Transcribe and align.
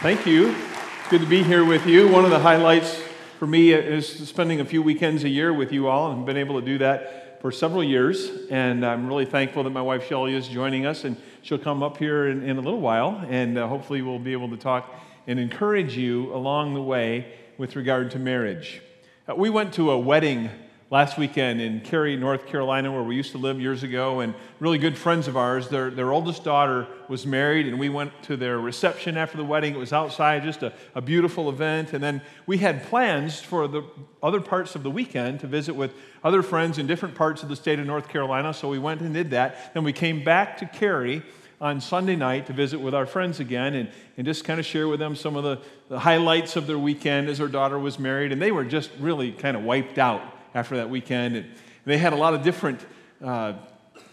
Thank 0.00 0.24
you. 0.24 0.54
Good 1.10 1.20
to 1.20 1.26
be 1.26 1.42
here 1.42 1.62
with 1.62 1.86
you. 1.86 2.08
One 2.08 2.24
of 2.24 2.30
the 2.30 2.38
highlights 2.38 3.02
for 3.38 3.46
me 3.46 3.70
is 3.72 4.26
spending 4.26 4.60
a 4.60 4.64
few 4.64 4.80
weekends 4.80 5.24
a 5.24 5.28
year 5.28 5.52
with 5.52 5.72
you 5.72 5.88
all, 5.88 6.10
and 6.10 6.20
I've 6.20 6.26
been 6.26 6.38
able 6.38 6.58
to 6.58 6.64
do 6.64 6.78
that 6.78 7.42
for 7.42 7.52
several 7.52 7.84
years. 7.84 8.30
And 8.50 8.86
I'm 8.86 9.06
really 9.06 9.26
thankful 9.26 9.64
that 9.64 9.70
my 9.70 9.82
wife 9.82 10.08
Shelly 10.08 10.34
is 10.34 10.48
joining 10.48 10.86
us, 10.86 11.04
and 11.04 11.18
she'll 11.42 11.58
come 11.58 11.82
up 11.82 11.98
here 11.98 12.28
in, 12.28 12.42
in 12.48 12.56
a 12.56 12.62
little 12.62 12.80
while, 12.80 13.22
and 13.28 13.58
uh, 13.58 13.68
hopefully 13.68 14.00
we'll 14.00 14.18
be 14.18 14.32
able 14.32 14.48
to 14.48 14.56
talk 14.56 14.90
and 15.26 15.38
encourage 15.38 15.94
you 15.94 16.34
along 16.34 16.72
the 16.72 16.82
way 16.82 17.30
with 17.58 17.76
regard 17.76 18.10
to 18.12 18.18
marriage. 18.18 18.80
Uh, 19.28 19.34
we 19.34 19.50
went 19.50 19.74
to 19.74 19.90
a 19.90 19.98
wedding 19.98 20.48
last 20.92 21.16
weekend 21.16 21.58
in 21.58 21.80
Cary, 21.80 22.16
North 22.16 22.44
Carolina, 22.44 22.92
where 22.92 23.02
we 23.02 23.16
used 23.16 23.32
to 23.32 23.38
live 23.38 23.58
years 23.58 23.82
ago, 23.82 24.20
and 24.20 24.34
really 24.60 24.76
good 24.76 24.96
friends 24.96 25.26
of 25.26 25.38
ours. 25.38 25.68
Their, 25.68 25.90
their 25.90 26.12
oldest 26.12 26.44
daughter 26.44 26.86
was 27.08 27.24
married, 27.24 27.66
and 27.66 27.78
we 27.78 27.88
went 27.88 28.12
to 28.24 28.36
their 28.36 28.60
reception 28.60 29.16
after 29.16 29.38
the 29.38 29.44
wedding. 29.44 29.74
It 29.74 29.78
was 29.78 29.94
outside, 29.94 30.42
just 30.42 30.62
a, 30.62 30.70
a 30.94 31.00
beautiful 31.00 31.48
event. 31.48 31.94
And 31.94 32.04
then 32.04 32.20
we 32.44 32.58
had 32.58 32.82
plans 32.82 33.40
for 33.40 33.66
the 33.66 33.84
other 34.22 34.38
parts 34.38 34.74
of 34.74 34.82
the 34.82 34.90
weekend 34.90 35.40
to 35.40 35.46
visit 35.46 35.74
with 35.74 35.94
other 36.22 36.42
friends 36.42 36.76
in 36.76 36.86
different 36.86 37.14
parts 37.14 37.42
of 37.42 37.48
the 37.48 37.56
state 37.56 37.78
of 37.78 37.86
North 37.86 38.10
Carolina, 38.10 38.52
so 38.52 38.68
we 38.68 38.78
went 38.78 39.00
and 39.00 39.14
did 39.14 39.30
that. 39.30 39.72
Then 39.72 39.84
we 39.84 39.94
came 39.94 40.22
back 40.22 40.58
to 40.58 40.66
Cary 40.66 41.22
on 41.58 41.80
Sunday 41.80 42.16
night 42.16 42.48
to 42.48 42.52
visit 42.52 42.78
with 42.78 42.94
our 42.94 43.06
friends 43.06 43.40
again 43.40 43.72
and, 43.72 43.88
and 44.18 44.26
just 44.26 44.44
kind 44.44 44.60
of 44.60 44.66
share 44.66 44.88
with 44.88 45.00
them 45.00 45.16
some 45.16 45.36
of 45.36 45.42
the, 45.44 45.58
the 45.88 45.98
highlights 45.98 46.56
of 46.56 46.66
their 46.66 46.78
weekend 46.78 47.30
as 47.30 47.38
their 47.38 47.48
daughter 47.48 47.78
was 47.78 47.98
married. 47.98 48.30
And 48.30 48.42
they 48.42 48.52
were 48.52 48.64
just 48.64 48.90
really 49.00 49.32
kind 49.32 49.56
of 49.56 49.62
wiped 49.62 49.96
out 49.96 50.20
after 50.54 50.76
that 50.76 50.90
weekend. 50.90 51.36
And 51.36 51.46
they 51.84 51.98
had 51.98 52.12
a 52.12 52.16
lot 52.16 52.34
of 52.34 52.42
different 52.42 52.80
uh, 53.22 53.54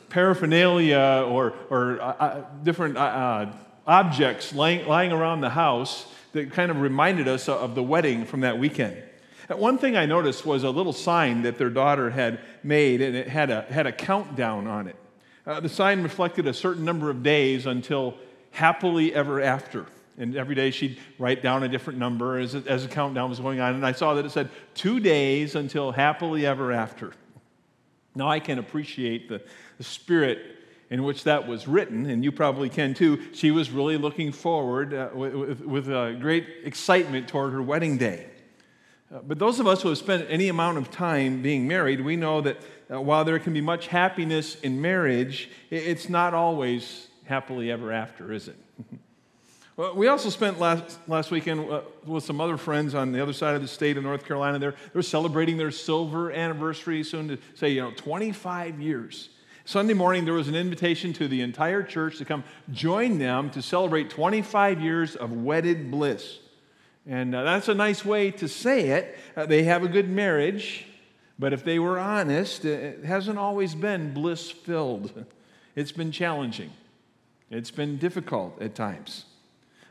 paraphernalia 0.10 1.26
or, 1.28 1.54
or 1.70 2.02
uh, 2.02 2.06
uh 2.06 2.46
different 2.64 2.98
uh, 2.98 3.02
uh, 3.02 3.54
objects 3.86 4.54
lying, 4.54 4.88
lying 4.88 5.12
around 5.12 5.42
the 5.42 5.50
house 5.50 6.06
that 6.34 6.52
kind 6.52 6.72
of 6.72 6.80
reminded 6.82 7.28
us 7.28 7.50
of 7.50 7.76
the 7.76 7.84
wedding 7.84 8.26
from 8.26 8.42
that 8.42 8.60
weekend. 8.60 9.02
One 9.50 9.80
thing 9.80 9.98
I 9.98 10.06
noticed 10.06 10.46
was 10.46 10.64
a 10.64 10.70
little 10.70 10.94
sign 10.94 11.42
that 11.42 11.58
their 11.58 11.72
daughter 11.72 12.12
had 12.12 12.40
made, 12.62 13.02
and 13.02 13.16
it 13.16 13.28
had 13.28 13.50
a, 13.50 13.64
had 13.64 13.88
a 13.88 13.92
countdown 13.92 14.68
on 14.68 14.88
it. 14.88 14.96
Uh, 15.46 15.60
the 15.60 15.70
sign 15.70 16.04
reflected 16.04 16.46
a 16.46 16.54
certain 16.54 16.86
number 16.86 17.10
of 17.10 17.24
days 17.24 17.66
until 17.66 18.14
happily 18.52 19.14
ever 19.14 19.42
after. 19.42 19.88
And 20.20 20.36
every 20.36 20.54
day 20.54 20.70
she'd 20.70 21.00
write 21.18 21.42
down 21.42 21.64
a 21.64 21.70
different 21.70 21.98
number 21.98 22.38
as, 22.38 22.54
as 22.54 22.84
the 22.84 22.94
countdown 22.94 23.30
was 23.30 23.40
going 23.40 23.62
on. 23.62 23.74
And 23.74 23.86
I 23.86 23.94
saw 23.94 24.14
that 24.16 24.26
it 24.26 24.32
said, 24.32 24.50
two 24.76 25.00
days 25.00 25.56
until 25.56 25.94
happily 25.94 26.46
ever 26.46 26.74
after. 26.74 27.14
Now 28.16 28.28
I 28.28 28.40
can 28.40 28.60
appreciate 28.60 29.30
the, 29.30 29.42
the 29.78 29.84
spirit 29.84 30.40
in 30.90 31.04
which 31.04 31.24
that 31.24 31.48
was 31.48 31.68
written, 31.68 32.08
and 32.08 32.24
you 32.24 32.32
probably 32.32 32.68
can 32.68 32.94
too. 32.94 33.22
She 33.34 33.52
was 33.52 33.72
really 33.72 33.98
looking 33.98 34.32
forward 34.32 34.94
uh, 34.94 35.10
with, 35.14 35.62
with 35.62 35.90
uh, 35.90 36.14
great 36.14 36.48
excitement 36.64 37.28
toward 37.28 37.54
her 37.54 37.62
wedding 37.62 37.98
day. 37.98 38.26
Uh, 39.14 39.20
but 39.20 39.40
those 39.40 39.60
of 39.60 39.68
us 39.68 39.82
who 39.84 39.90
have 39.90 39.98
spent 39.98 40.26
any 40.30 40.50
amount 40.50 40.78
of 40.78 40.92
time 40.92 41.42
being 41.42 41.68
married, 41.68 42.02
we 42.02 42.16
know 42.16 42.42
that 42.42 42.58
uh, 42.92 43.00
while 43.00 43.24
there 43.24 43.40
can 43.40 43.54
be 43.54 43.62
much 43.62 43.88
happiness 43.88 44.56
in 44.62 44.82
marriage, 44.82 45.50
it's 45.70 46.10
not 46.10 46.34
always 46.34 47.08
happily 47.26 47.72
ever 47.72 47.92
after, 47.92 48.34
is 48.34 48.48
it? 48.48 48.58
Well, 49.80 49.96
we 49.96 50.10
also 50.10 50.30
spent 50.30 50.60
last, 50.60 51.00
last 51.08 51.32
weekend 51.32 51.72
uh, 51.72 51.84
with 52.06 52.26
some 52.26 52.42
other 52.42 52.58
friends 52.58 52.94
on 52.94 53.14
the 53.14 53.22
other 53.22 53.32
side 53.32 53.56
of 53.56 53.62
the 53.62 53.68
state 53.70 53.96
of 53.96 54.04
North 54.04 54.26
Carolina. 54.26 54.60
They're, 54.60 54.76
they're 54.92 55.02
celebrating 55.02 55.56
their 55.56 55.72
silver 55.72 56.34
anniversary 56.34 57.02
soon 57.02 57.30
to 57.30 57.38
say, 57.54 57.70
you 57.70 57.84
know, 57.84 57.92
25 57.92 58.82
years. 58.82 59.30
Sunday 59.64 59.94
morning, 59.94 60.26
there 60.26 60.34
was 60.34 60.50
an 60.50 60.56
invitation 60.56 61.14
to 61.14 61.30
the 61.30 61.40
entire 61.40 61.82
church 61.82 62.18
to 62.18 62.26
come 62.26 62.44
join 62.74 63.20
them 63.20 63.50
to 63.52 63.62
celebrate 63.62 64.10
25 64.10 64.82
years 64.82 65.16
of 65.16 65.32
wedded 65.32 65.90
bliss. 65.90 66.40
And 67.08 67.34
uh, 67.34 67.44
that's 67.44 67.70
a 67.70 67.74
nice 67.74 68.04
way 68.04 68.32
to 68.32 68.50
say 68.50 68.90
it. 68.90 69.18
Uh, 69.38 69.46
they 69.46 69.64
have 69.64 69.86
a 69.86 69.88
good 69.88 70.10
marriage, 70.10 70.88
but 71.40 71.54
if 71.54 71.64
they 71.64 71.80
were 71.80 71.98
honest, 71.98 72.66
it 72.66 73.06
hasn't 73.06 73.40
always 73.40 73.76
been 73.76 74.14
bliss 74.14 74.52
filled. 74.52 75.26
It's 75.74 75.94
been 75.94 76.12
challenging, 76.12 76.72
it's 77.50 77.72
been 77.72 77.98
difficult 77.98 78.62
at 78.62 78.76
times. 78.76 79.24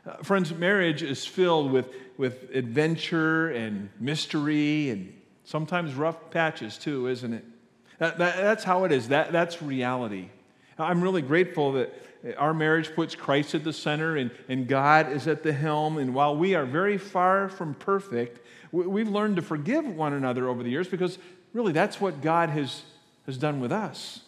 Uh, 0.09 0.15
friends, 0.23 0.51
marriage 0.53 1.03
is 1.03 1.25
filled 1.25 1.71
with, 1.71 1.93
with 2.17 2.49
adventure 2.55 3.49
and 3.49 3.89
mystery 3.99 4.89
and 4.89 5.13
sometimes 5.43 5.93
rough 5.93 6.31
patches 6.31 6.79
too, 6.79 7.07
isn't 7.07 7.33
it? 7.33 7.45
That, 7.99 8.17
that, 8.17 8.37
that's 8.37 8.63
how 8.63 8.85
it 8.85 8.91
is. 8.91 9.09
That, 9.09 9.31
that's 9.31 9.61
reality. 9.61 10.29
I'm 10.79 11.01
really 11.01 11.21
grateful 11.21 11.73
that 11.73 11.93
our 12.37 12.53
marriage 12.55 12.95
puts 12.95 13.13
Christ 13.13 13.53
at 13.53 13.63
the 13.63 13.73
center 13.73 14.17
and, 14.17 14.31
and 14.47 14.67
God 14.67 15.11
is 15.11 15.27
at 15.27 15.43
the 15.43 15.53
helm. 15.53 15.97
And 15.97 16.15
while 16.15 16.35
we 16.35 16.55
are 16.55 16.65
very 16.65 16.97
far 16.97 17.47
from 17.47 17.75
perfect, 17.75 18.39
we, 18.71 19.01
have 19.01 19.09
learned 19.09 19.35
to 19.35 19.41
forgive 19.43 19.85
one 19.85 20.13
another 20.13 20.47
over 20.47 20.63
the 20.63 20.69
years 20.69 20.87
because 20.87 21.19
really 21.53 21.73
that's 21.73 22.01
what 22.01 22.21
God 22.21 22.49
has, 22.49 22.81
has 23.27 23.37
done 23.37 23.59
with 23.59 23.71
us. 23.71 24.21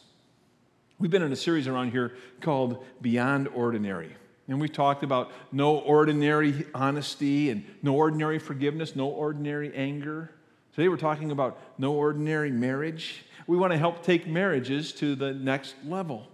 We've 1.00 1.10
been 1.10 1.24
in 1.24 1.32
a 1.32 1.38
series 1.38 1.68
around 1.68 1.92
here 1.92 2.14
called 2.40 2.86
Beyond 3.02 3.48
Ordinary. 3.48 4.16
And 4.52 4.60
we 4.60 4.68
talked 4.68 5.02
about 5.02 5.32
no 5.54 5.78
ordinary 5.78 6.66
honesty 6.76 7.52
and 7.52 7.64
no 7.82 7.96
ordinary 7.96 8.38
forgiveness, 8.38 8.98
no 8.98 9.08
ordinary 9.08 9.74
anger. 9.74 10.30
Today 10.76 10.90
we're 10.90 10.98
talking 10.98 11.32
about 11.32 11.58
no 11.78 11.94
ordinary 11.94 12.52
marriage. 12.52 13.24
We 13.48 13.56
want 13.56 13.72
to 13.72 13.78
help 13.78 14.04
take 14.04 14.28
marriages 14.28 14.92
to 14.96 15.16
the 15.16 15.34
next 15.34 15.76
level. 15.86 16.28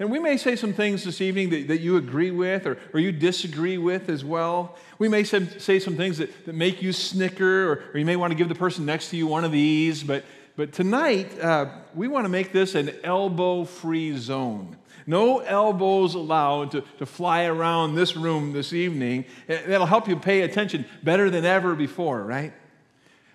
And 0.00 0.10
we 0.10 0.18
may 0.18 0.38
say 0.38 0.56
some 0.56 0.72
things 0.72 1.04
this 1.04 1.20
evening 1.20 1.50
that, 1.50 1.68
that 1.68 1.80
you 1.80 1.98
agree 1.98 2.32
with 2.32 2.66
or, 2.66 2.78
or 2.92 2.98
you 2.98 3.12
disagree 3.12 3.78
with 3.78 4.08
as 4.08 4.24
well. 4.24 4.76
We 4.98 5.08
may 5.08 5.22
say, 5.22 5.46
say 5.58 5.78
some 5.78 5.96
things 5.96 6.18
that, 6.18 6.46
that 6.46 6.56
make 6.56 6.82
you 6.82 6.92
snicker, 6.92 7.70
or, 7.70 7.84
or 7.94 7.98
you 8.00 8.04
may 8.04 8.16
want 8.16 8.32
to 8.32 8.36
give 8.36 8.48
the 8.48 8.56
person 8.56 8.84
next 8.84 9.10
to 9.10 9.16
you 9.16 9.28
one 9.28 9.44
of 9.44 9.52
these. 9.52 10.02
But, 10.02 10.24
but 10.56 10.72
tonight, 10.72 11.38
uh, 11.38 11.66
we 11.94 12.08
want 12.08 12.24
to 12.24 12.28
make 12.28 12.50
this 12.50 12.74
an 12.74 12.90
elbow 13.04 13.64
free 13.64 14.16
zone. 14.16 14.78
No 15.06 15.40
elbows 15.40 16.14
allowed 16.14 16.72
to, 16.72 16.82
to 16.98 17.06
fly 17.06 17.44
around 17.44 17.94
this 17.94 18.16
room 18.16 18.52
this 18.52 18.72
evening. 18.72 19.24
Eh, 19.48 19.62
that'll 19.66 19.86
help 19.86 20.08
you 20.08 20.16
pay 20.16 20.42
attention 20.42 20.84
better 21.02 21.30
than 21.30 21.44
ever 21.44 21.74
before, 21.74 22.22
right? 22.22 22.52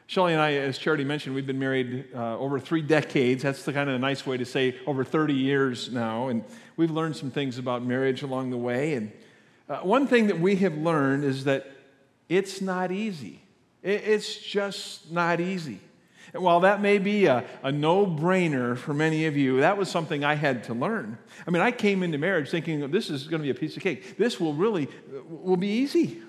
Shelly 0.07 0.31
and 0.31 0.41
I, 0.41 0.53
as 0.53 0.77
Charity 0.77 1.03
mentioned, 1.03 1.35
we've 1.35 1.45
been 1.45 1.59
married 1.59 2.05
uh, 2.15 2.37
over 2.37 2.61
three 2.61 2.81
decades. 2.81 3.43
That's 3.43 3.63
the 3.63 3.73
kind 3.73 3.89
of 3.89 3.95
a 3.95 3.99
nice 3.99 4.25
way 4.25 4.37
to 4.37 4.45
say 4.45 4.77
over 4.87 5.03
30 5.03 5.33
years 5.33 5.91
now. 5.91 6.29
And 6.29 6.45
we've 6.77 6.91
learned 6.91 7.17
some 7.17 7.29
things 7.29 7.57
about 7.57 7.83
marriage 7.83 8.23
along 8.23 8.51
the 8.51 8.57
way. 8.57 8.93
And 8.93 9.11
uh, 9.67 9.79
one 9.79 10.07
thing 10.07 10.27
that 10.27 10.39
we 10.39 10.55
have 10.57 10.77
learned 10.77 11.25
is 11.25 11.43
that 11.43 11.69
it's 12.29 12.61
not 12.61 12.89
easy. 12.91 13.41
It's 13.83 14.35
just 14.37 15.11
not 15.11 15.41
easy. 15.41 15.81
While 16.37 16.61
that 16.61 16.81
may 16.81 16.97
be 16.97 17.25
a, 17.25 17.45
a 17.63 17.71
no 17.71 18.05
brainer 18.05 18.77
for 18.77 18.93
many 18.93 19.25
of 19.25 19.37
you, 19.37 19.61
that 19.61 19.77
was 19.77 19.89
something 19.89 20.23
I 20.23 20.35
had 20.35 20.63
to 20.65 20.73
learn. 20.73 21.17
I 21.45 21.51
mean, 21.51 21.61
I 21.61 21.71
came 21.71 22.03
into 22.03 22.17
marriage 22.17 22.49
thinking 22.49 22.91
this 22.91 23.09
is 23.09 23.27
going 23.27 23.41
to 23.41 23.43
be 23.43 23.49
a 23.49 23.55
piece 23.55 23.75
of 23.77 23.83
cake. 23.83 24.17
This 24.17 24.39
will 24.39 24.53
really 24.53 24.87
will 25.29 25.57
be 25.57 25.67
easy. 25.67 26.21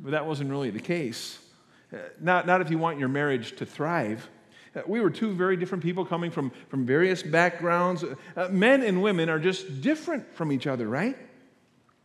but 0.00 0.12
that 0.12 0.26
wasn't 0.26 0.50
really 0.50 0.70
the 0.70 0.80
case. 0.80 1.38
Not, 2.20 2.46
not 2.46 2.60
if 2.60 2.70
you 2.70 2.78
want 2.78 2.98
your 2.98 3.08
marriage 3.08 3.56
to 3.56 3.66
thrive. 3.66 4.28
We 4.86 5.00
were 5.00 5.10
two 5.10 5.34
very 5.34 5.56
different 5.56 5.82
people 5.82 6.04
coming 6.04 6.30
from, 6.30 6.52
from 6.68 6.86
various 6.86 7.22
backgrounds. 7.22 8.04
Uh, 8.04 8.48
men 8.50 8.82
and 8.82 9.02
women 9.02 9.28
are 9.28 9.40
just 9.40 9.80
different 9.80 10.32
from 10.34 10.52
each 10.52 10.66
other, 10.66 10.88
right? 10.88 11.16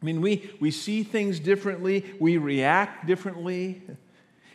I 0.02 0.06
mean, 0.06 0.22
we, 0.22 0.52
we 0.60 0.72
see 0.72 1.04
things 1.04 1.40
differently, 1.40 2.06
we 2.20 2.38
react 2.38 3.06
differently. 3.06 3.84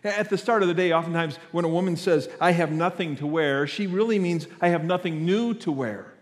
At 0.03 0.31
the 0.31 0.39
start 0.39 0.63
of 0.63 0.69
the 0.69 0.75
day, 0.75 0.93
oftentimes 0.93 1.37
when 1.53 1.65
a 1.65 1.69
woman 1.69 1.97
says, 1.97 2.29
I 2.41 2.53
have 2.53 2.73
nothing 2.73 3.17
to 3.17 3.27
wear, 3.27 3.67
she 3.67 3.87
really 3.87 4.19
means, 4.19 4.47
I 4.61 4.69
have 4.69 4.85
nothing 4.85 5.27
new 5.27 5.53
to 5.55 5.71
wear. 5.71 6.15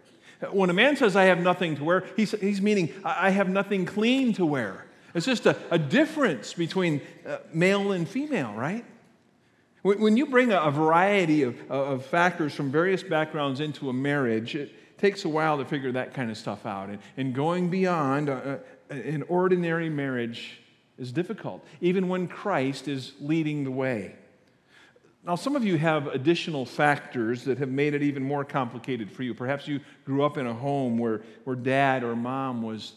When 0.51 0.71
a 0.71 0.73
man 0.73 0.97
says, 0.97 1.17
I 1.17 1.25
have 1.25 1.41
nothing 1.41 1.77
to 1.77 1.85
wear, 1.85 2.05
he's, 2.17 2.33
he's 2.33 2.61
meaning, 2.61 2.93
I 3.05 3.31
have 3.31 3.49
nothing 3.49 3.87
clean 3.87 4.33
to 4.35 4.45
wear. 4.45 4.85
It's 5.15 5.27
just 5.27 5.47
a, 5.47 5.57
a 5.71 5.79
difference 5.79 6.55
between 6.55 7.01
uh, 7.27 7.39
male 7.53 7.93
and 7.93 8.09
female, 8.09 8.53
right? 8.53 8.85
When, 9.83 10.01
when 10.01 10.17
you 10.17 10.27
bring 10.27 10.53
a, 10.53 10.61
a 10.61 10.71
variety 10.71 11.43
of, 11.43 11.71
of 11.71 12.05
factors 12.05 12.55
from 12.55 12.71
various 12.71 13.03
backgrounds 13.03 13.61
into 13.61 13.89
a 13.89 13.93
marriage, 13.93 14.55
it 14.55 14.99
takes 14.99 15.25
a 15.25 15.29
while 15.29 15.59
to 15.59 15.65
figure 15.65 15.93
that 15.93 16.15
kind 16.15 16.31
of 16.31 16.37
stuff 16.37 16.67
out. 16.67 16.89
And, 16.89 16.99
and 17.17 17.35
going 17.35 17.71
beyond 17.71 18.29
a, 18.29 18.61
a, 18.91 18.95
an 18.95 19.25
ordinary 19.29 19.89
marriage 19.89 20.61
is 20.99 21.13
difficult, 21.13 21.65
even 21.81 22.09
when 22.09 22.29
Christ 22.29 22.89
is 22.89 23.13
leading 23.21 23.65
the 23.65 23.71
way. 23.71 24.17
Now, 25.25 25.35
some 25.35 25.57
of 25.57 25.65
you 25.65 25.77
have 25.79 26.07
additional 26.07 26.65
factors 26.65 27.45
that 27.45 27.59
have 27.59 27.69
made 27.69 27.95
it 27.95 28.03
even 28.03 28.23
more 28.23 28.45
complicated 28.45 29.11
for 29.11 29.23
you. 29.23 29.35
Perhaps 29.35 29.69
you 29.69 29.81
grew 30.05 30.25
up 30.25 30.39
in 30.39 30.47
a 30.47 30.55
home 30.55 30.97
where, 30.97 31.23
where 31.45 31.57
dad 31.57 32.03
or 32.03 32.17
mom 32.17 32.63
was 32.63 32.95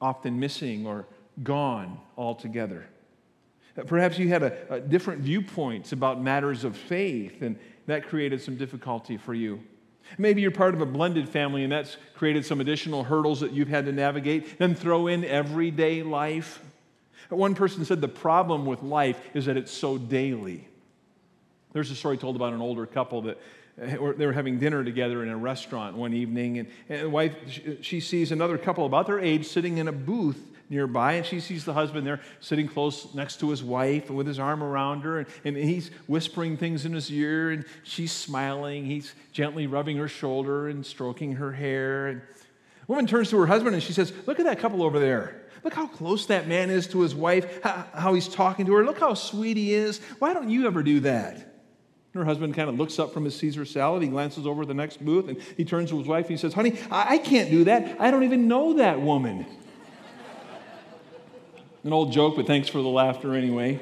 often 0.00 0.38
missing 0.38 0.86
or 0.86 1.06
gone 1.42 1.98
altogether. 2.16 2.86
Perhaps 3.86 4.18
you 4.18 4.28
had 4.28 4.42
a, 4.42 4.74
a 4.74 4.80
different 4.80 5.22
viewpoints 5.22 5.92
about 5.92 6.20
matters 6.20 6.64
of 6.64 6.76
faith, 6.76 7.42
and 7.42 7.58
that 7.86 8.06
created 8.06 8.40
some 8.40 8.56
difficulty 8.56 9.16
for 9.16 9.34
you. 9.34 9.60
Maybe 10.16 10.40
you're 10.40 10.50
part 10.50 10.74
of 10.74 10.80
a 10.80 10.86
blended 10.86 11.28
family 11.28 11.64
and 11.64 11.72
that's 11.72 11.96
created 12.14 12.44
some 12.44 12.60
additional 12.60 13.04
hurdles 13.04 13.40
that 13.40 13.52
you've 13.52 13.68
had 13.68 13.84
to 13.86 13.92
navigate. 13.92 14.58
Then 14.58 14.74
throw 14.74 15.06
in 15.06 15.24
everyday 15.24 16.02
life. 16.02 16.62
One 17.28 17.54
person 17.54 17.84
said 17.84 18.00
the 18.00 18.08
problem 18.08 18.64
with 18.64 18.82
life 18.82 19.20
is 19.34 19.46
that 19.46 19.56
it's 19.56 19.72
so 19.72 19.98
daily. 19.98 20.66
There's 21.72 21.90
a 21.90 21.94
story 21.94 22.16
told 22.16 22.36
about 22.36 22.52
an 22.52 22.60
older 22.60 22.86
couple 22.86 23.22
that 23.22 23.38
uh, 23.80 24.12
they 24.16 24.26
were 24.26 24.32
having 24.32 24.58
dinner 24.58 24.82
together 24.82 25.22
in 25.22 25.28
a 25.28 25.36
restaurant 25.36 25.96
one 25.96 26.14
evening, 26.14 26.58
and, 26.58 26.68
and 26.88 27.02
the 27.02 27.10
wife 27.10 27.34
she 27.82 28.00
sees 28.00 28.32
another 28.32 28.56
couple 28.58 28.86
about 28.86 29.06
their 29.06 29.20
age 29.20 29.46
sitting 29.46 29.78
in 29.78 29.88
a 29.88 29.92
booth 29.92 30.40
nearby, 30.70 31.14
and 31.14 31.26
she 31.26 31.40
sees 31.40 31.64
the 31.64 31.72
husband 31.72 32.06
there 32.06 32.20
sitting 32.40 32.68
close 32.68 33.14
next 33.14 33.40
to 33.40 33.50
his 33.50 33.62
wife 33.62 34.08
and 34.08 34.16
with 34.16 34.26
his 34.26 34.38
arm 34.38 34.62
around 34.62 35.02
her, 35.02 35.20
and, 35.20 35.28
and 35.44 35.56
he's 35.56 35.90
whispering 36.06 36.56
things 36.56 36.84
in 36.84 36.92
his 36.92 37.10
ear, 37.10 37.50
and 37.50 37.64
she's 37.84 38.12
smiling. 38.12 38.84
He's 38.84 39.14
gently 39.32 39.66
rubbing 39.66 39.96
her 39.98 40.08
shoulder 40.08 40.68
and 40.68 40.84
stroking 40.84 41.32
her 41.36 41.52
hair. 41.52 42.08
And 42.08 42.20
the 42.20 42.86
woman 42.86 43.06
turns 43.06 43.30
to 43.30 43.38
her 43.38 43.46
husband 43.46 43.74
and 43.74 43.82
she 43.82 43.92
says, 43.92 44.12
Look 44.26 44.38
at 44.38 44.46
that 44.46 44.58
couple 44.58 44.82
over 44.82 44.98
there. 44.98 45.42
Look 45.68 45.74
how 45.74 45.86
close 45.86 46.24
that 46.26 46.48
man 46.48 46.70
is 46.70 46.86
to 46.86 47.00
his 47.02 47.14
wife, 47.14 47.62
how, 47.62 48.14
he's 48.14 48.26
talking 48.26 48.64
to 48.64 48.72
her. 48.72 48.86
Look 48.86 48.98
how 48.98 49.12
sweet 49.12 49.58
he 49.58 49.74
is. 49.74 49.98
Why 50.18 50.32
don't 50.32 50.48
you 50.48 50.66
ever 50.66 50.82
do 50.82 51.00
that? 51.00 51.56
Her 52.14 52.24
husband 52.24 52.54
kind 52.54 52.70
of 52.70 52.78
looks 52.78 52.98
up 52.98 53.12
from 53.12 53.26
his 53.26 53.36
Caesar 53.36 53.66
salad. 53.66 54.02
He 54.02 54.08
glances 54.08 54.46
over 54.46 54.64
the 54.64 54.72
next 54.72 55.04
booth 55.04 55.28
and 55.28 55.38
he 55.58 55.66
turns 55.66 55.90
to 55.90 55.98
his 55.98 56.08
wife 56.08 56.24
and 56.24 56.30
he 56.30 56.36
says, 56.38 56.54
Honey, 56.54 56.78
I, 56.90 57.16
I 57.16 57.18
can't 57.18 57.50
do 57.50 57.64
that. 57.64 58.00
I 58.00 58.10
don't 58.10 58.24
even 58.24 58.48
know 58.48 58.78
that 58.78 58.98
woman. 58.98 59.44
An 61.84 61.92
old 61.92 62.10
joke, 62.10 62.36
but 62.36 62.46
thanks 62.46 62.70
for 62.70 62.80
the 62.80 62.88
laughter 62.88 63.34
anyway. 63.34 63.78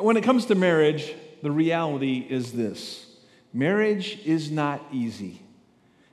when 0.00 0.16
it 0.16 0.24
comes 0.24 0.46
to 0.46 0.56
marriage, 0.56 1.14
the 1.40 1.52
reality 1.52 2.26
is 2.28 2.50
this 2.50 3.06
marriage 3.52 4.18
is 4.24 4.50
not 4.50 4.84
easy. 4.90 5.40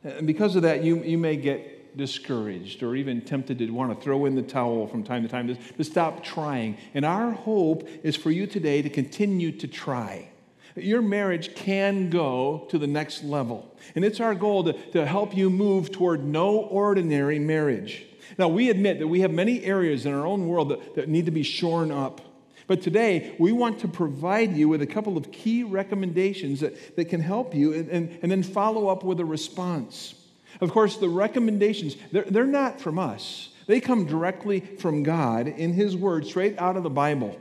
And 0.04 0.28
because 0.28 0.56
of 0.56 0.62
that, 0.62 0.84
you, 0.84 1.04
you 1.04 1.18
may 1.18 1.36
get 1.36 1.75
discouraged 1.98 2.84
or 2.84 2.96
even 2.96 3.22
tempted 3.22 3.60
to 3.60 3.70
want 3.72 3.98
to 3.98 4.04
throw 4.04 4.26
in 4.26 4.36
the 4.36 4.42
towel 4.42 4.88
from 4.88 5.04
time 5.04 5.24
to 5.24 5.30
time, 5.30 5.48
to, 5.48 5.56
to 5.56 5.84
stop 5.84 6.24
trying. 6.24 6.78
And 6.94 7.06
our 7.06 7.32
hope 7.32 7.88
is 8.04 8.16
for 8.16 8.32
you 8.32 8.48
today 8.48 8.82
to 8.82 8.90
continue 8.90 9.52
to 9.54 9.68
try. 9.68 10.30
Your 10.76 11.02
marriage 11.02 11.56
can 11.56 12.10
go 12.10 12.68
to 12.70 12.78
the 12.78 12.88
next 12.88 13.24
level. 13.24 13.74
And 13.96 14.04
it's 14.04 14.20
our 14.20 14.36
goal 14.36 14.66
to, 14.66 14.74
to 14.92 15.06
help 15.06 15.36
you 15.36 15.50
move 15.50 15.92
toward 15.92 16.26
no 16.26 16.58
ordinary 16.58 17.40
marriage. 17.40 18.06
Now, 18.38 18.50
we 18.50 18.70
admit 18.70 19.00
that 19.00 19.08
we 19.08 19.22
have 19.22 19.32
many 19.32 19.64
areas 19.64 20.06
in 20.06 20.14
our 20.14 20.26
own 20.26 20.48
world 20.48 20.70
that, 20.70 20.96
that 20.96 21.10
need 21.10 21.26
to 21.26 21.32
be 21.32 21.44
shorn 21.44 21.92
up. 21.92 22.22
But 22.68 22.82
today, 22.82 23.36
we 23.40 23.52
want 23.52 23.80
to 23.80 23.88
provide 23.88 24.58
you 24.58 24.68
with 24.68 24.82
a 24.82 24.88
couple 24.88 25.18
of 25.18 25.32
key 25.32 25.64
recommendations 25.64 26.62
that, 26.62 26.96
that 26.96 27.06
can 27.06 27.22
help 27.22 27.54
you 27.54 27.74
and, 27.74 27.90
and, 27.90 28.20
and 28.22 28.32
then 28.32 28.44
follow 28.44 28.88
up 28.88 29.04
with 29.04 29.20
a 29.20 29.26
response. 29.26 30.16
Of 30.62 30.72
course, 30.72 30.98
the 30.98 31.10
recommendations, 31.10 31.96
they're, 32.12 32.24
they're 32.24 32.46
not 32.46 32.80
from 32.80 33.00
us. 33.00 33.50
They 33.68 33.80
come 33.82 34.06
directly 34.06 34.60
from 34.60 35.04
God 35.04 35.48
in 35.48 35.74
His 35.74 35.96
Word, 35.96 36.26
straight 36.26 36.58
out 36.60 36.78
of 36.78 36.84
the 36.84 36.90
Bible. 36.90 37.40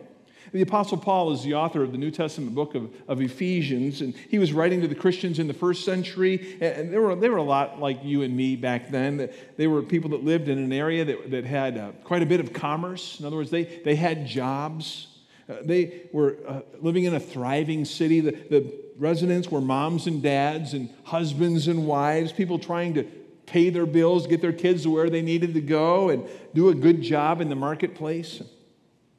The 0.52 0.62
Apostle 0.62 0.98
Paul 0.98 1.32
is 1.32 1.42
the 1.42 1.54
author 1.54 1.82
of 1.82 1.90
the 1.90 1.98
New 1.98 2.12
Testament 2.12 2.54
book 2.54 2.76
of, 2.76 2.88
of 3.08 3.20
Ephesians, 3.20 4.00
and 4.00 4.14
he 4.14 4.38
was 4.38 4.52
writing 4.52 4.80
to 4.82 4.88
the 4.88 4.94
Christians 4.94 5.40
in 5.40 5.48
the 5.48 5.52
first 5.52 5.84
century. 5.84 6.56
And 6.60 6.92
they 6.92 6.98
were, 6.98 7.16
they 7.16 7.28
were 7.28 7.38
a 7.38 7.42
lot 7.42 7.80
like 7.80 8.04
you 8.04 8.22
and 8.22 8.36
me 8.36 8.54
back 8.54 8.90
then. 8.90 9.30
They 9.56 9.66
were 9.66 9.82
people 9.82 10.10
that 10.10 10.22
lived 10.22 10.48
in 10.48 10.58
an 10.58 10.72
area 10.72 11.04
that, 11.04 11.32
that 11.32 11.44
had 11.44 11.76
uh, 11.76 11.90
quite 12.04 12.22
a 12.22 12.26
bit 12.26 12.38
of 12.38 12.52
commerce. 12.52 13.18
In 13.18 13.26
other 13.26 13.34
words, 13.34 13.50
they, 13.50 13.64
they 13.64 13.96
had 13.96 14.28
jobs. 14.28 15.08
Uh, 15.48 15.56
they 15.62 16.08
were 16.12 16.38
uh, 16.46 16.60
living 16.80 17.04
in 17.04 17.14
a 17.14 17.20
thriving 17.20 17.84
city. 17.84 18.20
The, 18.20 18.30
the 18.30 18.74
residents 18.98 19.50
were 19.50 19.60
moms 19.60 20.06
and 20.06 20.22
dads 20.22 20.74
and 20.74 20.90
husbands 21.04 21.68
and 21.68 21.86
wives, 21.86 22.32
people 22.32 22.58
trying 22.58 22.94
to 22.94 23.04
pay 23.46 23.70
their 23.70 23.86
bills, 23.86 24.26
get 24.26 24.40
their 24.40 24.52
kids 24.52 24.84
to 24.84 24.90
where 24.90 25.10
they 25.10 25.22
needed 25.22 25.54
to 25.54 25.60
go, 25.60 26.08
and 26.08 26.26
do 26.54 26.70
a 26.70 26.74
good 26.74 27.02
job 27.02 27.40
in 27.40 27.48
the 27.48 27.54
marketplace. 27.54 28.42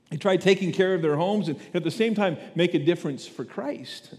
They 0.10 0.18
tried 0.18 0.42
taking 0.42 0.72
care 0.72 0.96
of 0.96 1.02
their 1.02 1.16
homes 1.16 1.48
and 1.48 1.60
at 1.74 1.84
the 1.84 1.92
same 1.92 2.16
time 2.16 2.38
make 2.56 2.74
a 2.74 2.80
difference 2.80 3.28
for 3.28 3.44
Christ. 3.44 4.16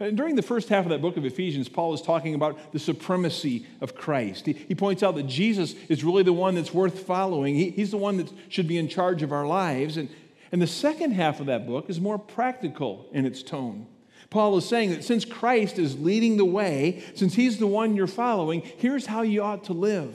And 0.00 0.16
during 0.16 0.34
the 0.34 0.42
first 0.42 0.70
half 0.70 0.86
of 0.86 0.90
that 0.90 1.02
book 1.02 1.18
of 1.18 1.26
Ephesians, 1.26 1.68
Paul 1.68 1.92
is 1.92 2.00
talking 2.00 2.34
about 2.34 2.72
the 2.72 2.78
supremacy 2.78 3.66
of 3.82 3.94
Christ. 3.94 4.46
He, 4.46 4.54
he 4.54 4.74
points 4.74 5.02
out 5.02 5.14
that 5.16 5.26
Jesus 5.26 5.74
is 5.90 6.02
really 6.02 6.22
the 6.22 6.32
one 6.32 6.54
that's 6.54 6.72
worth 6.72 7.00
following. 7.00 7.54
He, 7.54 7.68
he's 7.70 7.90
the 7.90 7.98
one 7.98 8.16
that 8.16 8.32
should 8.48 8.66
be 8.66 8.78
in 8.78 8.88
charge 8.88 9.22
of 9.22 9.30
our 9.30 9.46
lives. 9.46 9.98
And, 9.98 10.08
and 10.52 10.60
the 10.60 10.66
second 10.66 11.12
half 11.12 11.40
of 11.40 11.46
that 11.46 11.66
book 11.66 11.88
is 11.88 12.00
more 12.00 12.18
practical 12.18 13.06
in 13.12 13.24
its 13.26 13.42
tone. 13.42 13.86
Paul 14.30 14.56
is 14.56 14.68
saying 14.68 14.90
that 14.90 15.04
since 15.04 15.24
Christ 15.24 15.78
is 15.78 15.98
leading 15.98 16.36
the 16.36 16.44
way, 16.44 17.02
since 17.14 17.34
he's 17.34 17.58
the 17.58 17.66
one 17.66 17.96
you're 17.96 18.06
following, 18.06 18.62
here's 18.78 19.06
how 19.06 19.22
you 19.22 19.42
ought 19.42 19.64
to 19.64 19.72
live. 19.72 20.14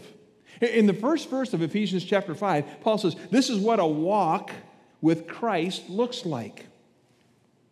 In 0.62 0.88
the 0.88 0.94
first 0.94 1.30
verse 1.30 1.54
of 1.54 1.62
Ephesians 1.62 2.06
chapter 2.06 2.34
5, 2.34 2.82
Paul 2.82 2.98
says, 2.98 3.16
This 3.30 3.50
is 3.50 3.60
what 3.60 3.80
a 3.80 3.86
walk 3.86 4.52
with 5.02 5.28
Christ 5.28 5.90
looks 5.90 6.26
like. 6.26 6.66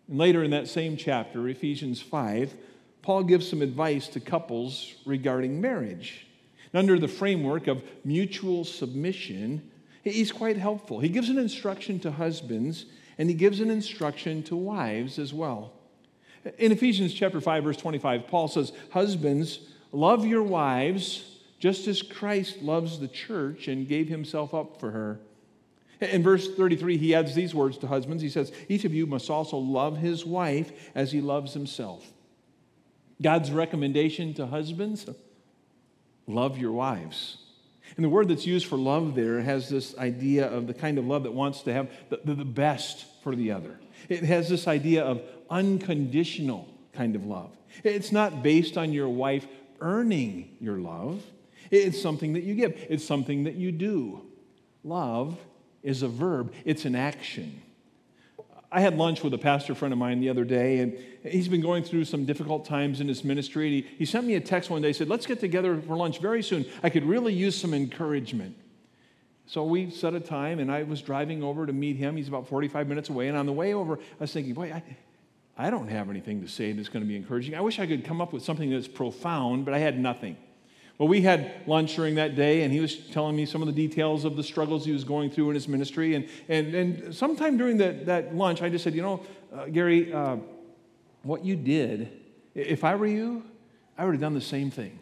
And 0.09 0.17
later 0.17 0.43
in 0.43 0.51
that 0.51 0.67
same 0.67 0.97
chapter, 0.97 1.47
Ephesians 1.47 2.01
5, 2.01 2.53
Paul 3.01 3.23
gives 3.23 3.49
some 3.49 3.61
advice 3.61 4.07
to 4.09 4.19
couples 4.19 4.95
regarding 5.05 5.61
marriage. 5.61 6.27
And 6.73 6.79
under 6.79 6.99
the 6.99 7.07
framework 7.07 7.67
of 7.67 7.83
mutual 8.03 8.65
submission, 8.65 9.71
he's 10.03 10.31
quite 10.31 10.57
helpful. 10.57 10.99
He 10.99 11.09
gives 11.09 11.29
an 11.29 11.37
instruction 11.37 11.99
to 12.01 12.11
husbands 12.11 12.85
and 13.17 13.29
he 13.29 13.35
gives 13.35 13.59
an 13.59 13.69
instruction 13.69 14.43
to 14.43 14.55
wives 14.55 15.19
as 15.19 15.33
well. 15.33 15.73
In 16.57 16.71
Ephesians 16.71 17.13
chapter 17.13 17.39
5 17.39 17.63
verse 17.63 17.77
25, 17.77 18.27
Paul 18.27 18.47
says, 18.47 18.73
"Husbands, 18.91 19.59
love 19.91 20.25
your 20.25 20.43
wives 20.43 21.37
just 21.59 21.87
as 21.87 22.01
Christ 22.01 22.61
loves 22.61 22.99
the 22.99 23.07
church 23.07 23.67
and 23.67 23.87
gave 23.87 24.09
himself 24.09 24.53
up 24.53 24.79
for 24.79 24.91
her." 24.91 25.19
In 26.11 26.23
verse 26.23 26.53
33, 26.53 26.97
he 26.97 27.15
adds 27.15 27.33
these 27.33 27.55
words 27.55 27.77
to 27.77 27.87
husbands. 27.87 28.21
He 28.21 28.29
says, 28.29 28.51
Each 28.67 28.83
of 28.83 28.93
you 28.93 29.05
must 29.05 29.29
also 29.29 29.57
love 29.57 29.97
his 29.97 30.25
wife 30.25 30.71
as 30.95 31.11
he 31.11 31.21
loves 31.21 31.53
himself. 31.53 32.11
God's 33.21 33.51
recommendation 33.51 34.33
to 34.33 34.47
husbands 34.47 35.05
love 36.27 36.57
your 36.57 36.71
wives. 36.71 37.37
And 37.95 38.03
the 38.03 38.09
word 38.09 38.27
that's 38.27 38.45
used 38.45 38.65
for 38.67 38.77
love 38.77 39.15
there 39.15 39.41
has 39.41 39.69
this 39.69 39.95
idea 39.97 40.47
of 40.47 40.67
the 40.67 40.73
kind 40.73 40.97
of 40.97 41.05
love 41.05 41.23
that 41.23 41.33
wants 41.33 41.61
to 41.63 41.73
have 41.73 41.89
the, 42.09 42.19
the, 42.23 42.33
the 42.33 42.45
best 42.45 43.05
for 43.23 43.35
the 43.35 43.51
other. 43.51 43.79
It 44.09 44.23
has 44.23 44.49
this 44.49 44.67
idea 44.67 45.03
of 45.03 45.21
unconditional 45.49 46.67
kind 46.93 47.15
of 47.15 47.25
love. 47.25 47.51
It's 47.83 48.11
not 48.11 48.43
based 48.43 48.77
on 48.77 48.93
your 48.93 49.09
wife 49.09 49.47
earning 49.81 50.55
your 50.59 50.77
love, 50.77 51.21
it's 51.69 52.01
something 52.01 52.33
that 52.33 52.43
you 52.43 52.55
give, 52.55 52.73
it's 52.89 53.05
something 53.05 53.43
that 53.43 53.55
you 53.55 53.71
do. 53.71 54.21
Love 54.83 55.37
is 55.81 56.01
a 56.03 56.07
verb, 56.07 56.53
it's 56.65 56.85
an 56.85 56.95
action. 56.95 57.61
I 58.73 58.79
had 58.79 58.97
lunch 58.97 59.23
with 59.23 59.35
a 59.35 59.37
pastor 59.37 59.75
friend 59.75 59.93
of 59.93 59.99
mine 59.99 60.19
the 60.19 60.29
other 60.29 60.43
day, 60.43 60.79
and 60.79 60.97
he's 61.21 61.47
been 61.47 61.61
going 61.61 61.83
through 61.83 62.05
some 62.05 62.25
difficult 62.25 62.65
times 62.65 63.01
in 63.01 63.07
his 63.07 63.23
ministry. 63.23 63.69
He, 63.69 63.87
he 63.99 64.05
sent 64.05 64.25
me 64.25 64.33
a 64.33 64.41
text 64.41 64.71
one 64.71 64.81
day, 64.81 64.93
said, 64.93 65.07
Let's 65.07 65.27
get 65.27 65.39
together 65.39 65.79
for 65.79 65.95
lunch 65.95 66.19
very 66.19 66.41
soon. 66.41 66.65
I 66.81 66.89
could 66.89 67.05
really 67.05 67.33
use 67.33 67.55
some 67.55 67.75
encouragement. 67.75 68.57
So 69.45 69.63
we 69.63 69.91
set 69.91 70.15
a 70.15 70.19
time, 70.19 70.57
and 70.57 70.71
I 70.71 70.83
was 70.83 71.03
driving 71.03 71.43
over 71.43 71.67
to 71.67 71.73
meet 71.73 71.97
him. 71.97 72.17
He's 72.17 72.27
about 72.27 72.47
45 72.47 72.87
minutes 72.87 73.09
away. 73.09 73.27
And 73.27 73.37
on 73.37 73.45
the 73.45 73.53
way 73.53 73.75
over, 73.75 73.99
I 73.99 74.21
was 74.21 74.33
thinking, 74.33 74.55
Boy, 74.55 74.73
I, 74.73 74.81
I 75.55 75.69
don't 75.69 75.89
have 75.89 76.09
anything 76.09 76.41
to 76.41 76.47
say 76.47 76.71
that's 76.71 76.89
going 76.89 77.03
to 77.03 77.07
be 77.07 77.15
encouraging. 77.15 77.53
I 77.53 77.61
wish 77.61 77.77
I 77.77 77.85
could 77.85 78.03
come 78.03 78.21
up 78.21 78.33
with 78.33 78.43
something 78.43 78.71
that's 78.71 78.87
profound, 78.87 79.65
but 79.65 79.75
I 79.75 79.77
had 79.77 79.99
nothing. 79.99 80.35
Well, 80.97 81.09
we 81.09 81.21
had 81.21 81.51
lunch 81.65 81.95
during 81.95 82.15
that 82.15 82.35
day, 82.35 82.61
and 82.61 82.71
he 82.71 82.79
was 82.79 82.95
telling 82.95 83.35
me 83.35 83.45
some 83.45 83.61
of 83.61 83.67
the 83.67 83.73
details 83.73 84.25
of 84.25 84.35
the 84.35 84.43
struggles 84.43 84.85
he 84.85 84.91
was 84.91 85.03
going 85.03 85.31
through 85.31 85.49
in 85.49 85.55
his 85.55 85.67
ministry. 85.67 86.13
And, 86.13 86.29
and, 86.47 86.75
and 86.75 87.15
sometime 87.15 87.57
during 87.57 87.77
that, 87.77 88.05
that 88.05 88.35
lunch, 88.35 88.61
I 88.61 88.69
just 88.69 88.83
said, 88.83 88.93
You 88.93 89.01
know, 89.01 89.25
uh, 89.53 89.65
Gary, 89.65 90.13
uh, 90.13 90.37
what 91.23 91.43
you 91.43 91.55
did, 91.55 92.11
if 92.53 92.83
I 92.83 92.95
were 92.95 93.07
you, 93.07 93.43
I 93.97 94.05
would 94.05 94.13
have 94.13 94.21
done 94.21 94.35
the 94.35 94.41
same 94.41 94.69
thing. 94.69 94.99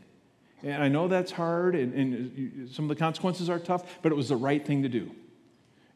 And 0.63 0.81
I 0.81 0.87
know 0.87 1.07
that's 1.07 1.31
hard, 1.31 1.75
and, 1.75 1.93
and 1.93 2.69
some 2.69 2.85
of 2.85 2.89
the 2.89 2.95
consequences 2.95 3.49
are 3.49 3.59
tough, 3.59 3.83
but 4.01 4.11
it 4.11 4.15
was 4.15 4.29
the 4.29 4.35
right 4.35 4.65
thing 4.65 4.83
to 4.83 4.89
do. 4.89 5.11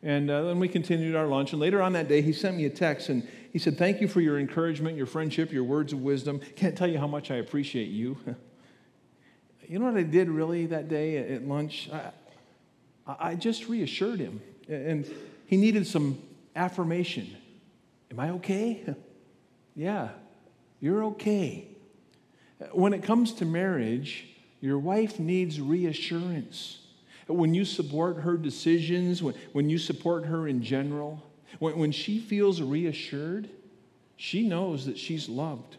And 0.03 0.29
uh, 0.29 0.43
then 0.43 0.59
we 0.59 0.67
continued 0.67 1.15
our 1.15 1.25
lunch. 1.25 1.53
And 1.53 1.61
later 1.61 1.81
on 1.81 1.93
that 1.93 2.07
day, 2.07 2.21
he 2.21 2.33
sent 2.33 2.57
me 2.57 2.65
a 2.65 2.69
text 2.69 3.09
and 3.09 3.27
he 3.51 3.59
said, 3.59 3.77
Thank 3.77 4.01
you 4.01 4.07
for 4.07 4.21
your 4.21 4.39
encouragement, 4.39 4.97
your 4.97 5.07
friendship, 5.07 5.51
your 5.51 5.63
words 5.63 5.93
of 5.93 6.01
wisdom. 6.01 6.41
Can't 6.55 6.77
tell 6.77 6.87
you 6.87 6.99
how 6.99 7.07
much 7.07 7.31
I 7.31 7.35
appreciate 7.35 7.89
you. 7.89 8.17
You 9.67 9.79
know 9.79 9.85
what 9.85 9.97
I 9.97 10.03
did 10.03 10.29
really 10.29 10.67
that 10.67 10.89
day 10.89 11.17
at 11.17 11.47
lunch? 11.47 11.89
I, 11.91 12.11
I 13.07 13.35
just 13.35 13.67
reassured 13.67 14.19
him, 14.19 14.41
and 14.67 15.09
he 15.45 15.57
needed 15.57 15.87
some 15.87 16.19
affirmation. 16.55 17.35
Am 18.11 18.19
I 18.19 18.31
okay? 18.31 18.83
yeah, 19.75 20.09
you're 20.79 21.03
okay. 21.05 21.67
When 22.71 22.93
it 22.93 23.03
comes 23.03 23.33
to 23.33 23.45
marriage, 23.45 24.27
your 24.61 24.79
wife 24.79 25.19
needs 25.19 25.59
reassurance. 25.59 26.79
When 27.27 27.53
you 27.53 27.65
support 27.65 28.17
her 28.17 28.37
decisions, 28.37 29.21
when, 29.21 29.33
when 29.51 29.69
you 29.69 29.77
support 29.77 30.25
her 30.25 30.47
in 30.47 30.61
general, 30.61 31.23
when, 31.59 31.77
when 31.77 31.91
she 31.91 32.19
feels 32.19 32.61
reassured, 32.61 33.49
she 34.15 34.47
knows 34.47 34.85
that 34.85 34.97
she's 34.97 35.27
loved. 35.27 35.77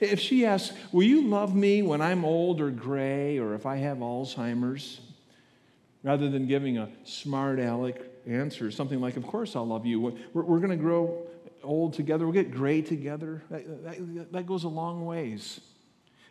If 0.00 0.20
she 0.20 0.44
asks, 0.46 0.76
Will 0.92 1.04
you 1.04 1.26
love 1.26 1.54
me 1.54 1.82
when 1.82 2.00
I'm 2.00 2.24
old 2.24 2.60
or 2.60 2.70
gray 2.70 3.38
or 3.38 3.54
if 3.54 3.66
I 3.66 3.76
have 3.76 3.98
Alzheimer's? 3.98 5.00
Rather 6.02 6.28
than 6.28 6.46
giving 6.46 6.78
a 6.78 6.88
smart 7.04 7.58
aleck 7.58 8.00
answer, 8.26 8.70
something 8.70 9.00
like, 9.00 9.16
Of 9.16 9.26
course 9.26 9.56
I'll 9.56 9.66
love 9.66 9.86
you. 9.86 10.00
We're, 10.00 10.42
we're 10.42 10.58
going 10.58 10.70
to 10.70 10.76
grow 10.76 11.26
old 11.64 11.94
together, 11.94 12.26
we'll 12.26 12.34
get 12.34 12.50
gray 12.50 12.82
together. 12.82 13.42
That, 13.50 13.84
that, 13.84 14.32
that 14.32 14.46
goes 14.46 14.64
a 14.64 14.68
long 14.68 15.04
ways. 15.04 15.60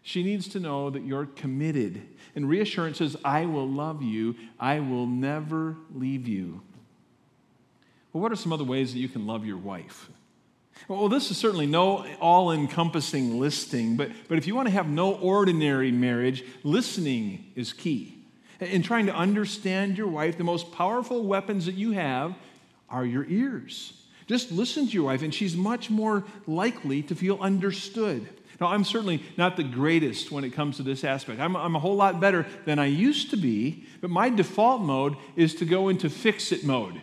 She 0.04 0.22
needs 0.22 0.50
to 0.50 0.60
know 0.60 0.90
that 0.90 1.04
you're 1.04 1.26
committed. 1.26 2.02
And 2.36 2.48
reassurance 2.48 2.98
says, 2.98 3.16
I 3.24 3.46
will 3.46 3.68
love 3.68 4.04
you, 4.04 4.36
I 4.60 4.80
will 4.80 5.08
never 5.08 5.78
leave 5.94 6.28
you. 6.28 6.62
Well, 8.12 8.22
what 8.22 8.32
are 8.32 8.36
some 8.36 8.54
other 8.54 8.64
ways 8.64 8.94
that 8.94 9.00
you 9.00 9.10
can 9.10 9.26
love 9.26 9.46
your 9.46 9.58
wife? 9.58 10.10
Well, 10.88 11.08
this 11.08 11.32
is 11.32 11.38
certainly 11.38 11.66
no 11.66 12.06
all 12.20 12.52
encompassing 12.52 13.40
listing, 13.40 13.96
but, 13.96 14.12
but 14.28 14.38
if 14.38 14.48
you 14.48 14.56
want 14.56 14.68
to 14.68 14.74
have 14.74 14.88
no 14.88 15.16
ordinary 15.16 15.92
marriage, 15.92 16.44
listening 16.64 17.52
is 17.56 17.72
key. 17.72 18.18
In 18.60 18.82
trying 18.82 19.06
to 19.06 19.16
understand 19.16 19.98
your 19.98 20.08
wife, 20.08 20.38
the 20.38 20.44
most 20.44 20.72
powerful 20.74 21.24
weapons 21.24 21.66
that 21.66 21.76
you 21.76 21.92
have 21.92 22.36
are 22.90 23.06
your 23.06 23.26
ears. 23.26 23.94
Just 24.28 24.52
listen 24.52 24.88
to 24.88 24.92
your 24.92 25.06
wife, 25.06 25.22
and 25.22 25.34
she's 25.34 25.56
much 25.56 25.90
more 25.90 26.24
likely 26.48 27.02
to 27.04 27.16
feel 27.16 27.38
understood. 27.40 28.28
Now, 28.62 28.68
I'm 28.68 28.84
certainly 28.84 29.24
not 29.38 29.58
the 29.58 29.64
greatest 29.64 30.32
when 30.32 30.44
it 30.44 30.52
comes 30.52 30.78
to 30.78 30.84
this 30.84 31.04
aspect. 31.04 31.40
I'm, 31.40 31.56
I'm, 31.56 31.76
a 31.76 31.80
whole 31.80 31.96
lot 31.96 32.20
better 32.20 32.46
than 32.66 32.80
I 32.80 32.86
used 32.86 33.32
to 33.32 33.38
be, 33.38 33.86
but 34.00 34.10
my 34.10 34.30
default 34.30 34.82
mode 34.82 35.18
is 35.36 35.56
to 35.56 35.66
go 35.66 35.90
into 35.90 36.10
fix 36.10 36.52
it 36.52 36.64
mode. 36.64 37.02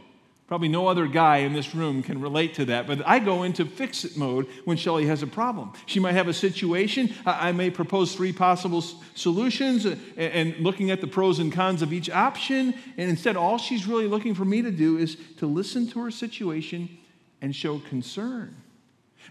Probably 0.51 0.67
no 0.67 0.89
other 0.89 1.07
guy 1.07 1.37
in 1.37 1.53
this 1.53 1.77
room 1.77 2.03
can 2.03 2.21
relate 2.21 2.55
to 2.55 2.65
that, 2.65 2.89
but 2.89 3.07
I 3.07 3.21
go 3.21 3.45
into 3.45 3.65
fix 3.65 4.05
it 4.05 4.17
mode 4.17 4.49
when 4.65 4.77
Shelly 4.77 5.07
has 5.07 5.23
a 5.23 5.29
problem. 5.29 5.73
She 5.87 6.01
might 6.01 6.15
have 6.15 6.27
a 6.27 6.35
situation. 6.35 7.15
I 7.25 7.53
may 7.53 7.71
propose 7.71 8.17
three 8.17 8.33
possible 8.33 8.83
solutions 9.15 9.87
uh, 9.87 9.95
and 10.17 10.57
looking 10.57 10.91
at 10.91 11.01
the 11.01 11.07
pros 11.07 11.39
and 11.39 11.53
cons 11.53 11.83
of 11.83 11.93
each 11.93 12.11
option. 12.11 12.75
And 12.97 13.09
instead, 13.09 13.37
all 13.37 13.59
she's 13.59 13.87
really 13.87 14.09
looking 14.09 14.35
for 14.35 14.45
me 14.45 14.61
to 14.61 14.73
do 14.73 14.99
is 14.99 15.17
to 15.37 15.47
listen 15.47 15.87
to 15.91 16.03
her 16.03 16.11
situation 16.11 16.99
and 17.41 17.55
show 17.55 17.79
concern. 17.79 18.57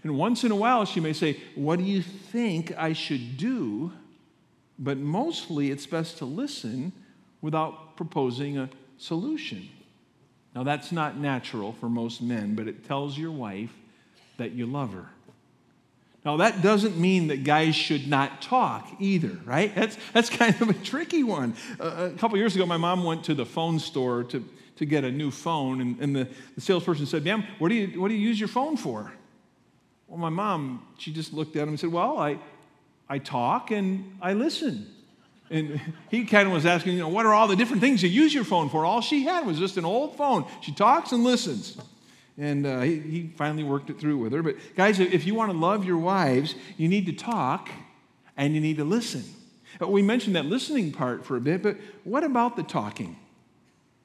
And 0.02 0.16
once 0.16 0.42
in 0.42 0.50
a 0.52 0.56
while, 0.56 0.86
she 0.86 1.00
may 1.00 1.12
say, 1.12 1.38
What 1.54 1.80
do 1.80 1.84
you 1.84 2.00
think 2.00 2.72
I 2.78 2.94
should 2.94 3.36
do? 3.36 3.92
But 4.78 4.96
mostly, 4.96 5.70
it's 5.70 5.84
best 5.84 6.16
to 6.16 6.24
listen 6.24 6.92
without 7.42 7.98
proposing 7.98 8.56
a 8.56 8.70
solution. 8.96 9.68
Now, 10.54 10.64
that's 10.64 10.90
not 10.90 11.16
natural 11.16 11.72
for 11.74 11.88
most 11.88 12.20
men, 12.20 12.54
but 12.54 12.66
it 12.66 12.86
tells 12.86 13.16
your 13.16 13.30
wife 13.30 13.70
that 14.36 14.52
you 14.52 14.66
love 14.66 14.92
her. 14.92 15.06
Now, 16.24 16.36
that 16.38 16.60
doesn't 16.60 16.98
mean 16.98 17.28
that 17.28 17.44
guys 17.44 17.74
should 17.74 18.06
not 18.06 18.42
talk 18.42 18.90
either, 18.98 19.38
right? 19.44 19.74
That's, 19.74 19.96
that's 20.12 20.28
kind 20.28 20.60
of 20.60 20.68
a 20.68 20.74
tricky 20.74 21.22
one. 21.22 21.54
Uh, 21.78 22.10
a 22.14 22.18
couple 22.18 22.36
years 22.36 22.54
ago, 22.54 22.66
my 22.66 22.76
mom 22.76 23.04
went 23.04 23.24
to 23.24 23.34
the 23.34 23.46
phone 23.46 23.78
store 23.78 24.24
to, 24.24 24.44
to 24.76 24.84
get 24.84 25.04
a 25.04 25.10
new 25.10 25.30
phone, 25.30 25.80
and, 25.80 26.00
and 26.00 26.14
the, 26.14 26.28
the 26.56 26.60
salesperson 26.60 27.06
said, 27.06 27.24
Ma'am, 27.24 27.44
what 27.58 27.70
do, 27.70 27.74
you, 27.74 28.00
what 28.00 28.08
do 28.08 28.14
you 28.14 28.20
use 28.20 28.38
your 28.38 28.48
phone 28.48 28.76
for? 28.76 29.12
Well, 30.08 30.18
my 30.18 30.28
mom, 30.28 30.86
she 30.98 31.12
just 31.12 31.32
looked 31.32 31.56
at 31.56 31.62
him 31.62 31.70
and 31.70 31.80
said, 31.80 31.92
Well, 31.92 32.18
I, 32.18 32.38
I 33.08 33.18
talk 33.18 33.70
and 33.70 34.18
I 34.20 34.34
listen. 34.34 34.88
And 35.50 35.80
he 36.10 36.24
kind 36.24 36.46
of 36.46 36.54
was 36.54 36.64
asking, 36.64 36.92
you 36.92 37.00
know, 37.00 37.08
what 37.08 37.26
are 37.26 37.34
all 37.34 37.48
the 37.48 37.56
different 37.56 37.82
things 37.82 38.02
you 38.02 38.08
use 38.08 38.32
your 38.32 38.44
phone 38.44 38.68
for? 38.68 38.84
All 38.84 39.00
she 39.00 39.24
had 39.24 39.44
was 39.44 39.58
just 39.58 39.76
an 39.76 39.84
old 39.84 40.16
phone. 40.16 40.46
She 40.60 40.70
talks 40.72 41.10
and 41.10 41.24
listens. 41.24 41.76
And 42.38 42.64
uh, 42.64 42.80
he, 42.80 42.98
he 43.00 43.32
finally 43.36 43.64
worked 43.64 43.90
it 43.90 43.98
through 43.98 44.18
with 44.18 44.32
her. 44.32 44.42
But 44.42 44.56
guys, 44.76 45.00
if 45.00 45.26
you 45.26 45.34
want 45.34 45.50
to 45.50 45.58
love 45.58 45.84
your 45.84 45.98
wives, 45.98 46.54
you 46.76 46.88
need 46.88 47.06
to 47.06 47.12
talk 47.12 47.68
and 48.36 48.54
you 48.54 48.60
need 48.60 48.76
to 48.76 48.84
listen. 48.84 49.24
We 49.80 50.02
mentioned 50.02 50.36
that 50.36 50.46
listening 50.46 50.92
part 50.92 51.24
for 51.24 51.36
a 51.36 51.40
bit, 51.40 51.62
but 51.62 51.76
what 52.04 52.22
about 52.22 52.56
the 52.56 52.62
talking? 52.62 53.16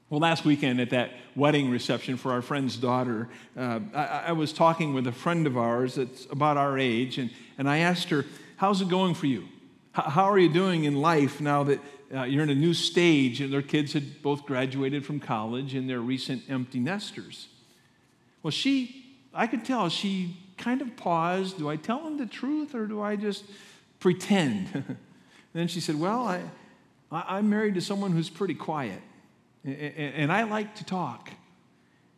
Well, 0.09 0.19
last 0.19 0.45
weekend 0.45 0.79
at 0.79 0.91
that 0.91 1.11
wedding 1.35 1.69
reception 1.69 2.17
for 2.17 2.31
our 2.31 2.41
friend's 2.41 2.77
daughter, 2.77 3.29
uh, 3.57 3.79
I, 3.93 4.23
I, 4.27 4.31
was 4.33 4.53
talking 4.53 4.93
with 4.93 5.07
a 5.07 5.11
friend 5.11 5.47
of 5.47 5.57
ours 5.57 5.95
that's 5.95 6.25
about 6.25 6.57
our 6.57 6.77
age, 6.77 7.17
and, 7.17 7.31
and 7.57 7.67
I 7.67 7.79
asked 7.79 8.09
her, 8.09 8.23
How's 8.57 8.81
it 8.81 8.87
going 8.87 9.15
for 9.15 9.25
you? 9.25 9.47
How 9.95 10.29
are 10.29 10.37
you 10.37 10.49
doing 10.49 10.83
in 10.83 10.95
life 10.95 11.39
now 11.39 11.63
that 11.63 11.79
uh, 12.13 12.23
you're 12.23 12.43
in 12.43 12.49
a 12.49 12.55
new 12.55 12.73
stage 12.73 13.39
and 13.39 13.51
their 13.51 13.61
kids 13.61 13.93
had 13.93 14.21
both 14.21 14.45
graduated 14.45 15.05
from 15.05 15.21
college 15.21 15.73
and 15.73 15.89
they're 15.89 16.01
recent 16.01 16.43
empty 16.49 16.79
nesters? 16.79 17.47
Well, 18.43 18.51
she, 18.51 19.15
I 19.33 19.47
could 19.47 19.63
tell, 19.63 19.87
she 19.87 20.35
kind 20.57 20.81
of 20.81 20.97
paused. 20.97 21.57
Do 21.57 21.69
I 21.69 21.77
tell 21.77 22.03
them 22.03 22.17
the 22.17 22.25
truth 22.25 22.75
or 22.75 22.87
do 22.87 23.01
I 23.01 23.15
just 23.15 23.45
pretend? 23.99 24.97
then 25.53 25.69
she 25.69 25.79
said, 25.79 25.97
Well, 25.97 26.27
I, 26.27 26.43
I'm 27.11 27.49
married 27.49 27.75
to 27.75 27.81
someone 27.81 28.11
who's 28.11 28.29
pretty 28.29 28.55
quiet 28.55 29.01
and 29.65 30.31
I 30.31 30.43
like 30.43 30.75
to 30.75 30.83
talk. 30.83 31.31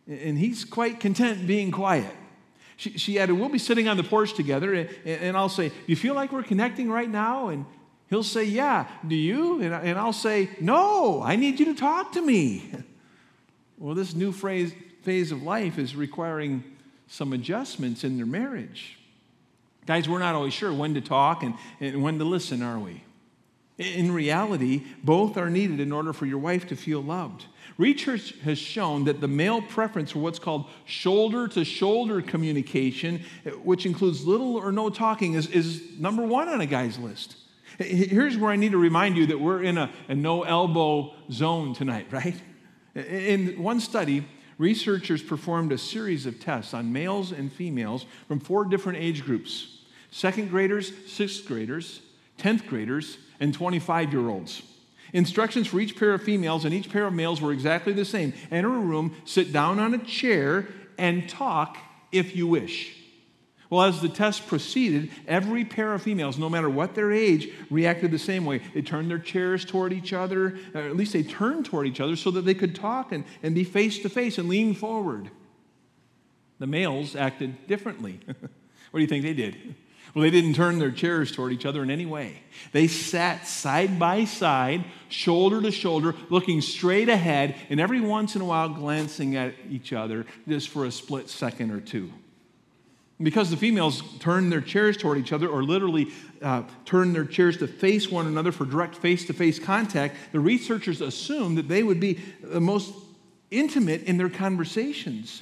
And 0.07 0.37
he's 0.37 0.65
quite 0.65 0.99
content 0.99 1.47
being 1.47 1.71
quiet. 1.71 2.13
She, 2.77 2.97
she 2.97 3.19
added, 3.19 3.33
We'll 3.33 3.49
be 3.49 3.59
sitting 3.59 3.87
on 3.87 3.97
the 3.97 4.03
porch 4.03 4.33
together, 4.33 4.73
and, 4.73 4.89
and 5.05 5.35
I'll 5.35 5.49
say, 5.49 5.69
Do 5.69 5.75
You 5.87 5.95
feel 5.95 6.13
like 6.13 6.31
we're 6.31 6.43
connecting 6.43 6.89
right 6.89 7.09
now? 7.09 7.49
And 7.49 7.65
he'll 8.09 8.23
say, 8.23 8.45
Yeah. 8.45 8.87
Do 9.05 9.15
you? 9.15 9.61
And, 9.61 9.73
and 9.73 9.99
I'll 9.99 10.13
say, 10.13 10.49
No, 10.61 11.21
I 11.21 11.35
need 11.35 11.59
you 11.59 11.65
to 11.65 11.75
talk 11.75 12.13
to 12.13 12.21
me. 12.21 12.71
Well, 13.79 13.93
this 13.93 14.15
new 14.15 14.31
phrase, 14.31 14.73
phase 15.03 15.31
of 15.31 15.43
life 15.43 15.77
is 15.77 15.95
requiring 15.95 16.63
some 17.05 17.31
adjustments 17.31 18.03
in 18.03 18.17
their 18.17 18.25
marriage. 18.25 18.97
Guys, 19.85 20.09
we're 20.09 20.17
not 20.17 20.33
always 20.33 20.53
sure 20.53 20.73
when 20.73 20.95
to 20.95 21.01
talk 21.01 21.43
and, 21.43 21.53
and 21.79 22.01
when 22.01 22.17
to 22.17 22.25
listen, 22.25 22.63
are 22.63 22.79
we? 22.79 23.03
In 23.77 24.11
reality, 24.11 24.83
both 25.03 25.37
are 25.37 25.51
needed 25.51 25.79
in 25.79 25.91
order 25.91 26.11
for 26.11 26.25
your 26.25 26.39
wife 26.39 26.67
to 26.69 26.75
feel 26.75 27.01
loved. 27.01 27.45
Research 27.77 28.33
has 28.39 28.57
shown 28.57 29.03
that 29.05 29.21
the 29.21 29.27
male 29.27 29.61
preference 29.61 30.11
for 30.11 30.19
what's 30.19 30.39
called 30.39 30.65
shoulder 30.85 31.47
to 31.49 31.63
shoulder 31.63 32.21
communication, 32.21 33.23
which 33.63 33.85
includes 33.85 34.25
little 34.25 34.55
or 34.55 34.71
no 34.71 34.89
talking, 34.89 35.33
is, 35.33 35.47
is 35.47 35.83
number 35.99 36.23
one 36.23 36.49
on 36.49 36.61
a 36.61 36.65
guy's 36.65 36.97
list. 36.97 37.35
Here's 37.77 38.37
where 38.37 38.51
I 38.51 38.55
need 38.55 38.71
to 38.71 38.77
remind 38.77 39.17
you 39.17 39.27
that 39.27 39.39
we're 39.39 39.61
in 39.61 39.77
a, 39.77 39.91
a 40.07 40.15
no 40.15 40.43
elbow 40.43 41.13
zone 41.31 41.73
tonight, 41.73 42.07
right? 42.11 42.35
In 42.95 43.61
one 43.61 43.79
study, 43.79 44.25
researchers 44.57 45.21
performed 45.21 45.71
a 45.71 45.77
series 45.77 46.25
of 46.25 46.39
tests 46.39 46.73
on 46.73 46.91
males 46.91 47.31
and 47.31 47.51
females 47.51 48.05
from 48.27 48.39
four 48.39 48.65
different 48.65 48.99
age 48.99 49.23
groups 49.23 49.73
second 50.09 50.49
graders, 50.49 50.91
sixth 51.05 51.45
graders, 51.45 52.01
10th 52.39 52.65
graders, 52.65 53.17
and 53.39 53.53
25 53.53 54.13
year 54.13 54.29
olds. 54.29 54.63
Instructions 55.13 55.67
for 55.67 55.79
each 55.79 55.97
pair 55.97 56.13
of 56.13 56.21
females 56.21 56.65
and 56.65 56.73
each 56.73 56.89
pair 56.89 57.05
of 57.07 57.13
males 57.13 57.41
were 57.41 57.53
exactly 57.53 57.93
the 57.93 58.05
same. 58.05 58.33
Enter 58.51 58.75
a 58.75 58.79
room, 58.79 59.15
sit 59.25 59.53
down 59.53 59.79
on 59.79 59.93
a 59.93 59.99
chair, 59.99 60.67
and 60.97 61.27
talk 61.29 61.77
if 62.11 62.35
you 62.35 62.47
wish. 62.47 62.95
Well, 63.69 63.83
as 63.83 64.01
the 64.01 64.09
test 64.09 64.47
proceeded, 64.47 65.11
every 65.27 65.65
pair 65.65 65.93
of 65.93 66.01
females, 66.01 66.37
no 66.37 66.49
matter 66.49 66.69
what 66.69 66.95
their 66.95 67.11
age, 67.11 67.49
reacted 67.69 68.11
the 68.11 68.19
same 68.19 68.45
way. 68.45 68.61
They 68.73 68.81
turned 68.81 69.09
their 69.09 69.19
chairs 69.19 69.65
toward 69.65 69.91
each 69.91 70.13
other, 70.13 70.57
or 70.73 70.81
at 70.81 70.95
least 70.95 71.13
they 71.13 71.23
turned 71.23 71.65
toward 71.65 71.85
each 71.85 71.99
other 71.99 72.15
so 72.15 72.31
that 72.31 72.45
they 72.45 72.53
could 72.53 72.75
talk 72.75 73.11
and, 73.11 73.25
and 73.43 73.53
be 73.53 73.65
face 73.65 73.99
to 73.99 74.09
face 74.09 74.37
and 74.37 74.47
lean 74.47 74.73
forward. 74.73 75.29
The 76.59 76.67
males 76.67 77.15
acted 77.15 77.67
differently. 77.67 78.19
what 78.25 78.39
do 78.93 79.01
you 79.01 79.07
think 79.07 79.23
they 79.23 79.33
did? 79.33 79.75
Well, 80.13 80.23
they 80.23 80.29
didn't 80.29 80.53
turn 80.53 80.79
their 80.79 80.91
chairs 80.91 81.31
toward 81.31 81.53
each 81.53 81.65
other 81.65 81.83
in 81.83 81.89
any 81.89 82.05
way. 82.05 82.41
They 82.71 82.87
sat 82.87 83.47
side 83.47 83.99
by 83.99 84.25
side, 84.25 84.85
shoulder 85.09 85.61
to 85.61 85.71
shoulder, 85.71 86.15
looking 86.29 86.61
straight 86.61 87.09
ahead, 87.09 87.55
and 87.69 87.79
every 87.79 88.01
once 88.01 88.35
in 88.35 88.41
a 88.41 88.45
while 88.45 88.69
glancing 88.69 89.35
at 89.35 89.53
each 89.69 89.93
other 89.93 90.25
just 90.47 90.69
for 90.69 90.85
a 90.85 90.91
split 90.91 91.29
second 91.29 91.71
or 91.71 91.81
two. 91.81 92.11
Because 93.21 93.49
the 93.49 93.57
females 93.57 94.03
turned 94.19 94.51
their 94.51 94.61
chairs 94.61 94.95
toward 94.95 95.17
each 95.17 95.33
other, 95.33 95.47
or 95.47 95.63
literally 95.63 96.11
uh, 96.41 96.63
turned 96.85 97.15
their 97.15 97.25
chairs 97.25 97.57
to 97.57 97.67
face 97.67 98.09
one 98.11 98.27
another 98.27 98.51
for 98.51 98.65
direct 98.65 98.95
face 98.95 99.25
to 99.25 99.33
face 99.33 99.57
contact, 99.57 100.15
the 100.31 100.39
researchers 100.39 101.01
assumed 101.01 101.57
that 101.57 101.67
they 101.67 101.81
would 101.81 101.99
be 101.99 102.19
the 102.41 102.61
most 102.61 102.93
intimate 103.49 104.03
in 104.03 104.17
their 104.17 104.29
conversations. 104.29 105.41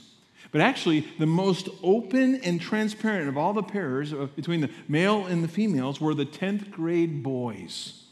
But 0.55 0.61
actually, 0.61 1.01
the 1.19 1.25
most 1.25 1.67
open 1.83 2.35
and 2.35 2.61
transparent 2.61 3.27
of 3.27 3.37
all 3.37 3.51
the 3.51 3.61
pairs 3.61 4.13
between 4.13 4.61
the 4.61 4.69
male 4.87 5.25
and 5.25 5.43
the 5.43 5.49
females 5.49 5.99
were 5.99 6.15
the 6.15 6.25
10th 6.25 6.71
grade 6.71 7.21
boys. 7.21 8.03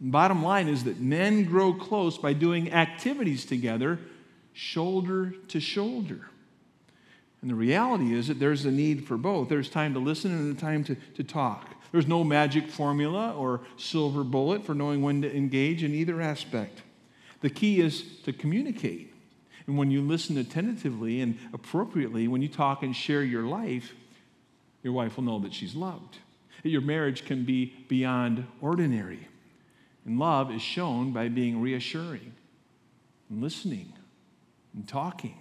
bottom 0.00 0.42
line 0.42 0.66
is 0.66 0.82
that 0.82 0.98
men 0.98 1.44
grow 1.44 1.72
close 1.72 2.18
by 2.18 2.32
doing 2.32 2.72
activities 2.72 3.44
together, 3.44 4.00
shoulder 4.52 5.32
to 5.46 5.60
shoulder. 5.60 6.28
And 7.40 7.48
the 7.48 7.54
reality 7.54 8.14
is 8.14 8.26
that 8.26 8.40
there's 8.40 8.64
a 8.64 8.72
need 8.72 9.06
for 9.06 9.16
both. 9.16 9.48
There's 9.48 9.68
time 9.68 9.94
to 9.94 10.00
listen 10.00 10.32
and 10.32 10.56
a 10.56 10.60
time 10.60 10.82
to, 10.82 10.96
to 11.14 11.22
talk. 11.22 11.72
There's 11.92 12.08
no 12.08 12.24
magic 12.24 12.68
formula 12.68 13.32
or 13.32 13.60
silver 13.76 14.24
bullet 14.24 14.64
for 14.64 14.74
knowing 14.74 15.02
when 15.02 15.22
to 15.22 15.32
engage 15.32 15.84
in 15.84 15.94
either 15.94 16.20
aspect. 16.20 16.82
The 17.42 17.50
key 17.50 17.80
is 17.80 18.02
to 18.24 18.32
communicate. 18.32 19.13
And 19.66 19.78
when 19.78 19.90
you 19.90 20.02
listen 20.02 20.36
attentively 20.36 21.20
and 21.20 21.38
appropriately, 21.52 22.28
when 22.28 22.42
you 22.42 22.48
talk 22.48 22.82
and 22.82 22.94
share 22.94 23.22
your 23.22 23.44
life, 23.44 23.94
your 24.82 24.92
wife 24.92 25.16
will 25.16 25.24
know 25.24 25.38
that 25.40 25.54
she's 25.54 25.74
loved. 25.74 26.18
your 26.62 26.82
marriage 26.82 27.24
can 27.24 27.44
be 27.44 27.74
beyond 27.88 28.46
ordinary. 28.60 29.28
And 30.06 30.18
love 30.18 30.50
is 30.50 30.62
shown 30.62 31.12
by 31.12 31.28
being 31.28 31.60
reassuring 31.60 32.32
and 33.30 33.42
listening 33.42 33.92
and 34.74 34.86
talking. 34.86 35.36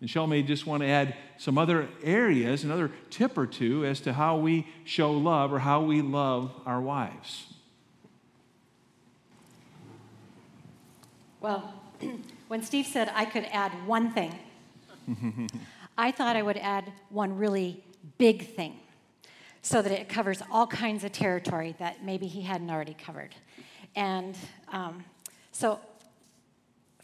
And 0.00 0.08
Shell 0.08 0.28
may 0.28 0.42
just 0.42 0.66
want 0.66 0.82
to 0.82 0.88
add 0.88 1.14
some 1.36 1.58
other 1.58 1.88
areas, 2.02 2.64
another 2.64 2.90
tip 3.10 3.36
or 3.36 3.46
two 3.46 3.84
as 3.84 4.00
to 4.00 4.12
how 4.12 4.38
we 4.38 4.66
show 4.84 5.12
love 5.12 5.52
or 5.52 5.58
how 5.58 5.82
we 5.82 6.00
love 6.00 6.52
our 6.64 6.80
wives. 6.80 7.46
Well, 11.40 11.74
when 12.50 12.64
Steve 12.64 12.84
said 12.84 13.08
I 13.14 13.26
could 13.26 13.44
add 13.52 13.70
one 13.86 14.10
thing, 14.10 14.36
I 15.96 16.10
thought 16.10 16.34
I 16.34 16.42
would 16.42 16.56
add 16.56 16.92
one 17.08 17.38
really 17.38 17.84
big 18.18 18.56
thing 18.56 18.80
so 19.62 19.80
that 19.80 19.92
it 19.92 20.08
covers 20.08 20.42
all 20.50 20.66
kinds 20.66 21.04
of 21.04 21.12
territory 21.12 21.76
that 21.78 22.04
maybe 22.04 22.26
he 22.26 22.42
hadn't 22.42 22.68
already 22.68 22.94
covered. 22.94 23.36
And 23.94 24.36
um, 24.72 25.04
so 25.52 25.78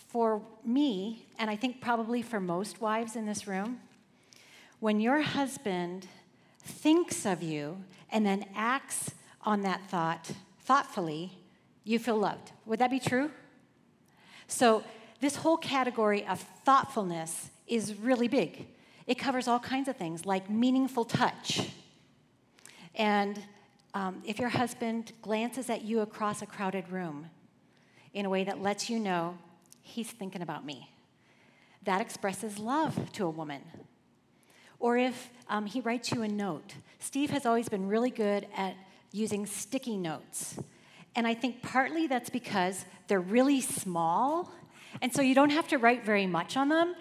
for 0.09 0.43
me, 0.65 1.29
and 1.39 1.49
I 1.49 1.55
think 1.55 1.81
probably 1.81 2.23
for 2.23 2.41
most 2.41 2.81
wives 2.81 3.15
in 3.15 3.25
this 3.25 3.47
room, 3.47 3.79
when 4.81 4.99
your 4.99 5.21
husband 5.21 6.09
thinks 6.59 7.25
of 7.25 7.45
you 7.45 7.85
and 8.11 8.27
then 8.27 8.47
acts 8.57 9.13
on 9.43 9.61
that 9.61 9.89
thought 9.89 10.29
thoughtfully, 10.63 11.39
you 11.85 12.01
feel 12.01 12.17
loved. 12.17 12.51
Would 12.65 12.81
that 12.81 12.91
be 12.91 12.99
true? 12.99 13.31
So, 14.49 14.83
this 15.21 15.37
whole 15.37 15.57
category 15.57 16.27
of 16.27 16.41
thoughtfulness 16.65 17.51
is 17.67 17.95
really 17.95 18.29
big. 18.29 18.67
It 19.07 19.19
covers 19.19 19.49
all 19.49 19.59
kinds 19.59 19.89
of 19.89 19.97
things 19.97 20.27
like 20.27 20.51
meaningful 20.51 21.05
touch. 21.05 21.71
And 22.95 23.41
um, 23.95 24.23
if 24.27 24.39
your 24.39 24.49
husband 24.49 25.13
glances 25.23 25.71
at 25.71 25.83
you 25.83 26.01
across 26.01 26.43
a 26.43 26.47
crowded 26.47 26.91
room 26.91 27.31
in 28.13 28.27
a 28.27 28.31
way 28.31 28.45
that 28.45 28.61
lets 28.61 28.91
you 28.91 28.99
know 28.99 29.39
he's 29.83 30.11
thinking 30.11 30.43
about 30.43 30.65
me, 30.65 30.91
that 31.85 32.01
expresses 32.01 32.59
love 32.59 33.13
to 33.13 33.25
a 33.25 33.31
woman. 33.31 33.63
Or 34.79 34.99
if 34.99 35.31
um, 35.49 35.67
he 35.67 35.81
writes 35.81 36.13
you 36.13 36.23
a 36.23 36.29
note. 36.29 36.75
Steve 36.99 37.31
has 37.31 37.47
always 37.47 37.69
been 37.69 37.89
really 37.89 38.11
good 38.11 38.47
at 38.57 38.75
using 39.13 39.47
sticky 39.47 39.97
notes. 39.97 40.59
And 41.15 41.27
I 41.27 41.35
think 41.35 41.63
partly 41.63 42.07
that's 42.07 42.29
because 42.29 42.85
they're 43.09 43.21
really 43.21 43.61
small, 43.61 44.53
and 45.03 45.13
so 45.13 45.23
you 45.23 45.35
don't 45.35 45.51
have 45.51 45.69
to 45.69 45.79
write 45.79 46.05
very 46.05 46.27
much 46.27 46.57
on 46.57 46.69
them. 46.69 46.95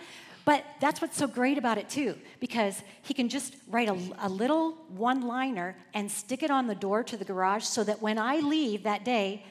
But 0.46 0.64
that's 0.80 1.02
what's 1.02 1.18
so 1.18 1.26
great 1.26 1.58
about 1.58 1.80
it, 1.80 1.90
too, 1.90 2.16
because 2.40 2.84
he 3.02 3.16
can 3.16 3.30
just 3.30 3.56
write 3.68 3.90
a, 3.90 3.98
a 4.20 4.30
little 4.30 4.74
one 4.90 5.22
liner 5.22 5.76
and 5.96 6.10
stick 6.10 6.44
it 6.44 6.52
on 6.52 6.68
the 6.68 6.76
door 6.76 7.04
to 7.04 7.18
the 7.18 7.26
garage 7.26 7.64
so 7.64 7.84
that 7.84 8.00
when 8.00 8.20
I 8.20 8.38
leave 8.38 8.84
that 8.84 9.04
day, 9.04 9.44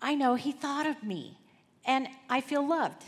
I 0.00 0.16
know 0.16 0.34
he 0.34 0.50
thought 0.50 0.86
of 0.86 1.00
me 1.04 1.38
and 1.84 2.08
I 2.28 2.40
feel 2.40 2.66
loved. 2.66 3.04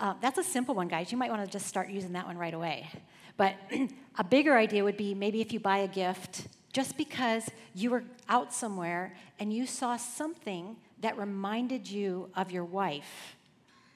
Uh, 0.00 0.14
that's 0.20 0.38
a 0.38 0.44
simple 0.44 0.74
one, 0.74 0.88
guys. 0.88 1.12
You 1.12 1.18
might 1.18 1.30
want 1.30 1.44
to 1.44 1.50
just 1.50 1.66
start 1.66 1.88
using 1.88 2.12
that 2.12 2.26
one 2.26 2.36
right 2.36 2.54
away. 2.54 2.88
But 3.36 3.54
a 4.18 4.24
bigger 4.24 4.56
idea 4.56 4.82
would 4.82 4.96
be 4.96 5.14
maybe 5.14 5.40
if 5.40 5.52
you 5.52 5.60
buy 5.60 5.78
a 5.78 5.88
gift 5.88 6.48
just 6.72 6.96
because 6.96 7.48
you 7.74 7.90
were 7.90 8.04
out 8.28 8.52
somewhere 8.52 9.14
and 9.38 9.52
you 9.52 9.66
saw 9.66 9.96
something 9.96 10.76
that 11.00 11.16
reminded 11.16 11.88
you 11.88 12.28
of 12.36 12.50
your 12.50 12.64
wife. 12.64 13.36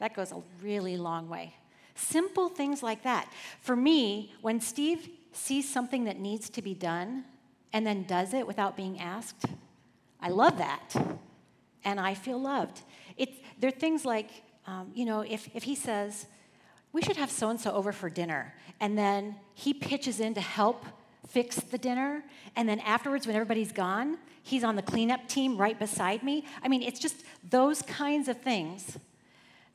That 0.02 0.14
goes 0.14 0.32
a 0.32 0.42
really 0.60 0.96
long 0.96 1.28
way. 1.28 1.54
Simple 1.94 2.48
things 2.48 2.82
like 2.82 3.04
that. 3.04 3.32
For 3.60 3.76
me, 3.76 4.32
when 4.40 4.60
Steve 4.60 5.08
sees 5.30 5.72
something 5.72 6.06
that 6.06 6.18
needs 6.18 6.50
to 6.50 6.60
be 6.60 6.74
done 6.74 7.24
and 7.72 7.86
then 7.86 8.02
does 8.02 8.34
it 8.34 8.44
without 8.44 8.76
being 8.76 8.98
asked, 8.98 9.44
I 10.20 10.30
love 10.30 10.58
that. 10.58 10.96
And 11.84 12.00
I 12.00 12.14
feel 12.14 12.40
loved. 12.40 12.80
It's, 13.16 13.38
there 13.60 13.68
are 13.68 13.70
things 13.70 14.04
like, 14.04 14.28
um, 14.66 14.90
you 14.92 15.04
know, 15.04 15.20
if, 15.20 15.48
if 15.54 15.62
he 15.62 15.76
says, 15.76 16.26
we 16.92 17.00
should 17.00 17.16
have 17.16 17.30
so 17.30 17.50
and 17.50 17.60
so 17.60 17.70
over 17.70 17.92
for 17.92 18.10
dinner, 18.10 18.54
and 18.80 18.98
then 18.98 19.36
he 19.54 19.72
pitches 19.72 20.18
in 20.18 20.34
to 20.34 20.40
help 20.40 20.84
fix 21.28 21.54
the 21.54 21.78
dinner, 21.78 22.24
and 22.56 22.68
then 22.68 22.80
afterwards, 22.80 23.28
when 23.28 23.36
everybody's 23.36 23.70
gone, 23.70 24.18
he's 24.42 24.64
on 24.64 24.74
the 24.74 24.82
cleanup 24.82 25.28
team 25.28 25.56
right 25.56 25.78
beside 25.78 26.24
me. 26.24 26.44
I 26.60 26.66
mean, 26.66 26.82
it's 26.82 26.98
just 26.98 27.22
those 27.48 27.82
kinds 27.82 28.26
of 28.26 28.40
things 28.40 28.98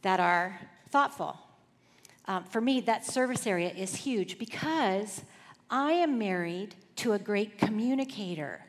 that 0.01 0.19
are 0.19 0.59
thoughtful. 0.89 1.37
Um, 2.25 2.43
for 2.43 2.61
me, 2.61 2.81
that 2.81 3.05
service 3.05 3.47
area 3.47 3.69
is 3.69 3.95
huge 3.95 4.37
because 4.37 5.21
I 5.69 5.91
am 5.93 6.17
married 6.17 6.75
to 6.97 7.13
a 7.13 7.19
great 7.19 7.57
communicator. 7.57 8.61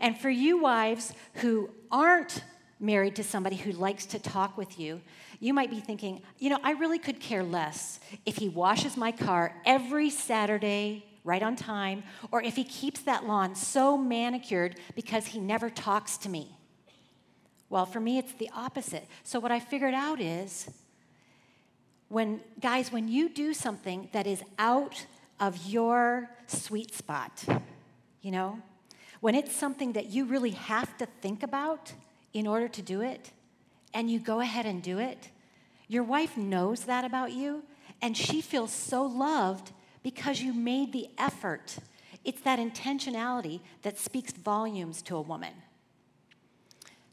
And 0.00 0.18
for 0.18 0.30
you 0.30 0.58
wives 0.58 1.12
who 1.34 1.70
aren't 1.90 2.42
married 2.80 3.16
to 3.16 3.24
somebody 3.24 3.56
who 3.56 3.72
likes 3.72 4.06
to 4.06 4.18
talk 4.18 4.56
with 4.56 4.78
you, 4.78 5.00
you 5.40 5.52
might 5.54 5.70
be 5.70 5.80
thinking, 5.80 6.22
you 6.38 6.50
know, 6.50 6.58
I 6.62 6.72
really 6.72 6.98
could 6.98 7.20
care 7.20 7.42
less 7.42 8.00
if 8.26 8.36
he 8.36 8.48
washes 8.48 8.96
my 8.96 9.12
car 9.12 9.54
every 9.64 10.10
Saturday 10.10 11.04
right 11.24 11.42
on 11.42 11.56
time, 11.56 12.02
or 12.32 12.42
if 12.42 12.56
he 12.56 12.64
keeps 12.64 13.00
that 13.00 13.26
lawn 13.26 13.54
so 13.54 13.98
manicured 13.98 14.76
because 14.94 15.26
he 15.26 15.38
never 15.38 15.68
talks 15.68 16.16
to 16.16 16.28
me. 16.28 16.57
Well, 17.70 17.86
for 17.86 18.00
me, 18.00 18.18
it's 18.18 18.32
the 18.32 18.50
opposite. 18.54 19.06
So, 19.24 19.38
what 19.40 19.52
I 19.52 19.60
figured 19.60 19.94
out 19.94 20.20
is 20.20 20.70
when, 22.08 22.40
guys, 22.60 22.90
when 22.90 23.08
you 23.08 23.28
do 23.28 23.52
something 23.52 24.08
that 24.12 24.26
is 24.26 24.42
out 24.58 25.06
of 25.38 25.66
your 25.66 26.30
sweet 26.46 26.94
spot, 26.94 27.44
you 28.22 28.30
know, 28.30 28.58
when 29.20 29.34
it's 29.34 29.54
something 29.54 29.92
that 29.92 30.06
you 30.06 30.24
really 30.24 30.52
have 30.52 30.96
to 30.98 31.06
think 31.20 31.42
about 31.42 31.92
in 32.32 32.46
order 32.46 32.68
to 32.68 32.82
do 32.82 33.02
it, 33.02 33.32
and 33.92 34.10
you 34.10 34.18
go 34.18 34.40
ahead 34.40 34.66
and 34.66 34.82
do 34.82 34.98
it, 34.98 35.30
your 35.88 36.02
wife 36.02 36.36
knows 36.36 36.84
that 36.84 37.04
about 37.04 37.32
you, 37.32 37.62
and 38.00 38.16
she 38.16 38.40
feels 38.40 38.72
so 38.72 39.04
loved 39.04 39.72
because 40.02 40.40
you 40.40 40.52
made 40.52 40.92
the 40.92 41.08
effort. 41.18 41.78
It's 42.24 42.40
that 42.42 42.58
intentionality 42.58 43.60
that 43.82 43.98
speaks 43.98 44.32
volumes 44.32 45.02
to 45.02 45.16
a 45.16 45.20
woman. 45.20 45.54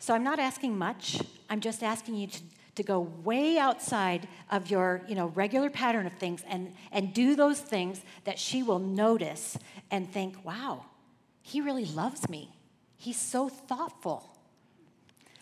So 0.06 0.14
I'm 0.14 0.24
not 0.24 0.38
asking 0.38 0.78
much, 0.78 1.20
I'm 1.50 1.62
just 1.62 1.82
asking 1.82 2.14
you 2.14 2.28
to 2.28 2.40
to 2.76 2.84
go 2.84 3.00
way 3.24 3.58
outside 3.58 4.28
of 4.52 4.70
your 4.70 5.02
you 5.08 5.16
know, 5.16 5.28
regular 5.28 5.70
pattern 5.70 6.06
of 6.06 6.14
things 6.14 6.44
and, 6.48 6.74
and 6.92 7.12
do 7.12 7.36
those 7.36 7.60
things 7.60 8.02
that 8.26 8.38
she 8.38 8.62
will 8.62 8.80
notice 8.80 9.58
and 9.90 10.12
think, 10.12 10.46
wow, 10.46 10.86
he 11.42 11.62
really 11.62 11.86
loves 11.86 12.30
me. 12.30 12.54
He's 12.98 13.18
so 13.18 13.50
thoughtful. 13.50 14.30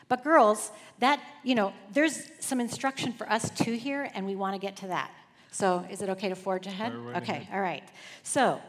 But 0.08 0.24
girls, 0.24 0.72
that, 1.00 1.20
you 1.44 1.56
know, 1.56 1.74
there's 1.92 2.30
some 2.40 2.62
instruction 2.62 3.14
for 3.14 3.28
us 3.30 3.50
too 3.50 3.74
here, 3.74 4.10
and 4.14 4.26
we 4.26 4.36
want 4.36 4.54
to 4.54 4.60
get 4.60 4.78
to 4.78 4.88
that. 4.88 5.10
So 5.52 5.86
is 5.90 6.02
it 6.02 6.10
okay 6.10 6.30
to 6.30 6.36
forge 6.36 6.68
ahead? 6.68 6.94
Right 6.94 7.24
okay, 7.24 7.38
ahead. 7.38 7.48
all 7.52 7.62
right. 7.62 7.84
So 8.22 8.62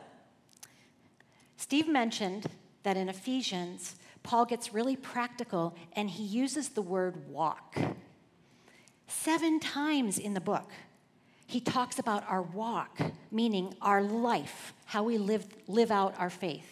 Steve 1.58 1.86
mentioned 1.86 2.46
that 2.82 2.96
in 2.96 3.08
Ephesians, 3.08 3.96
Paul 4.24 4.46
gets 4.46 4.74
really 4.74 4.96
practical 4.96 5.76
and 5.92 6.10
he 6.10 6.24
uses 6.24 6.70
the 6.70 6.82
word 6.82 7.28
walk. 7.28 7.78
Seven 9.06 9.60
times 9.60 10.18
in 10.18 10.34
the 10.34 10.40
book, 10.40 10.72
he 11.46 11.60
talks 11.60 11.98
about 11.98 12.28
our 12.28 12.42
walk, 12.42 12.98
meaning 13.30 13.74
our 13.80 14.02
life, 14.02 14.72
how 14.86 15.04
we 15.04 15.18
live, 15.18 15.46
live 15.68 15.90
out 15.90 16.14
our 16.18 16.30
faith. 16.30 16.66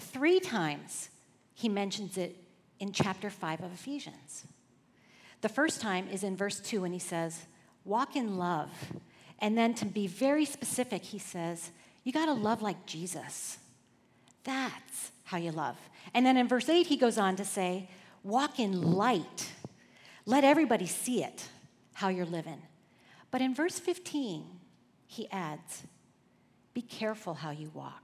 Three 0.00 0.40
times, 0.40 1.10
he 1.52 1.68
mentions 1.68 2.16
it 2.16 2.36
in 2.78 2.92
chapter 2.92 3.28
5 3.28 3.60
of 3.62 3.72
Ephesians. 3.72 4.44
The 5.40 5.48
first 5.48 5.80
time 5.80 6.08
is 6.08 6.22
in 6.22 6.36
verse 6.36 6.60
2 6.60 6.82
when 6.82 6.92
he 6.92 6.98
says, 7.00 7.46
Walk 7.84 8.14
in 8.14 8.38
love. 8.38 8.70
And 9.40 9.58
then 9.58 9.74
to 9.74 9.84
be 9.84 10.06
very 10.06 10.44
specific, 10.44 11.02
he 11.02 11.18
says, 11.18 11.72
You 12.04 12.12
got 12.12 12.26
to 12.26 12.32
love 12.32 12.62
like 12.62 12.86
Jesus. 12.86 13.58
That's 14.44 15.10
how 15.32 15.38
you 15.38 15.50
love. 15.50 15.76
And 16.14 16.24
then 16.24 16.36
in 16.36 16.46
verse 16.46 16.68
8, 16.68 16.86
he 16.86 16.96
goes 16.96 17.18
on 17.18 17.34
to 17.36 17.44
say, 17.44 17.88
Walk 18.22 18.60
in 18.60 18.92
light 18.92 19.50
let 20.24 20.44
everybody 20.44 20.86
see 20.86 21.24
it, 21.24 21.48
how 21.94 22.08
you're 22.08 22.26
living. 22.26 22.62
But 23.30 23.40
in 23.40 23.54
verse 23.54 23.78
15, 23.78 24.44
he 25.06 25.30
adds, 25.30 25.82
Be 26.74 26.82
careful 26.82 27.34
how 27.34 27.50
you 27.50 27.70
walk. 27.74 28.02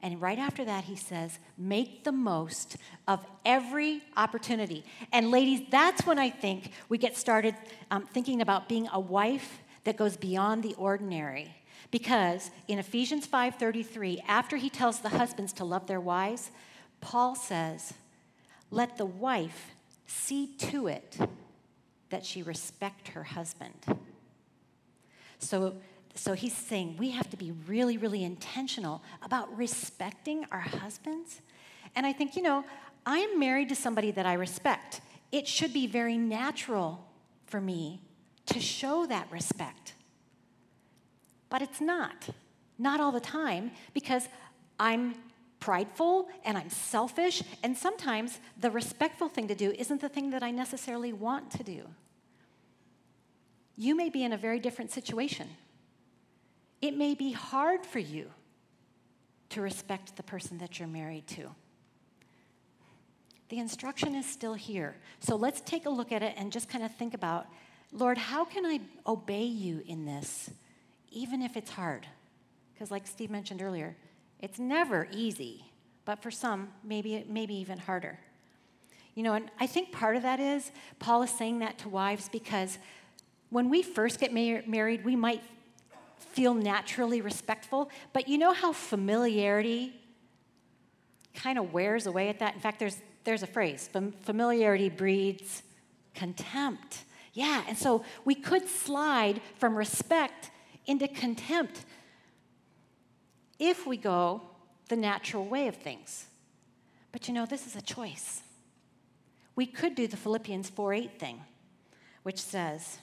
And 0.00 0.20
right 0.20 0.38
after 0.38 0.64
that, 0.64 0.84
he 0.84 0.96
says, 0.96 1.38
Make 1.56 2.04
the 2.04 2.12
most 2.12 2.76
of 3.06 3.24
every 3.44 4.02
opportunity. 4.16 4.84
And 5.12 5.30
ladies, 5.30 5.66
that's 5.70 6.06
when 6.06 6.18
I 6.18 6.30
think 6.30 6.72
we 6.88 6.98
get 6.98 7.16
started 7.16 7.54
um, 7.90 8.06
thinking 8.06 8.42
about 8.42 8.68
being 8.68 8.88
a 8.92 9.00
wife 9.00 9.60
that 9.84 9.96
goes 9.96 10.16
beyond 10.16 10.62
the 10.62 10.74
ordinary. 10.74 11.54
Because 11.90 12.50
in 12.66 12.78
Ephesians 12.78 13.26
5:33, 13.26 14.20
after 14.26 14.56
he 14.56 14.68
tells 14.68 15.00
the 15.00 15.10
husbands 15.10 15.52
to 15.54 15.64
love 15.64 15.86
their 15.86 16.00
wives, 16.00 16.50
Paul 17.00 17.34
says, 17.34 17.94
"Let 18.70 18.98
the 18.98 19.06
wife 19.06 19.72
see 20.06 20.54
to 20.58 20.88
it 20.88 21.18
that 22.10 22.24
she 22.24 22.42
respect 22.42 23.08
her 23.08 23.24
husband. 23.24 23.84
So 25.38 25.76
So 26.14 26.32
he's 26.32 26.56
saying 26.56 26.96
we 26.98 27.10
have 27.10 27.30
to 27.30 27.36
be 27.36 27.52
really, 27.68 27.96
really 27.96 28.24
intentional 28.24 29.02
about 29.22 29.56
respecting 29.56 30.44
our 30.50 30.58
husbands. 30.58 31.40
And 31.94 32.04
I 32.04 32.12
think, 32.12 32.34
you 32.34 32.42
know, 32.42 32.64
I 33.06 33.18
am 33.18 33.38
married 33.38 33.68
to 33.68 33.76
somebody 33.76 34.10
that 34.10 34.26
I 34.26 34.32
respect. 34.32 35.00
It 35.30 35.46
should 35.46 35.72
be 35.72 35.86
very 35.86 36.18
natural 36.18 37.06
for 37.46 37.60
me 37.60 38.00
to 38.46 38.58
show 38.58 39.06
that 39.06 39.30
respect. 39.30 39.94
But 41.48 41.62
it's 41.62 41.80
not. 41.80 42.28
Not 42.78 43.00
all 43.00 43.12
the 43.12 43.20
time, 43.20 43.72
because 43.94 44.28
I'm 44.78 45.14
prideful 45.60 46.28
and 46.44 46.56
I'm 46.56 46.70
selfish, 46.70 47.42
and 47.62 47.76
sometimes 47.76 48.38
the 48.60 48.70
respectful 48.70 49.28
thing 49.28 49.48
to 49.48 49.54
do 49.54 49.72
isn't 49.72 50.00
the 50.00 50.08
thing 50.08 50.30
that 50.30 50.42
I 50.42 50.50
necessarily 50.50 51.12
want 51.12 51.50
to 51.52 51.64
do. 51.64 51.82
You 53.76 53.94
may 53.94 54.08
be 54.08 54.24
in 54.24 54.32
a 54.32 54.36
very 54.36 54.60
different 54.60 54.90
situation. 54.90 55.48
It 56.80 56.96
may 56.96 57.14
be 57.14 57.32
hard 57.32 57.84
for 57.84 57.98
you 57.98 58.30
to 59.50 59.60
respect 59.60 60.16
the 60.16 60.22
person 60.22 60.58
that 60.58 60.78
you're 60.78 60.88
married 60.88 61.26
to. 61.28 61.48
The 63.48 63.58
instruction 63.58 64.14
is 64.14 64.26
still 64.26 64.54
here. 64.54 64.96
So 65.20 65.36
let's 65.36 65.60
take 65.62 65.86
a 65.86 65.90
look 65.90 66.12
at 66.12 66.22
it 66.22 66.34
and 66.36 66.52
just 66.52 66.68
kind 66.68 66.84
of 66.84 66.94
think 66.96 67.14
about 67.14 67.46
Lord, 67.90 68.18
how 68.18 68.44
can 68.44 68.66
I 68.66 68.80
obey 69.06 69.44
you 69.44 69.82
in 69.86 70.04
this, 70.04 70.50
even 71.10 71.42
if 71.42 71.56
it's 71.56 71.70
hard? 71.70 72.06
Because, 72.72 72.90
like 72.90 73.06
Steve 73.06 73.30
mentioned 73.30 73.62
earlier, 73.62 73.96
it's 74.40 74.58
never 74.58 75.08
easy, 75.12 75.64
but 76.04 76.22
for 76.22 76.30
some, 76.30 76.68
maybe, 76.84 77.24
maybe 77.28 77.54
even 77.54 77.78
harder. 77.78 78.18
You 79.14 79.24
know, 79.24 79.34
and 79.34 79.50
I 79.58 79.66
think 79.66 79.90
part 79.90 80.14
of 80.16 80.22
that 80.22 80.38
is 80.38 80.70
Paul 81.00 81.22
is 81.22 81.30
saying 81.30 81.58
that 81.58 81.78
to 81.78 81.88
wives 81.88 82.28
because 82.28 82.78
when 83.50 83.68
we 83.68 83.82
first 83.82 84.20
get 84.20 84.32
mar- 84.32 84.62
married, 84.66 85.04
we 85.04 85.16
might 85.16 85.42
feel 86.18 86.54
naturally 86.54 87.20
respectful, 87.20 87.90
but 88.12 88.28
you 88.28 88.38
know 88.38 88.52
how 88.52 88.72
familiarity 88.72 89.92
kind 91.34 91.58
of 91.58 91.72
wears 91.72 92.06
away 92.06 92.28
at 92.28 92.38
that? 92.38 92.54
In 92.54 92.60
fact, 92.60 92.78
there's, 92.78 93.00
there's 93.24 93.42
a 93.42 93.46
phrase 93.46 93.88
familiarity 94.22 94.88
breeds 94.88 95.62
contempt. 96.14 97.04
Yeah, 97.32 97.62
and 97.68 97.76
so 97.76 98.04
we 98.24 98.34
could 98.34 98.68
slide 98.68 99.40
from 99.56 99.76
respect 99.76 100.50
into 100.88 101.06
contempt 101.06 101.84
if 103.60 103.86
we 103.86 103.96
go 103.96 104.42
the 104.88 104.96
natural 104.96 105.46
way 105.46 105.68
of 105.68 105.76
things. 105.76 106.26
But 107.12 107.28
you 107.28 107.34
know, 107.34 107.46
this 107.46 107.66
is 107.66 107.76
a 107.76 107.82
choice. 107.82 108.42
We 109.54 109.66
could 109.66 109.94
do 109.94 110.06
the 110.06 110.16
Philippians 110.16 110.70
4 110.70 110.94
8 110.94 111.18
thing, 111.18 111.40
which 112.22 112.40
says, 112.40 112.98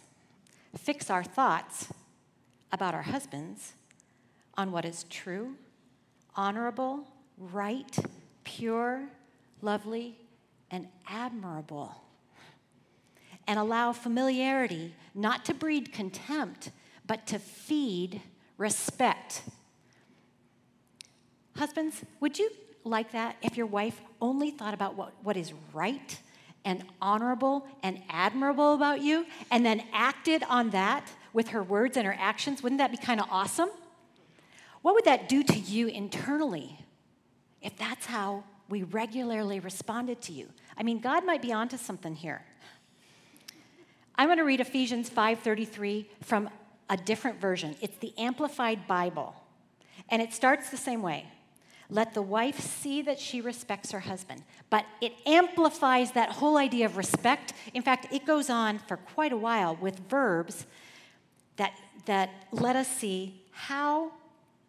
fix 0.77 1.09
our 1.09 1.23
thoughts 1.23 1.93
about 2.71 2.93
our 2.93 3.03
husbands 3.03 3.73
on 4.57 4.71
what 4.71 4.85
is 4.85 5.03
true, 5.09 5.55
honorable, 6.35 7.07
right, 7.37 7.97
pure, 8.43 9.03
lovely, 9.61 10.17
and 10.71 10.87
admirable. 11.07 11.95
And 13.47 13.59
allow 13.59 13.93
familiarity 13.93 14.93
not 15.13 15.45
to 15.45 15.53
breed 15.53 15.93
contempt, 15.93 16.71
but 17.07 17.27
to 17.27 17.39
feed 17.39 18.21
respect 18.57 19.43
Husbands, 21.57 22.03
would 22.19 22.37
you 22.37 22.49
like 22.83 23.13
that 23.13 23.37
if 23.41 23.55
your 23.55 23.65
wife 23.65 24.01
only 24.21 24.51
thought 24.51 24.73
about 24.73 24.95
what, 24.95 25.13
what 25.23 25.37
is 25.37 25.53
right 25.73 26.19
and 26.65 26.83
honorable 27.01 27.65
and 27.81 28.01
admirable 28.09 28.73
about 28.73 29.01
you 29.01 29.25
and 29.51 29.65
then 29.65 29.83
acted 29.93 30.43
on 30.49 30.71
that 30.71 31.09
with 31.31 31.49
her 31.49 31.63
words 31.63 31.95
and 31.95 32.05
her 32.05 32.15
actions? 32.19 32.61
Wouldn't 32.61 32.79
that 32.79 32.91
be 32.91 32.97
kind 32.97 33.21
of 33.21 33.27
awesome? 33.31 33.69
What 34.81 34.95
would 34.95 35.05
that 35.05 35.29
do 35.29 35.43
to 35.43 35.57
you 35.57 35.87
internally 35.87 36.77
if 37.61 37.77
that's 37.77 38.05
how 38.05 38.43
we 38.67 38.83
regularly 38.83 39.59
responded 39.61 40.21
to 40.23 40.33
you? 40.33 40.49
I 40.77 40.83
mean, 40.83 40.99
God 40.99 41.25
might 41.25 41.41
be 41.41 41.53
onto 41.53 41.77
something 41.77 42.15
here. 42.15 42.43
I'm 44.17 44.27
going 44.27 44.37
to 44.37 44.43
read 44.43 44.59
Ephesians 44.59 45.09
5:33 45.09 46.05
from 46.21 46.49
a 46.89 46.97
different 46.97 47.39
version. 47.39 47.75
It's 47.81 47.97
the 47.97 48.13
Amplified 48.17 48.87
Bible. 48.87 49.35
And 50.09 50.21
it 50.21 50.33
starts 50.33 50.69
the 50.69 50.77
same 50.77 51.01
way. 51.01 51.25
Let 51.89 52.13
the 52.13 52.21
wife 52.21 52.59
see 52.59 53.01
that 53.03 53.19
she 53.19 53.41
respects 53.41 53.91
her 53.91 53.99
husband. 53.99 54.43
But 54.69 54.85
it 55.01 55.13
amplifies 55.25 56.11
that 56.13 56.29
whole 56.29 56.57
idea 56.57 56.85
of 56.85 56.97
respect. 56.97 57.53
In 57.73 57.81
fact, 57.81 58.11
it 58.11 58.25
goes 58.25 58.49
on 58.49 58.79
for 58.79 58.97
quite 58.97 59.31
a 59.31 59.37
while 59.37 59.75
with 59.75 59.99
verbs 60.09 60.65
that, 61.57 61.73
that 62.05 62.29
let 62.51 62.75
us 62.75 62.87
see 62.87 63.43
how 63.51 64.11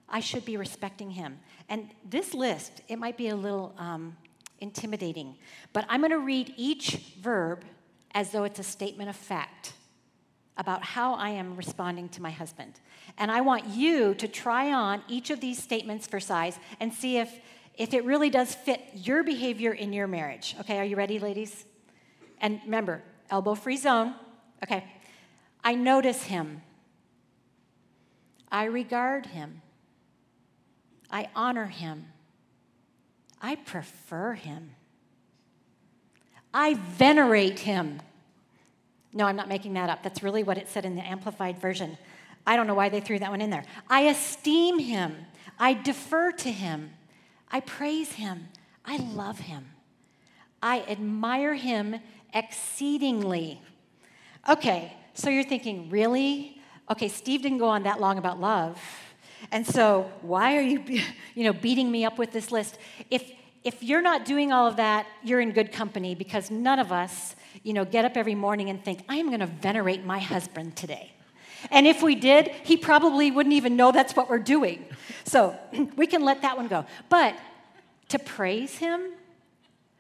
I 0.09 0.21
should 0.21 0.45
be 0.45 0.57
respecting 0.57 1.11
him. 1.11 1.39
And 1.69 1.91
this 2.09 2.35
list, 2.35 2.83
it 2.89 2.99
might 2.99 3.17
be 3.17 3.29
a 3.29 3.37
little 3.37 3.75
um, 3.79 4.17
intimidating, 4.61 5.37
but 5.73 5.85
I'm 5.89 6.01
going 6.01 6.13
to 6.13 6.19
read 6.19 6.55
each 6.57 6.97
verb 7.21 7.65
as 8.15 8.31
though 8.31 8.45
it's 8.45 8.59
a 8.59 8.65
statement 8.65 9.11
of 9.11 9.17
fact 9.17 9.73
about 10.57 10.83
how 10.83 11.15
I 11.15 11.31
am 11.31 11.57
responding 11.57 12.09
to 12.11 12.23
my 12.23 12.31
husband. 12.31 12.81
And 13.19 13.31
I 13.31 13.41
want 13.43 13.67
you 13.67 14.15
to 14.15 14.29
try 14.29 14.73
on 14.73 15.03
each 15.09 15.31
of 15.31 15.41
these 15.41 15.63
statements 15.63 16.07
for 16.07 16.21
size 16.21 16.59
and 16.81 16.93
see 16.93 17.19
if, 17.19 17.31
if 17.75 17.93
it 17.93 18.05
really 18.05 18.31
does 18.31 18.55
fit 18.55 18.81
your 18.95 19.23
behavior 19.23 19.73
in 19.73 19.93
your 19.93 20.07
marriage. 20.07 20.57
Okay, 20.61 20.79
are 20.79 20.85
you 20.85 20.97
ready, 20.97 21.19
ladies? 21.19 21.65
And 22.41 22.61
remember, 22.65 23.03
elbow 23.31 23.55
free 23.55 23.77
zone. 23.77 24.15
Okay. 24.63 24.85
I 25.63 25.75
notice 25.75 26.23
him. 26.23 26.63
I 28.51 28.65
regard 28.65 29.27
him. 29.27 29.63
I 31.11 31.29
honor 31.35 31.67
him. 31.67 32.07
I 33.43 33.57
prefer 33.57 34.35
him. 34.35 34.71
I 36.55 36.75
venerate 36.75 37.61
him. 37.61 38.01
No, 39.17 39.25
I'm 39.25 39.35
not 39.35 39.49
making 39.49 39.73
that 39.73 39.89
up. 39.89 40.03
That's 40.03 40.23
really 40.23 40.43
what 40.43 40.59
it 40.59 40.69
said 40.69 40.85
in 40.85 40.95
the 40.95 41.01
Amplified 41.01 41.59
Version. 41.59 41.97
I 42.47 42.55
don't 42.55 42.67
know 42.67 42.75
why 42.75 42.91
they 42.91 43.01
threw 43.01 43.19
that 43.19 43.31
one 43.31 43.41
in 43.41 43.49
there. 43.49 43.65
I 43.89 44.03
esteem 44.03 44.79
him. 44.79 45.17
I 45.59 45.73
defer 45.73 46.33
to 46.33 46.53
him. 46.53 46.91
I 47.51 47.61
praise 47.61 48.13
him. 48.13 48.49
I 48.85 48.99
love 48.99 49.39
him. 49.39 49.69
I 50.63 50.83
admire 50.83 51.55
him 51.55 51.97
exceedingly. 52.35 53.63
Okay, 54.51 54.93
so 55.15 55.31
you're 55.31 55.45
thinking, 55.45 55.89
really? 55.89 56.61
Okay, 56.91 57.09
Steve 57.09 57.41
didn't 57.41 57.59
go 57.59 57.69
on 57.69 57.85
that 57.85 57.99
long 57.99 58.19
about 58.19 58.39
love. 58.39 58.79
And 59.51 59.67
so 59.67 60.11
why 60.21 60.59
are 60.59 60.61
you 60.61 60.83
you 61.35 61.45
know 61.45 61.55
beating 61.55 61.91
me 61.91 62.05
up 62.05 62.19
with 62.19 62.33
this 62.33 62.53
list? 62.53 62.77
If 63.11 63.33
if 63.65 63.83
you're 63.83 64.03
not 64.03 64.27
doing 64.27 64.53
all 64.53 64.67
of 64.67 64.77
that, 64.77 65.07
you're 65.25 65.41
in 65.41 65.53
good 65.53 65.73
company 65.73 66.15
because 66.15 66.51
none 66.51 66.79
of 66.79 66.93
us 66.93 67.35
you 67.67 67.73
know, 67.73 67.85
get 67.85 68.05
up 68.05 68.17
every 68.17 68.37
morning 68.37 68.71
and 68.71 68.85
think, 68.85 69.03
I 69.09 69.17
am 69.17 69.27
going 69.27 69.41
to 69.41 69.47
venerate 69.47 70.05
my 70.05 70.21
husband 70.21 70.77
today. 70.77 71.11
And 71.73 71.85
if 71.85 72.01
we 72.01 72.15
did, 72.15 72.47
he 72.63 72.77
probably 72.77 73.33
wouldn't 73.33 73.55
even 73.55 73.75
know 73.75 73.91
that's 73.91 74.15
what 74.15 74.31
we're 74.31 74.39
doing. 74.39 74.85
So 75.25 75.59
we 75.97 76.07
can 76.07 76.23
let 76.23 76.43
that 76.43 76.57
one 76.57 76.69
go. 76.69 76.87
But 77.09 77.37
to 78.11 78.21
praise 78.21 78.77
him 78.77 79.11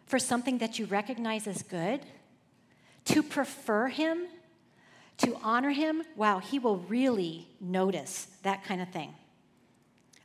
for 0.06 0.20
something 0.20 0.58
that 0.58 0.78
you 0.78 0.86
recognize 0.86 1.48
as 1.48 1.64
good, 1.64 2.02
to 3.06 3.20
prefer 3.20 3.88
him, 3.88 4.28
to 5.18 5.36
honor 5.42 5.70
him, 5.70 6.04
wow, 6.14 6.38
he 6.38 6.60
will 6.60 6.76
really 6.76 7.48
notice 7.60 8.28
that 8.44 8.62
kind 8.62 8.80
of 8.80 8.90
thing. 8.90 9.12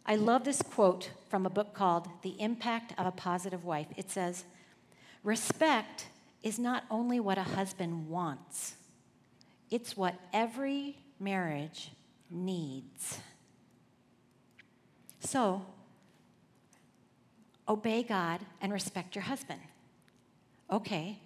I 0.06 0.15
love 0.15 0.43
this 0.43 0.62
quote 0.62 1.10
from 1.27 1.47
a 1.47 1.49
book 1.49 1.73
called 1.73 2.08
The 2.21 2.39
Impact 2.39 2.93
of 2.99 3.08
a 3.08 3.12
Positive 3.12 3.65
Wife. 3.65 3.88
It 3.97 4.12
says, 4.12 4.45
Respect 5.23 6.06
is 6.43 6.58
not 6.58 6.84
only 6.89 7.19
what 7.19 7.38
a 7.38 7.43
husband 7.43 8.10
wants, 8.10 8.75
it's 9.69 9.95
what 9.95 10.15
every 10.34 10.97
marriage 11.19 11.91
needs. 12.30 13.19
So, 15.19 15.65
obey 17.67 18.04
God 18.04 18.41
and 18.60 18.73
respect 18.73 19.15
your 19.15 19.23
husband. 19.23 19.62
Okay, 20.71 21.19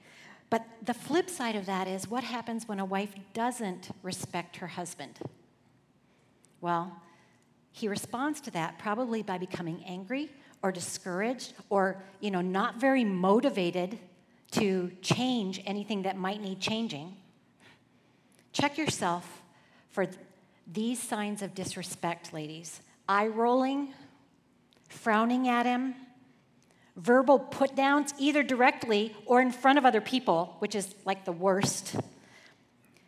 but 0.50 0.66
the 0.84 0.94
flip 0.94 1.30
side 1.30 1.56
of 1.56 1.66
that 1.66 1.88
is 1.88 2.08
what 2.08 2.24
happens 2.24 2.68
when 2.68 2.80
a 2.80 2.86
wife 2.86 3.14
doesn't 3.34 3.90
respect 4.04 4.58
her 4.58 4.68
husband? 4.68 5.20
Well, 6.62 7.02
he 7.72 7.88
responds 7.88 8.42
to 8.42 8.52
that 8.52 8.80
probably 8.80 9.22
by 9.22 9.38
becoming 9.38 9.84
angry 9.86 10.32
or 10.62 10.72
discouraged 10.72 11.54
or, 11.70 12.02
you 12.22 12.32
know, 12.32 12.42
not 12.42 12.80
very 12.80 13.04
motivated 13.04 14.00
to 14.60 14.92
change 15.02 15.62
anything 15.66 16.04
that 16.04 16.18
might 16.18 16.42
need 16.42 16.60
changing, 16.60 17.16
check 18.54 18.78
yourself 18.78 19.44
for 19.90 20.08
these 20.72 21.02
signs 21.02 21.42
of 21.42 21.54
disrespect, 21.54 22.34
ladies 22.34 22.82
eye 23.08 23.28
rolling, 23.28 23.94
frowning 24.90 25.48
at 25.48 25.66
him, 25.66 25.94
verbal 26.96 27.38
put 27.38 27.76
downs, 27.76 28.14
either 28.18 28.42
directly 28.42 29.16
or 29.26 29.42
in 29.42 29.52
front 29.52 29.78
of 29.78 29.86
other 29.86 30.02
people, 30.02 30.56
which 30.60 30.74
is 30.74 30.96
like 31.06 31.26
the 31.26 31.32
worst. 31.32 31.96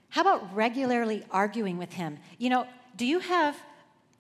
How 0.10 0.22
about 0.22 0.56
regularly 0.56 1.26
arguing 1.32 1.78
with 1.78 1.94
him? 1.94 2.20
You 2.38 2.50
know, 2.50 2.68
do 2.96 3.06
you 3.06 3.20
have 3.20 3.56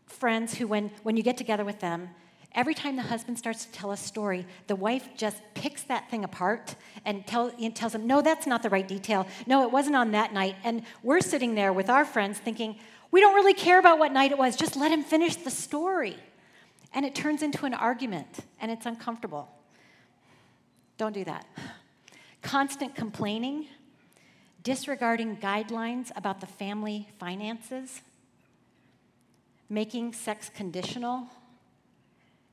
friends 0.07 0.55
who, 0.55 0.67
when, 0.67 0.91
when 1.03 1.17
you 1.17 1.23
get 1.23 1.37
together 1.37 1.65
with 1.65 1.79
them, 1.79 2.09
every 2.57 2.73
time 2.73 2.95
the 2.95 3.03
husband 3.03 3.37
starts 3.37 3.65
to 3.65 3.71
tell 3.71 3.91
a 3.91 3.97
story, 3.97 4.45
the 4.65 4.75
wife 4.75 5.07
just 5.15 5.41
picks 5.53 5.83
that 5.83 6.09
thing 6.09 6.25
apart 6.25 6.75
and, 7.05 7.25
tell, 7.25 7.53
and 7.61 7.73
tells 7.73 7.95
him, 7.95 8.07
No, 8.07 8.21
that's 8.21 8.47
not 8.47 8.63
the 8.63 8.69
right 8.69 8.87
detail. 8.87 9.27
No, 9.45 9.63
it 9.63 9.71
wasn't 9.71 9.95
on 9.95 10.11
that 10.11 10.33
night. 10.33 10.55
And 10.63 10.81
we're 11.03 11.21
sitting 11.21 11.55
there 11.55 11.71
with 11.71 11.89
our 11.89 12.03
friends 12.03 12.39
thinking, 12.39 12.77
We 13.11 13.21
don't 13.21 13.35
really 13.35 13.53
care 13.53 13.79
about 13.79 13.99
what 13.99 14.11
night 14.11 14.31
it 14.31 14.37
was. 14.37 14.57
Just 14.57 14.75
let 14.75 14.91
him 14.91 15.03
finish 15.03 15.37
the 15.37 15.51
story. 15.51 16.17
And 16.93 17.05
it 17.05 17.13
turns 17.13 17.43
into 17.43 17.65
an 17.65 17.75
argument, 17.75 18.39
and 18.59 18.71
it's 18.71 18.85
uncomfortable. 18.85 19.47
Don't 20.97 21.13
do 21.13 21.23
that. 21.25 21.45
Constant 22.41 22.95
complaining, 22.95 23.67
disregarding 24.63 25.37
guidelines 25.37 26.11
about 26.15 26.41
the 26.41 26.47
family 26.47 27.07
finances, 27.19 28.01
making 29.69 30.13
sex 30.13 30.49
conditional, 30.49 31.27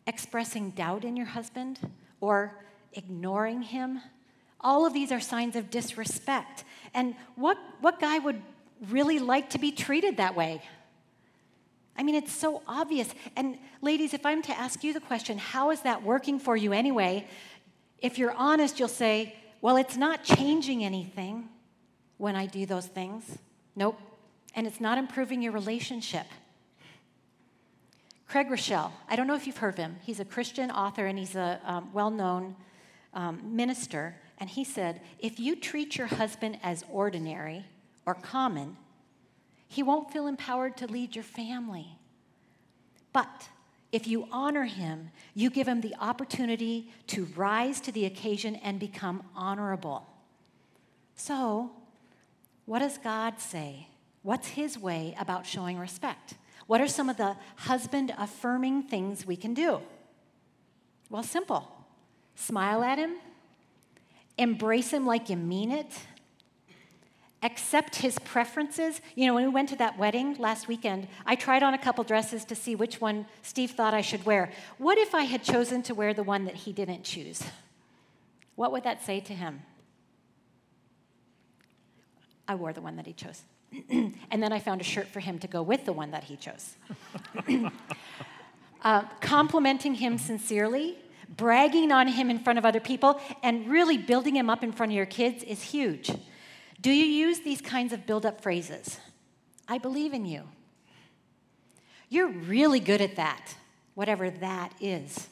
expressing 0.07 0.71
doubt 0.71 1.05
in 1.05 1.17
your 1.17 1.27
husband, 1.27 1.79
or 2.21 2.53
ignoring 2.93 3.63
him. 3.63 4.01
All 4.61 4.87
of 4.87 4.93
these 4.93 5.13
are 5.13 5.21
signs 5.21 5.57
of 5.57 5.71
disrespect. 5.71 6.65
And 6.95 7.15
what, 7.37 7.59
what 7.81 8.01
guy 8.01 8.19
would 8.19 8.41
really 8.89 9.19
like 9.19 9.51
to 9.51 9.59
be 9.59 9.73
treated 9.73 10.17
that 10.17 10.35
way? 10.35 10.63
I 11.97 12.03
mean, 12.03 12.15
it's 12.15 12.33
so 12.33 12.63
obvious. 12.67 13.09
And 13.37 13.59
ladies, 13.81 14.15
if 14.15 14.27
I'm 14.27 14.43
to 14.43 14.59
ask 14.59 14.83
you 14.83 14.93
the 14.93 15.01
question, 15.01 15.39
how 15.39 15.71
is 15.71 15.83
that 15.83 16.03
working 16.03 16.39
for 16.39 16.57
you 16.57 16.73
anyway? 16.73 17.27
If 17.99 18.19
you're 18.19 18.33
honest, 18.33 18.79
you'll 18.79 18.89
say, 18.89 19.37
well, 19.61 19.77
it's 19.77 19.97
not 19.97 20.25
changing 20.25 20.85
anything 20.85 21.49
when 22.19 22.37
I 22.37 22.47
do 22.47 22.67
those 22.67 22.87
things. 22.87 23.39
Nope. 23.77 23.99
And 24.55 24.67
it's 24.67 24.81
not 24.81 24.99
improving 24.99 25.43
your 25.43 25.53
relationship. 25.53 26.27
Craig 28.29 28.49
Groeschel, 28.49 28.91
I 29.09 29.17
don't 29.17 29.27
know 29.27 29.35
if 29.35 29.47
you've 29.47 29.59
heard 29.59 29.75
of 29.75 29.79
him. 29.79 29.97
He's 30.03 30.21
a 30.21 30.25
Christian 30.25 30.71
author 30.71 31.07
and 31.07 31.19
he's 31.19 31.37
a 31.37 31.61
um, 31.65 31.91
well 31.93 32.11
known 32.11 32.57
um, 33.13 33.57
minister. 33.57 34.17
And 34.39 34.51
he 34.51 34.65
said, 34.65 35.01
if 35.19 35.39
you 35.39 35.57
treat 35.57 35.97
your 35.97 36.09
husband 36.09 36.59
as 36.63 36.85
ordinary 36.91 37.65
or 38.07 38.15
common, 38.15 38.77
he 39.69 39.83
won't 39.83 40.13
feel 40.13 40.27
empowered 40.27 40.77
to 40.79 40.87
lead 40.87 41.15
your 41.15 41.25
family. 41.25 41.99
But 43.13 43.49
if 43.93 44.09
you 44.09 44.27
honor 44.33 44.65
him, 44.65 45.11
you 45.35 45.51
give 45.51 45.69
him 45.69 45.81
the 45.81 45.95
opportunity 46.01 46.91
to 47.09 47.27
rise 47.37 47.81
to 47.83 47.93
the 47.93 48.07
occasion 48.07 48.57
and 48.57 48.81
become 48.81 49.23
honorable. 49.37 50.07
So, 51.15 51.71
what 52.67 52.81
does 52.81 52.99
God 52.99 53.39
say? 53.41 53.87
What's 54.23 54.49
his 54.49 54.79
way 54.79 55.15
about 55.21 55.47
showing 55.47 55.79
respect? 55.79 56.35
What 56.67 56.81
are 56.81 56.89
some 56.89 57.09
of 57.09 57.17
the 57.17 57.37
husband 57.57 58.15
affirming 58.19 58.85
things 58.85 59.27
we 59.27 59.37
can 59.37 59.55
do? 59.55 59.81
Well, 61.11 61.23
simple 61.23 61.71
smile 62.37 62.83
at 62.83 62.99
him, 62.99 63.15
embrace 64.37 64.93
him 64.93 65.07
like 65.07 65.31
you 65.31 65.37
mean 65.37 65.71
it, 65.71 65.87
accept 67.45 67.97
his 67.97 68.19
preferences. 68.21 69.01
You 69.15 69.27
know, 69.27 69.35
when 69.35 69.45
we 69.45 69.51
went 69.51 69.69
to 69.69 69.77
that 69.77 69.99
wedding 69.99 70.35
last 70.39 70.67
weekend, 70.67 71.07
I 71.27 71.37
tried 71.37 71.63
on 71.63 71.75
a 71.75 71.79
couple 71.79 72.03
dresses 72.03 72.45
to 72.47 72.55
see 72.55 72.75
which 72.75 73.01
one 73.01 73.27
Steve 73.43 73.73
thought 73.73 73.95
I 73.95 74.01
should 74.01 74.25
wear. 74.25 74.51
What 74.79 74.99
if 74.99 75.15
I 75.15 75.25
had 75.25 75.45
chosen 75.45 75.83
to 75.85 75.95
wear 75.95 76.15
the 76.15 76.23
one 76.23 76.47
that 76.47 76.55
he 76.57 76.73
didn't 76.73 77.05
choose? 77.05 77.43
What 78.57 78.73
would 78.73 78.85
that 78.85 79.05
say 79.05 79.21
to 79.21 79.35
him? 79.35 79.63
I 82.49 82.55
wore 82.55 82.73
the 82.73 82.81
one 82.81 82.97
that 82.97 83.07
he 83.07 83.13
chose. 83.13 83.43
and 83.91 84.43
then 84.43 84.53
I 84.53 84.59
found 84.59 84.81
a 84.81 84.85
shirt 84.85 85.09
for 85.09 85.21
him 85.21 85.39
to 85.41 85.49
go 85.49 85.63
with 85.63 85.85
the 85.85 85.93
one 85.93 86.11
that 86.13 86.25
he 86.25 86.37
chose. 86.37 86.77
uh, 88.83 89.03
complimenting 89.21 89.95
him 89.95 90.19
sincerely, 90.19 90.99
bragging 91.29 91.93
on 91.93 92.09
him 92.09 92.31
in 92.31 92.39
front 92.39 92.59
of 92.59 92.65
other 92.65 92.81
people, 92.81 93.21
and 93.43 93.69
really 93.69 93.97
building 93.97 94.37
him 94.37 94.51
up 94.51 94.63
in 94.63 94.73
front 94.73 94.93
of 94.93 94.97
your 94.97 95.07
kids 95.07 95.43
is 95.45 95.63
huge. 95.63 96.11
Do 96.81 96.91
you 96.91 97.07
use 97.07 97.41
these 97.41 97.61
kinds 97.61 97.93
of 97.93 98.07
build 98.07 98.27
up 98.27 98.41
phrases? 98.41 98.99
I 99.67 99.79
believe 99.79 100.13
in 100.13 100.27
you. 100.27 100.43
You're 102.09 102.29
really 102.29 102.81
good 102.81 103.01
at 103.01 103.17
that, 103.17 103.57
whatever 103.95 104.31
that 104.31 104.73
is. 104.81 105.29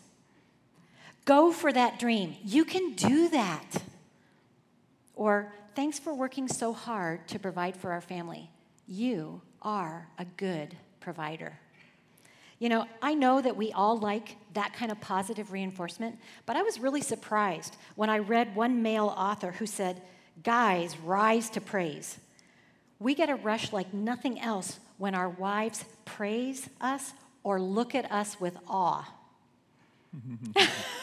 Go 1.25 1.53
for 1.53 1.73
that 1.73 1.99
dream. 1.99 2.35
You 2.43 2.65
can 2.65 2.95
do 2.95 3.29
that. 3.29 3.83
Or, 5.15 5.53
thanks 5.75 5.99
for 5.99 6.15
working 6.15 6.49
so 6.49 6.73
hard 6.73 7.27
to 7.29 7.39
provide 7.39 7.77
for 7.77 7.93
our 7.93 8.01
family. 8.01 8.51
You 8.87 9.41
are 9.63 10.09
a 10.19 10.25
good 10.25 10.77
provider. 11.01 11.59
You 12.59 12.69
know, 12.69 12.87
I 13.01 13.15
know 13.15 13.41
that 13.41 13.57
we 13.57 13.73
all 13.73 13.99
like 13.99 14.37
that 14.55 14.73
kind 14.73 14.93
of 14.93 15.01
positive 15.01 15.51
reinforcement, 15.51 16.19
but 16.47 16.57
I 16.57 16.63
was 16.63 16.79
really 16.79 17.01
surprised 17.01 17.77
when 17.97 18.09
I 18.09 18.19
read 18.19 18.55
one 18.55 18.83
male 18.83 19.13
author 19.17 19.53
who 19.53 19.67
said, 19.67 20.01
Guys, 20.45 20.97
rise 20.99 21.51
to 21.51 21.61
praise. 21.61 22.19
We 22.99 23.15
get 23.15 23.29
a 23.29 23.35
rush 23.35 23.73
like 23.73 23.93
nothing 23.93 24.41
else 24.41 24.79
when 24.97 25.15
our 25.15 25.29
wives 25.29 25.85
praise 26.05 26.69
us 26.81 27.13
or 27.43 27.61
look 27.61 27.95
at 27.95 28.11
us 28.13 28.41
with 28.41 28.57
awe. 28.69 29.13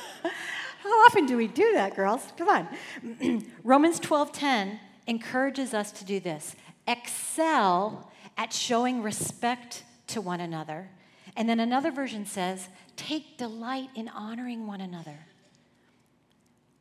How 0.89 1.05
often 1.05 1.27
do 1.27 1.37
we 1.37 1.45
do 1.45 1.73
that, 1.73 1.95
girls? 1.95 2.33
Come 2.35 2.49
on. 2.49 3.45
Romans 3.63 3.99
12:10 3.99 4.79
encourages 5.05 5.75
us 5.75 5.91
to 5.91 6.03
do 6.03 6.19
this. 6.19 6.55
Excel 6.87 8.11
at 8.35 8.51
showing 8.51 9.03
respect 9.03 9.83
to 10.07 10.19
one 10.19 10.41
another. 10.41 10.89
And 11.35 11.47
then 11.47 11.59
another 11.59 11.91
version 11.91 12.25
says, 12.25 12.69
take 12.95 13.37
delight 13.37 13.89
in 13.93 14.07
honoring 14.09 14.65
one 14.65 14.81
another. 14.81 15.19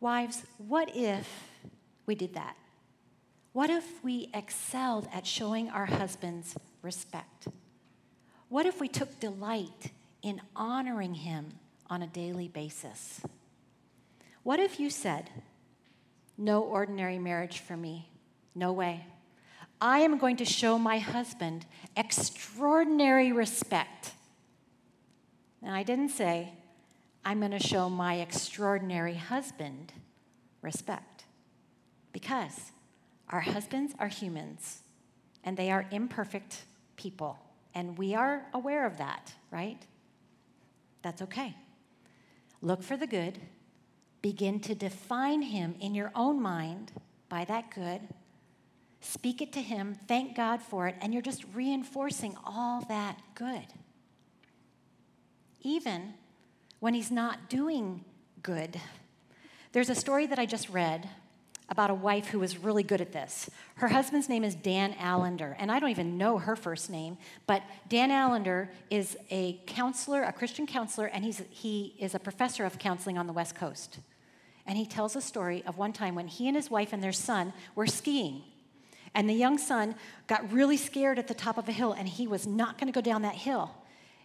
Wives, 0.01 0.43
what 0.57 0.91
if 0.97 1.29
we 2.07 2.15
did 2.15 2.33
that? 2.33 2.57
What 3.53 3.69
if 3.69 4.03
we 4.03 4.31
excelled 4.33 5.07
at 5.13 5.27
showing 5.27 5.69
our 5.69 5.85
husbands 5.85 6.57
respect? 6.81 7.49
What 8.49 8.65
if 8.65 8.81
we 8.81 8.89
took 8.89 9.21
delight 9.21 9.93
in 10.23 10.41
honoring 10.57 11.13
him 11.13 11.51
on 11.91 12.03
a 12.03 12.07
daily 12.07 12.49
basis? 12.49 13.21
What 14.49 14.61
if 14.61 14.81
you 14.81 14.89
said, 14.89 15.29
No 16.39 16.63
ordinary 16.63 17.19
marriage 17.19 17.59
for 17.59 17.77
me? 17.77 18.09
No 18.55 18.73
way. 18.73 19.05
I 19.79 19.99
am 19.99 20.17
going 20.17 20.37
to 20.39 20.47
show 20.47 20.79
my 20.79 21.01
husband 21.01 21.67
extraordinary 21.95 23.31
respect. 23.31 24.13
And 25.63 25.75
I 25.75 25.83
didn't 25.83 26.09
say, 26.09 26.55
I'm 27.27 27.41
going 27.41 27.51
to 27.51 27.59
show 27.59 27.91
my 27.91 28.21
extraordinary 28.21 29.17
husband 29.17 29.93
respect. 30.63 31.25
Because 32.15 32.73
our 33.29 33.41
husbands 33.41 33.93
are 33.99 34.09
humans 34.09 34.79
and 35.45 35.59
they 35.59 35.71
are 35.71 35.85
imperfect 35.91 36.65
people. 36.97 37.39
And 37.75 37.99
we 37.99 38.15
are 38.15 38.47
aware 38.55 38.87
of 38.87 38.97
that, 38.97 39.31
right? 39.51 39.85
That's 41.03 41.21
okay. 41.21 41.55
Look 42.63 42.83
for 42.83 42.97
the 42.97 43.07
good 43.07 43.39
Begin 44.23 44.61
to 44.61 44.75
define 44.75 45.43
him 45.43 45.75
in 45.81 45.95
your 45.95 46.11
own 46.15 46.41
mind 46.41 46.93
by 47.29 47.45
that 47.45 47.71
good. 47.71 48.01
Speak 49.01 49.41
it 49.41 49.53
to 49.53 49.63
him, 49.63 49.97
thank 50.09 50.37
God 50.37 50.61
for 50.61 50.89
it, 50.89 50.97
and 51.01 51.13
you're 51.13 51.23
just 51.23 51.45
reinforcing 51.55 52.37
all 52.45 52.81
that 52.89 53.21
good. 53.35 53.67
Even 55.63 56.15
when 56.81 56.95
he's 56.95 57.11
not 57.11 57.49
doing 57.49 58.05
good. 58.43 58.81
There's 59.73 59.91
a 59.91 59.95
story 59.95 60.27
that 60.27 60.39
I 60.39 60.47
just 60.47 60.69
read 60.69 61.09
about 61.69 61.91
a 61.91 61.95
wife 61.95 62.29
who 62.29 62.39
was 62.39 62.57
really 62.57 62.83
good 62.83 63.01
at 63.01 63.13
this. 63.13 63.51
Her 63.77 63.89
husband's 63.89 64.29
name 64.29 64.43
is 64.43 64.55
Dan 64.55 64.95
Allender, 65.01 65.55
and 65.59 65.71
I 65.71 65.79
don't 65.79 65.91
even 65.91 66.17
know 66.17 66.39
her 66.39 66.57
first 66.57 66.89
name, 66.89 67.19
but 67.47 67.63
Dan 67.89 68.11
Allender 68.11 68.71
is 68.91 69.17
a 69.31 69.61
counselor, 69.67 70.23
a 70.23 70.33
Christian 70.33 70.67
counselor, 70.67 71.07
and 71.07 71.25
he's, 71.25 71.43
he 71.51 71.95
is 71.99 72.15
a 72.15 72.19
professor 72.19 72.65
of 72.65 72.79
counseling 72.79 73.19
on 73.19 73.27
the 73.27 73.33
West 73.33 73.55
Coast. 73.55 73.99
And 74.67 74.77
he 74.79 74.87
tells 74.87 75.17
a 75.17 75.21
story 75.21 75.63
of 75.67 75.79
one 75.79 75.93
time 75.93 76.15
when 76.15 76.29
he 76.29 76.47
and 76.47 76.57
his 76.57 76.71
wife 76.71 76.93
and 76.93 77.03
their 77.03 77.13
son 77.13 77.53
were 77.75 77.87
skiing. 77.87 78.43
And 79.15 79.29
the 79.29 79.35
young 79.35 79.59
son 79.59 79.95
got 80.27 80.53
really 80.53 80.77
scared 80.77 81.19
at 81.19 81.29
the 81.29 81.35
top 81.35 81.59
of 81.59 81.69
a 81.69 81.73
hill, 81.73 81.93
and 81.93 82.09
he 82.09 82.27
was 82.27 82.47
not 82.47 82.79
going 82.79 82.93
to 82.93 82.97
go 82.97 83.03
down 83.03 83.23
that 83.23 83.35
hill. 83.35 83.75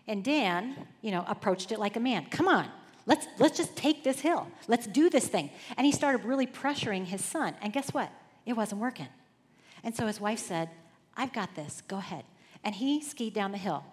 And 0.08 0.24
Dan, 0.24 0.76
you 1.02 1.12
know, 1.12 1.24
approached 1.28 1.72
it 1.72 1.80
like 1.80 1.96
a 1.96 2.00
man. 2.00 2.26
Come 2.30 2.48
on, 2.48 2.70
Let's, 3.06 3.28
let's 3.38 3.58
just 3.58 3.76
take 3.76 4.04
this 4.04 4.20
hill. 4.20 4.48
Let's 4.68 4.88
do 4.88 5.10
this 5.10 5.28
thing. 5.28 5.50
And 5.78 5.86
he 5.86 5.92
started 5.92 6.26
really 6.26 6.48
pressuring 6.48 7.06
his 7.06 7.24
son. 7.24 7.56
And 7.62 7.74
guess 7.74 7.94
what? 7.94 8.10
It 8.46 8.54
wasn't 8.54 8.82
working. 8.82 9.10
And 9.84 9.96
so 9.96 10.08
his 10.08 10.22
wife 10.22 10.40
said, 10.40 10.70
I've 11.16 11.34
got 11.34 11.56
this. 11.56 11.82
Go 11.88 11.98
ahead. 11.98 12.24
And 12.64 12.74
he 12.74 13.02
skied 13.02 13.34
down 13.34 13.52
the 13.52 13.58
hill, 13.58 13.84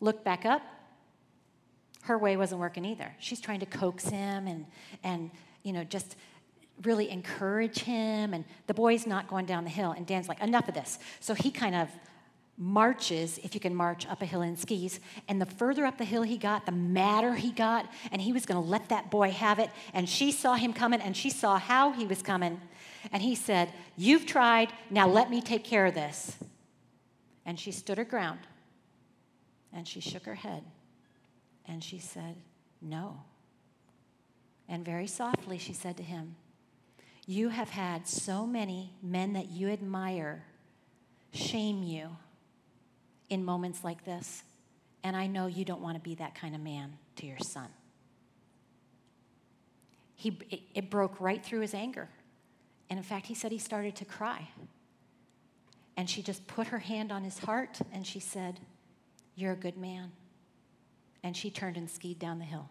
looked 0.00 0.24
back 0.24 0.44
up. 0.44 0.62
Her 2.02 2.18
way 2.18 2.36
wasn't 2.36 2.60
working 2.60 2.84
either. 2.84 3.14
She's 3.18 3.40
trying 3.40 3.60
to 3.60 3.66
coax 3.66 4.08
him 4.08 4.46
and, 4.46 4.66
and 5.02 5.30
you 5.62 5.72
know, 5.72 5.84
just 5.84 6.16
really 6.82 7.10
encourage 7.10 7.80
him. 7.80 8.34
And 8.34 8.44
the 8.66 8.74
boy's 8.74 9.06
not 9.06 9.28
going 9.28 9.46
down 9.46 9.64
the 9.64 9.70
hill. 9.70 9.92
And 9.92 10.06
Dan's 10.06 10.28
like, 10.28 10.40
enough 10.40 10.68
of 10.68 10.74
this. 10.74 10.98
So 11.20 11.34
he 11.34 11.50
kind 11.50 11.74
of 11.74 11.88
marches, 12.58 13.38
if 13.44 13.54
you 13.54 13.60
can 13.60 13.74
march 13.74 14.06
up 14.08 14.20
a 14.20 14.26
hill 14.26 14.42
in 14.42 14.56
skis. 14.56 14.98
And 15.28 15.40
the 15.40 15.46
further 15.46 15.86
up 15.86 15.96
the 15.96 16.04
hill 16.04 16.22
he 16.22 16.36
got, 16.36 16.66
the 16.66 16.72
madder 16.72 17.34
he 17.34 17.52
got. 17.52 17.88
And 18.10 18.20
he 18.20 18.32
was 18.32 18.44
going 18.44 18.60
to 18.60 18.68
let 18.68 18.88
that 18.88 19.10
boy 19.10 19.30
have 19.30 19.60
it. 19.60 19.70
And 19.94 20.08
she 20.08 20.32
saw 20.32 20.54
him 20.54 20.72
coming 20.72 21.00
and 21.00 21.16
she 21.16 21.30
saw 21.30 21.58
how 21.58 21.92
he 21.92 22.04
was 22.04 22.20
coming. 22.20 22.60
And 23.12 23.22
he 23.22 23.36
said, 23.36 23.72
You've 23.96 24.26
tried, 24.26 24.72
now 24.90 25.06
let 25.06 25.30
me 25.30 25.40
take 25.40 25.64
care 25.64 25.86
of 25.86 25.94
this. 25.94 26.36
And 27.46 27.58
she 27.58 27.70
stood 27.70 27.96
her 27.96 28.04
ground. 28.04 28.40
And 29.72 29.86
she 29.86 30.00
shook 30.00 30.24
her 30.24 30.34
head. 30.34 30.64
And 31.64 31.82
she 31.82 31.98
said, 31.98 32.34
No. 32.82 33.20
And 34.68 34.84
very 34.84 35.06
softly 35.06 35.58
she 35.58 35.72
said 35.72 35.96
to 35.98 36.02
him, 36.02 36.34
You 37.24 37.50
have 37.50 37.70
had 37.70 38.08
so 38.08 38.46
many 38.46 38.94
men 39.00 39.34
that 39.34 39.48
you 39.48 39.68
admire 39.68 40.44
shame 41.32 41.82
you 41.82 42.08
in 43.28 43.44
moments 43.44 43.84
like 43.84 44.04
this. 44.04 44.42
And 45.02 45.16
I 45.16 45.26
know 45.26 45.46
you 45.46 45.64
don't 45.64 45.80
want 45.80 45.96
to 45.96 46.02
be 46.02 46.16
that 46.16 46.34
kind 46.34 46.54
of 46.54 46.60
man 46.60 46.94
to 47.16 47.26
your 47.26 47.38
son. 47.38 47.68
He, 50.14 50.38
it, 50.50 50.60
it 50.74 50.90
broke 50.90 51.20
right 51.20 51.44
through 51.44 51.60
his 51.60 51.74
anger. 51.74 52.08
And 52.90 52.98
in 52.98 53.04
fact, 53.04 53.26
he 53.26 53.34
said 53.34 53.52
he 53.52 53.58
started 53.58 53.94
to 53.96 54.04
cry. 54.04 54.48
And 55.96 56.08
she 56.08 56.22
just 56.22 56.46
put 56.46 56.68
her 56.68 56.78
hand 56.78 57.12
on 57.12 57.22
his 57.22 57.38
heart 57.38 57.78
and 57.92 58.06
she 58.06 58.20
said, 58.20 58.60
You're 59.34 59.52
a 59.52 59.56
good 59.56 59.76
man. 59.76 60.12
And 61.22 61.36
she 61.36 61.50
turned 61.50 61.76
and 61.76 61.90
skied 61.90 62.18
down 62.18 62.38
the 62.38 62.44
hill. 62.44 62.68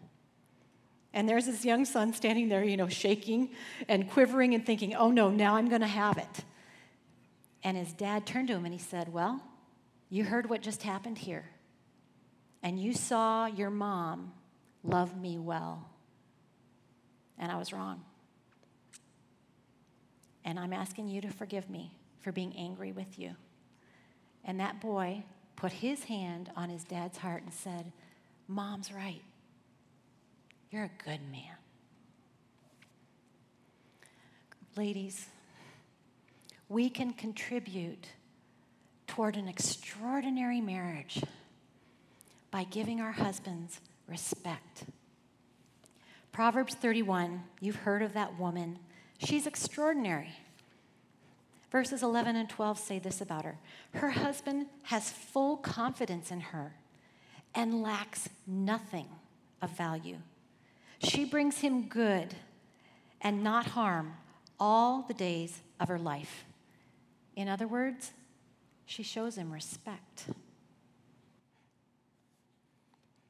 And 1.12 1.28
there's 1.28 1.46
this 1.46 1.64
young 1.64 1.84
son 1.84 2.12
standing 2.12 2.48
there, 2.48 2.64
you 2.64 2.76
know, 2.76 2.88
shaking 2.88 3.50
and 3.88 4.10
quivering 4.10 4.54
and 4.54 4.64
thinking, 4.64 4.94
Oh 4.94 5.10
no, 5.10 5.30
now 5.30 5.56
I'm 5.56 5.68
going 5.68 5.80
to 5.80 5.86
have 5.86 6.18
it. 6.18 6.44
And 7.62 7.76
his 7.76 7.92
dad 7.92 8.26
turned 8.26 8.48
to 8.48 8.54
him 8.54 8.64
and 8.64 8.74
he 8.74 8.80
said, 8.80 9.12
Well, 9.12 9.42
you 10.10 10.24
heard 10.24 10.48
what 10.48 10.62
just 10.62 10.82
happened 10.82 11.18
here. 11.18 11.44
And 12.62 12.78
you 12.80 12.92
saw 12.92 13.46
your 13.46 13.70
mom 13.70 14.32
love 14.82 15.16
me 15.16 15.38
well. 15.38 15.88
And 17.38 17.52
I 17.52 17.56
was 17.56 17.72
wrong. 17.72 18.02
And 20.44 20.58
I'm 20.58 20.72
asking 20.72 21.08
you 21.08 21.20
to 21.20 21.28
forgive 21.28 21.68
me 21.68 21.94
for 22.20 22.32
being 22.32 22.54
angry 22.56 22.92
with 22.92 23.18
you. 23.18 23.36
And 24.44 24.58
that 24.60 24.80
boy 24.80 25.24
put 25.56 25.72
his 25.72 26.04
hand 26.04 26.50
on 26.56 26.70
his 26.70 26.84
dad's 26.84 27.18
heart 27.18 27.42
and 27.42 27.52
said, 27.52 27.92
Mom's 28.48 28.92
right. 28.92 29.22
You're 30.70 30.84
a 30.84 31.04
good 31.04 31.20
man. 31.30 31.56
Ladies, 34.76 35.26
we 36.68 36.88
can 36.88 37.12
contribute 37.12 38.06
toward 39.08 39.36
an 39.36 39.48
extraordinary 39.48 40.60
marriage 40.60 41.22
by 42.52 42.64
giving 42.64 43.00
our 43.00 43.12
husbands 43.12 43.80
respect. 44.06 44.84
Proverbs 46.30 46.74
31, 46.74 47.42
you've 47.60 47.76
heard 47.76 48.02
of 48.02 48.14
that 48.14 48.38
woman. 48.38 48.78
She's 49.18 49.46
extraordinary. 49.46 50.30
Verses 51.72 52.02
11 52.02 52.36
and 52.36 52.48
12 52.48 52.78
say 52.78 52.98
this 52.98 53.20
about 53.20 53.44
her 53.44 53.58
Her 53.94 54.10
husband 54.10 54.66
has 54.84 55.10
full 55.10 55.56
confidence 55.56 56.30
in 56.30 56.40
her 56.40 56.74
and 57.54 57.82
lacks 57.82 58.28
nothing 58.46 59.06
of 59.60 59.70
value. 59.70 60.18
She 61.00 61.24
brings 61.24 61.58
him 61.58 61.88
good 61.88 62.34
and 63.20 63.42
not 63.42 63.66
harm 63.66 64.14
all 64.60 65.02
the 65.02 65.14
days 65.14 65.60
of 65.80 65.88
her 65.88 65.98
life. 65.98 66.44
In 67.36 67.48
other 67.48 67.66
words, 67.66 68.12
she 68.88 69.02
shows 69.02 69.36
him 69.36 69.52
respect. 69.52 70.24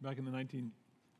Back 0.00 0.16
in 0.16 0.24
the 0.24 0.30
19, 0.30 0.70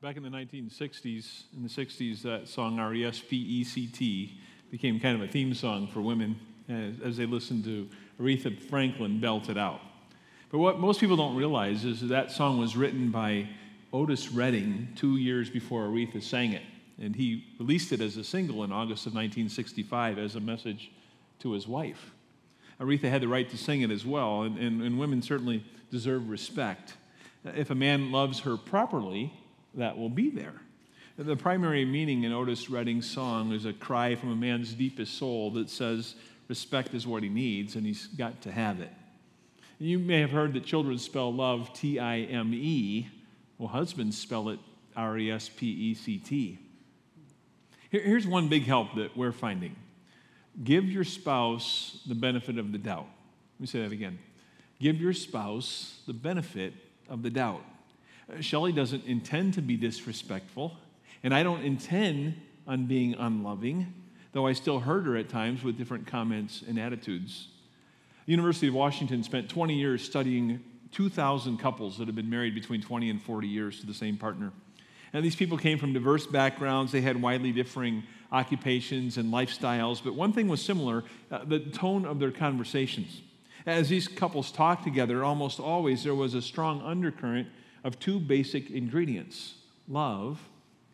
back 0.01 0.17
in 0.17 0.23
the 0.23 0.29
1960s, 0.29 1.43
in 1.57 1.65
the 1.65 1.69
60s, 1.69 2.23
that 2.23 2.47
song 2.47 2.79
R-E-S-P-E-C-T 2.79 4.41
became 4.71 5.01
kind 5.01 5.21
of 5.21 5.29
a 5.29 5.31
theme 5.31 5.53
song 5.55 5.89
for 5.89 6.01
women 6.01 6.39
as, 6.69 6.95
as 7.05 7.17
they 7.17 7.27
listened 7.27 7.65
to 7.65 7.89
Aretha 8.21 8.57
Franklin 8.71 9.21
belt 9.21 9.49
it 9.49 9.59
out. 9.59 9.81
But 10.53 10.59
what 10.59 10.79
most 10.79 11.01
people 11.01 11.17
don't 11.17 11.35
realize 11.35 11.85
is 11.85 12.01
that, 12.03 12.07
that 12.07 12.31
song 12.31 12.59
was 12.59 12.77
written 12.77 13.11
by 13.11 13.49
Otis 13.93 14.31
Redding 14.31 14.89
two 14.95 15.17
years 15.17 15.51
before 15.51 15.89
Aretha 15.89 16.23
sang 16.23 16.53
it. 16.53 16.63
And 17.01 17.17
he 17.17 17.45
released 17.59 17.93
it 17.93 18.01
as 18.01 18.17
a 18.17 18.25
single 18.25 18.63
in 18.63 18.71
August 18.71 19.07
of 19.07 19.15
1965 19.15 20.17
as 20.17 20.37
a 20.37 20.41
message 20.41 20.93
to 21.41 21.53
his 21.53 21.67
wife. 21.67 22.13
Aretha 22.81 23.09
had 23.09 23.23
the 23.23 23.29
right 23.29 23.49
to 23.51 23.59
sing 23.59 23.83
it 23.83 23.91
as 23.91 24.07
well, 24.07 24.43
and, 24.43 24.57
and, 24.59 24.83
and 24.83 24.99
women 24.99 25.21
certainly 25.23 25.65
deserve 25.91 26.29
respect. 26.29 26.95
If 27.45 27.71
a 27.71 27.75
man 27.75 28.13
loves 28.13 28.41
her 28.41 28.57
properly, 28.57 29.33
that 29.75 29.97
will 29.97 30.11
be 30.11 30.31
there. 30.31 30.55
The 31.17 31.37
primary 31.37 31.85
meaning 31.85 32.23
in 32.23 32.33
Otis 32.33 32.71
Redding's 32.71 33.11
song 33.11 33.53
is 33.53 33.65
a 33.65 33.73
cry 33.73 34.15
from 34.15 34.31
a 34.31 34.37
man's 34.37 34.73
deepest 34.75 35.19
soul 35.19 35.51
that 35.53 35.69
says, 35.69 36.15
Respect 36.47 36.95
is 36.95 37.07
what 37.07 37.23
he 37.23 37.29
needs, 37.29 37.75
and 37.75 37.85
he's 37.85 38.07
got 38.07 38.41
to 38.43 38.53
have 38.53 38.81
it. 38.81 38.93
You 39.79 39.99
may 39.99 40.21
have 40.21 40.31
heard 40.31 40.55
that 40.55 40.65
children 40.65 40.99
spell 40.99 41.33
love 41.33 41.73
T 41.73 41.99
I 41.99 42.21
M 42.21 42.53
E. 42.55 43.09
Well, 43.59 43.69
husbands 43.69 44.17
spell 44.17 44.49
it 44.49 44.59
R 44.97 45.19
E 45.19 45.31
S 45.31 45.51
P 45.55 45.67
E 45.67 45.95
C 45.95 46.19
T. 46.19 46.59
Here's 47.91 48.27
one 48.27 48.49
big 48.49 48.65
help 48.65 48.95
that 48.97 49.17
we're 49.17 49.33
finding 49.33 49.77
give 50.65 50.85
your 50.85 51.05
spouse 51.05 52.01
the 52.07 52.15
benefit 52.15 52.59
of 52.59 52.73
the 52.73 52.79
doubt. 52.79 53.07
Let 53.57 53.61
me 53.61 53.67
say 53.67 53.83
that 53.83 53.93
again. 53.93 54.19
Give 54.81 55.01
your 55.01 55.13
spouse 55.13 56.01
the 56.07 56.13
benefit 56.13 56.73
of 57.09 57.23
the 57.23 57.31
doubt. 57.31 57.65
Uh, 58.31 58.41
Shelley 58.41 58.73
doesn't 58.73 59.05
intend 59.05 59.55
to 59.55 59.63
be 59.63 59.77
disrespectful, 59.77 60.77
and 61.23 61.35
I 61.35 61.43
don't 61.43 61.63
intend 61.63 62.41
on 62.67 62.87
being 62.87 63.15
unloving, 63.15 63.93
though 64.33 64.47
I 64.47 64.53
still 64.53 64.81
hurt 64.81 65.05
her 65.07 65.17
at 65.17 65.29
times 65.29 65.65
with 65.65 65.77
different 65.77 66.07
comments 66.07 66.63
and 66.67 66.79
attitudes. 66.79 67.49
The 68.27 68.33
University 68.33 68.69
of 68.69 68.75
Washington 68.75 69.23
spent 69.23 69.49
20 69.49 69.75
years 69.75 70.05
studying 70.05 70.63
2,000 70.93 71.59
couples 71.59 71.99
that 71.99 72.07
have 72.07 72.15
been 72.15 72.31
married 72.31 72.55
between 72.55 72.83
20 72.83 73.11
and 73.11 73.23
40 73.23 73.49
years 73.49 73.81
to 73.81 73.87
the 73.87 73.95
same 73.95 74.17
partner. 74.17 74.53
And 75.13 75.25
these 75.25 75.37
people 75.37 75.57
came 75.57 75.79
from 75.79 75.93
diverse 75.93 76.27
backgrounds, 76.27 76.93
they 76.93 77.01
had 77.01 77.21
widely 77.21 77.53
differing 77.53 78.03
occupations 78.31 79.17
and 79.17 79.33
lifestyles, 79.33 80.03
but 80.03 80.15
one 80.15 80.33
thing 80.33 80.49
was 80.49 80.61
similar 80.61 81.05
uh, 81.31 81.45
the 81.45 81.59
tone 81.61 82.05
of 82.05 82.19
their 82.19 82.31
conversations. 82.31 83.23
As 83.67 83.89
these 83.89 84.09
couples 84.09 84.51
talked 84.51 84.85
together, 84.85 85.25
almost 85.25 85.61
always 85.61 86.05
there 86.05 86.15
was 86.15 86.35
a 86.35 86.43
strong 86.43 86.83
undercurrent 86.83 87.49
of 87.85 87.99
two 87.99 88.19
basic 88.19 88.71
ingredients 88.71 89.55
love 89.89 90.41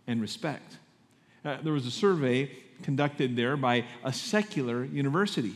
and 0.07 0.20
respect. 0.20 0.79
Uh, 1.44 1.59
there 1.62 1.73
was 1.73 1.87
a 1.87 1.90
survey 1.90 2.51
conducted 2.83 3.37
there 3.37 3.57
by 3.57 3.85
a 4.05 4.12
secular 4.12 4.85
university, 4.85 5.55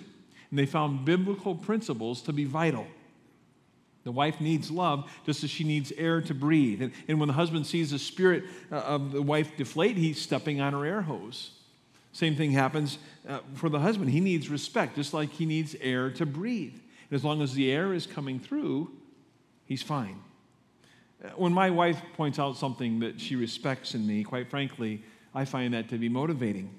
and 0.51 0.59
they 0.59 0.67
found 0.67 1.05
biblical 1.05 1.55
principles 1.55 2.23
to 2.23 2.33
be 2.33 2.45
vital. 2.45 2.87
The 4.05 4.13
wife 4.13 4.41
needs 4.41 4.71
love 4.71 5.11
just 5.27 5.45
as 5.45 5.51
she 5.51 5.65
needs 5.65 5.93
air 5.93 6.21
to 6.23 6.35
breathe. 6.35 6.83
And, 6.83 6.93
and 7.09 7.19
when 7.21 7.27
the 7.27 7.35
husband 7.35 7.67
sees 7.67 7.91
the 7.91 7.99
spirit 7.99 8.45
uh, 8.73 8.77
of 8.77 9.13
the 9.13 9.23
wife 9.23 9.57
deflate, 9.57 9.97
he's 9.97 10.21
stepping 10.21 10.61
on 10.61 10.73
her 10.73 10.85
air 10.87 11.03
hose. 11.03 11.51
Same 12.13 12.35
thing 12.35 12.53
happens 12.53 12.99
uh, 13.29 13.41
for 13.55 13.69
the 13.69 13.79
husband. 13.79 14.11
He 14.11 14.21
needs 14.21 14.49
respect, 14.49 14.97
just 14.97 15.15
like 15.15 15.31
he 15.31 15.47
needs 15.47 15.77
air 15.81 16.11
to 16.13 16.27
breathe. 16.27 16.75
And 16.75 17.17
as 17.17 17.25
long 17.25 17.43
as 17.43 17.55
the 17.55 17.71
air 17.71 17.93
is 17.93 18.07
coming 18.07 18.41
through, 18.41 18.91
he's 19.67 19.83
fine. 19.83 20.21
Uh, 21.23 21.29
when 21.37 21.53
my 21.53 21.71
wife 21.71 22.01
points 22.17 22.39
out 22.39 22.57
something 22.57 23.01
that 23.01 23.21
she 23.21 23.37
respects 23.37 23.95
in 23.95 24.07
me, 24.07 24.25
quite 24.25 24.49
frankly, 24.49 25.03
I 25.35 25.45
find 25.45 25.75
that 25.75 25.89
to 25.91 25.99
be 25.99 26.09
motivating. 26.09 26.71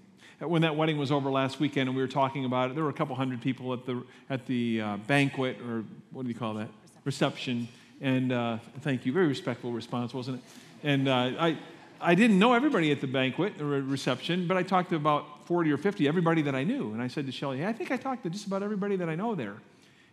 Uh, 0.41 0.47
when 0.47 0.61
that 0.61 0.75
wedding 0.75 0.97
was 0.97 1.11
over 1.11 1.29
last 1.29 1.59
weekend 1.59 1.89
and 1.89 1.95
we 1.95 2.01
were 2.01 2.07
talking 2.07 2.45
about 2.45 2.71
it, 2.71 2.75
there 2.75 2.83
were 2.83 2.89
a 2.89 2.93
couple 2.93 3.15
hundred 3.15 3.41
people 3.41 3.73
at 3.73 3.85
the, 3.85 4.03
at 4.29 4.45
the 4.45 4.81
uh, 4.81 4.97
banquet, 5.07 5.59
or 5.61 5.83
what 6.11 6.23
do 6.23 6.29
you 6.29 6.35
call 6.35 6.53
that? 6.55 6.69
Reception. 7.05 7.67
And 8.01 8.31
uh, 8.31 8.57
thank 8.81 9.05
you. 9.05 9.11
Very 9.11 9.27
respectful 9.27 9.71
response, 9.71 10.13
wasn't 10.13 10.37
it? 10.37 10.43
And 10.83 11.07
uh, 11.07 11.31
I, 11.39 11.57
I 12.01 12.15
didn't 12.15 12.39
know 12.39 12.53
everybody 12.53 12.91
at 12.91 13.01
the 13.01 13.07
banquet 13.07 13.59
or 13.61 13.81
reception, 13.81 14.47
but 14.47 14.57
I 14.57 14.63
talked 14.63 14.89
to 14.91 14.95
about 14.95 15.47
40 15.47 15.71
or 15.71 15.77
50, 15.77 16.07
everybody 16.07 16.41
that 16.43 16.55
I 16.55 16.63
knew. 16.63 16.93
And 16.93 17.01
I 17.01 17.07
said 17.07 17.25
to 17.25 17.31
Shelly, 17.31 17.59
hey, 17.59 17.65
I 17.65 17.73
think 17.73 17.91
I 17.91 17.97
talked 17.97 18.23
to 18.23 18.29
just 18.29 18.47
about 18.47 18.63
everybody 18.63 18.95
that 18.97 19.09
I 19.09 19.15
know 19.15 19.35
there. 19.35 19.57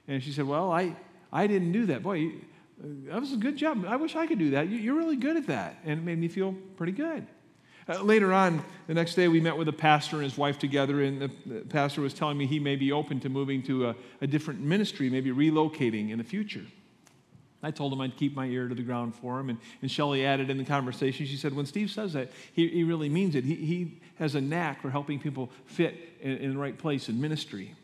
And 0.09 0.23
she 0.23 0.33
said, 0.33 0.47
Well, 0.47 0.73
I, 0.73 0.95
I 1.33 1.47
didn't 1.47 1.73
do 1.73 1.87
that. 1.87 2.03
Boy, 2.03 2.33
that 2.79 3.21
was 3.21 3.33
a 3.33 3.37
good 3.37 3.57
job. 3.57 3.85
I 3.87 3.97
wish 3.97 4.17
I 4.17 4.27
could 4.27 4.39
do 4.39 4.51
that. 4.51 4.69
You're 4.69 4.95
really 4.95 5.17
good 5.17 5.37
at 5.37 5.47
that. 5.49 5.79
And 5.85 6.01
it 6.01 6.03
made 6.03 6.19
me 6.19 6.29
feel 6.29 6.55
pretty 6.77 6.93
good. 6.93 7.27
Uh, 7.89 8.03
later 8.03 8.33
on, 8.33 8.65
the 8.89 8.95
next 8.95 9.15
day, 9.15 9.29
we 9.29 9.41
met 9.41 9.57
with 9.57 9.69
a 9.69 9.73
pastor 9.73 10.17
and 10.17 10.25
his 10.25 10.37
wife 10.37 10.59
together, 10.59 11.03
and 11.03 11.23
the, 11.23 11.31
the 11.47 11.61
pastor 11.61 12.01
was 12.01 12.13
telling 12.13 12.37
me 12.37 12.45
he 12.45 12.59
may 12.59 12.75
be 12.75 12.91
open 12.91 13.21
to 13.21 13.29
moving 13.29 13.63
to 13.63 13.89
a, 13.89 13.97
a 14.21 14.27
different 14.27 14.61
ministry, 14.61 15.09
maybe 15.09 15.31
relocating 15.31 16.11
in 16.11 16.19
the 16.19 16.25
future. 16.25 16.65
I 17.67 17.73
told 17.73 17.93
him 17.93 18.01
I'd 18.01 18.17
keep 18.17 18.37
my 18.37 18.47
ear 18.47 18.69
to 18.69 18.77
the 18.77 18.83
ground 18.83 19.17
for 19.17 19.41
him. 19.41 19.51
And, 19.51 19.59
and 19.83 19.91
Shelly 19.91 20.25
added 20.25 20.51
in 20.51 20.57
the 20.57 20.65
conversation, 20.65 21.27
she 21.27 21.37
said, 21.37 21.53
when 21.53 21.67
Steve 21.67 21.91
says 21.91 22.13
that, 22.13 22.31
he, 22.53 22.69
he 22.69 22.85
really 22.85 23.09
means 23.09 23.35
it. 23.35 23.43
He, 23.43 23.57
he 23.57 24.01
has 24.21 24.37
a 24.37 24.41
knack 24.41 24.81
for 24.81 24.91
helping 24.91 25.19
people 25.19 25.51
fit 25.65 25.95
in, 26.21 26.37
in 26.37 26.51
the 26.53 26.59
right 26.59 26.79
place 26.79 27.09
in 27.09 27.21
ministry. 27.21 27.75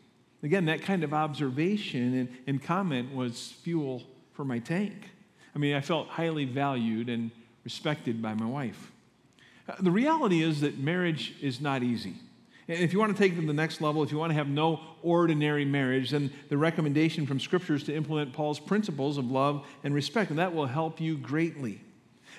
Again, 0.41 0.65
that 0.65 0.83
kind 0.83 1.03
of 1.03 1.13
observation 1.13 2.13
and, 2.13 2.37
and 2.47 2.63
comment 2.63 3.13
was 3.13 3.51
fuel 3.61 4.03
for 4.31 4.45
my 4.45 4.59
tank. 4.59 4.93
I 5.53 5.59
mean, 5.59 5.75
I 5.75 5.81
felt 5.81 6.07
highly 6.07 6.45
valued 6.45 7.09
and 7.09 7.29
respected 7.65 8.21
by 8.21 8.35
my 8.35 8.45
wife. 8.45 8.91
Uh, 9.67 9.75
the 9.81 9.91
reality 9.91 10.43
is 10.43 10.61
that 10.61 10.79
marriage 10.79 11.35
is 11.41 11.59
not 11.59 11.83
easy. 11.83 12.15
And 12.67 12.79
if 12.79 12.93
you 12.93 12.99
want 12.99 13.15
to 13.15 13.21
take 13.21 13.33
it 13.33 13.41
to 13.41 13.45
the 13.45 13.53
next 13.53 13.81
level, 13.81 14.03
if 14.03 14.11
you 14.11 14.17
want 14.17 14.29
to 14.29 14.35
have 14.35 14.47
no 14.47 14.79
ordinary 15.01 15.65
marriage, 15.65 16.11
then 16.11 16.31
the 16.49 16.57
recommendation 16.57 17.25
from 17.25 17.39
Scripture 17.39 17.75
is 17.75 17.83
to 17.83 17.95
implement 17.95 18.31
Paul's 18.33 18.59
principles 18.59 19.17
of 19.17 19.29
love 19.29 19.65
and 19.83 19.93
respect, 19.93 20.29
and 20.29 20.39
that 20.39 20.53
will 20.53 20.65
help 20.65 21.01
you 21.01 21.17
greatly. 21.17 21.81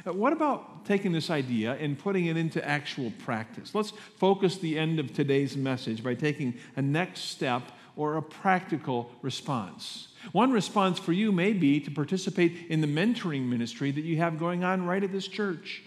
Uh, 0.07 0.13
what 0.13 0.33
about 0.33 0.85
taking 0.87 1.13
this 1.13 1.31
idea 1.31 1.75
and 1.75 1.99
putting 1.99 2.27
it 2.27 2.37
into 2.37 2.67
actual 2.67 3.13
practice? 3.25 3.75
Let's 3.75 3.93
focus 4.17 4.59
the 4.59 4.79
end 4.79 4.99
of 4.99 5.13
today's 5.13 5.57
message 5.57 6.03
by 6.03 6.15
taking 6.15 6.55
a 6.77 6.83
next 6.83 7.31
step 7.31 7.63
or 7.97 8.17
a 8.17 8.23
practical 8.23 9.11
response. 9.23 10.09
One 10.33 10.53
response 10.53 10.99
for 10.99 11.13
you 11.13 11.31
may 11.31 11.53
be 11.53 11.81
to 11.81 11.91
participate 11.91 12.67
in 12.69 12.81
the 12.81 12.87
mentoring 12.87 13.47
ministry 13.47 13.91
that 13.91 14.05
you 14.05 14.17
have 14.17 14.39
going 14.39 14.65
on 14.65 14.87
right 14.87 15.05
at 15.05 15.13
this 15.13 15.29
church. 15.29 15.83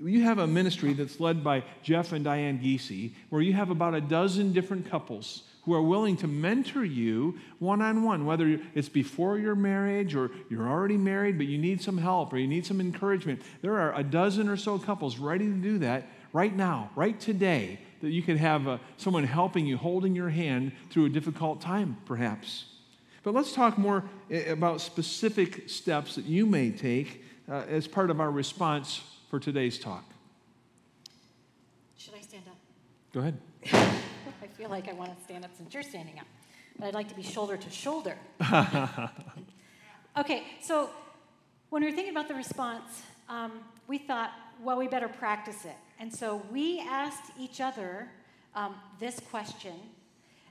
You 0.00 0.22
have 0.22 0.38
a 0.38 0.46
ministry 0.46 0.92
that's 0.92 1.18
led 1.18 1.42
by 1.42 1.64
Jeff 1.82 2.12
and 2.12 2.24
Diane 2.24 2.60
Giese, 2.60 3.12
where 3.30 3.42
you 3.42 3.52
have 3.54 3.70
about 3.70 3.94
a 3.94 4.00
dozen 4.00 4.52
different 4.52 4.88
couples 4.88 5.42
who 5.62 5.74
are 5.74 5.82
willing 5.82 6.16
to 6.16 6.28
mentor 6.28 6.84
you 6.84 7.38
one 7.58 7.82
on 7.82 8.04
one, 8.04 8.24
whether 8.24 8.60
it's 8.74 8.88
before 8.88 9.38
your 9.38 9.56
marriage 9.56 10.14
or 10.14 10.30
you're 10.48 10.68
already 10.68 10.96
married, 10.96 11.36
but 11.36 11.46
you 11.46 11.58
need 11.58 11.82
some 11.82 11.98
help 11.98 12.32
or 12.32 12.38
you 12.38 12.46
need 12.46 12.64
some 12.64 12.80
encouragement. 12.80 13.42
There 13.60 13.78
are 13.78 13.94
a 13.94 14.04
dozen 14.04 14.48
or 14.48 14.56
so 14.56 14.78
couples 14.78 15.18
ready 15.18 15.46
to 15.46 15.52
do 15.52 15.78
that 15.78 16.06
right 16.32 16.54
now, 16.54 16.90
right 16.94 17.18
today, 17.18 17.80
that 18.00 18.10
you 18.10 18.22
could 18.22 18.36
have 18.36 18.68
uh, 18.68 18.78
someone 18.96 19.24
helping 19.24 19.66
you, 19.66 19.76
holding 19.76 20.14
your 20.14 20.30
hand 20.30 20.72
through 20.90 21.06
a 21.06 21.10
difficult 21.10 21.60
time, 21.60 21.96
perhaps. 22.06 22.66
But 23.24 23.34
let's 23.34 23.52
talk 23.52 23.76
more 23.76 24.04
eh, 24.30 24.50
about 24.50 24.80
specific 24.80 25.68
steps 25.68 26.14
that 26.14 26.24
you 26.24 26.46
may 26.46 26.70
take 26.70 27.24
uh, 27.50 27.64
as 27.68 27.88
part 27.88 28.10
of 28.10 28.20
our 28.20 28.30
response 28.30 29.02
for 29.28 29.38
today's 29.38 29.78
talk. 29.78 30.04
Should 31.96 32.14
I 32.14 32.20
stand 32.22 32.44
up? 32.48 32.56
Go 33.12 33.20
ahead. 33.20 33.38
I 34.42 34.46
feel 34.46 34.70
like 34.70 34.88
I 34.88 34.92
want 34.94 35.16
to 35.16 35.24
stand 35.24 35.44
up 35.44 35.50
since 35.56 35.74
you're 35.74 35.82
standing 35.82 36.18
up, 36.18 36.26
but 36.78 36.86
I'd 36.86 36.94
like 36.94 37.08
to 37.08 37.14
be 37.14 37.22
shoulder 37.22 37.56
to 37.56 37.70
shoulder. 37.70 38.16
okay, 40.18 40.44
so 40.62 40.90
when 41.68 41.82
we 41.82 41.90
were 41.90 41.94
thinking 41.94 42.14
about 42.14 42.28
the 42.28 42.34
response, 42.34 43.02
um, 43.28 43.52
we 43.86 43.98
thought, 43.98 44.32
well, 44.62 44.78
we 44.78 44.88
better 44.88 45.08
practice 45.08 45.64
it. 45.64 45.76
And 46.00 46.14
so 46.14 46.42
we 46.50 46.80
asked 46.80 47.32
each 47.38 47.60
other 47.60 48.08
um, 48.54 48.76
this 48.98 49.20
question. 49.20 49.74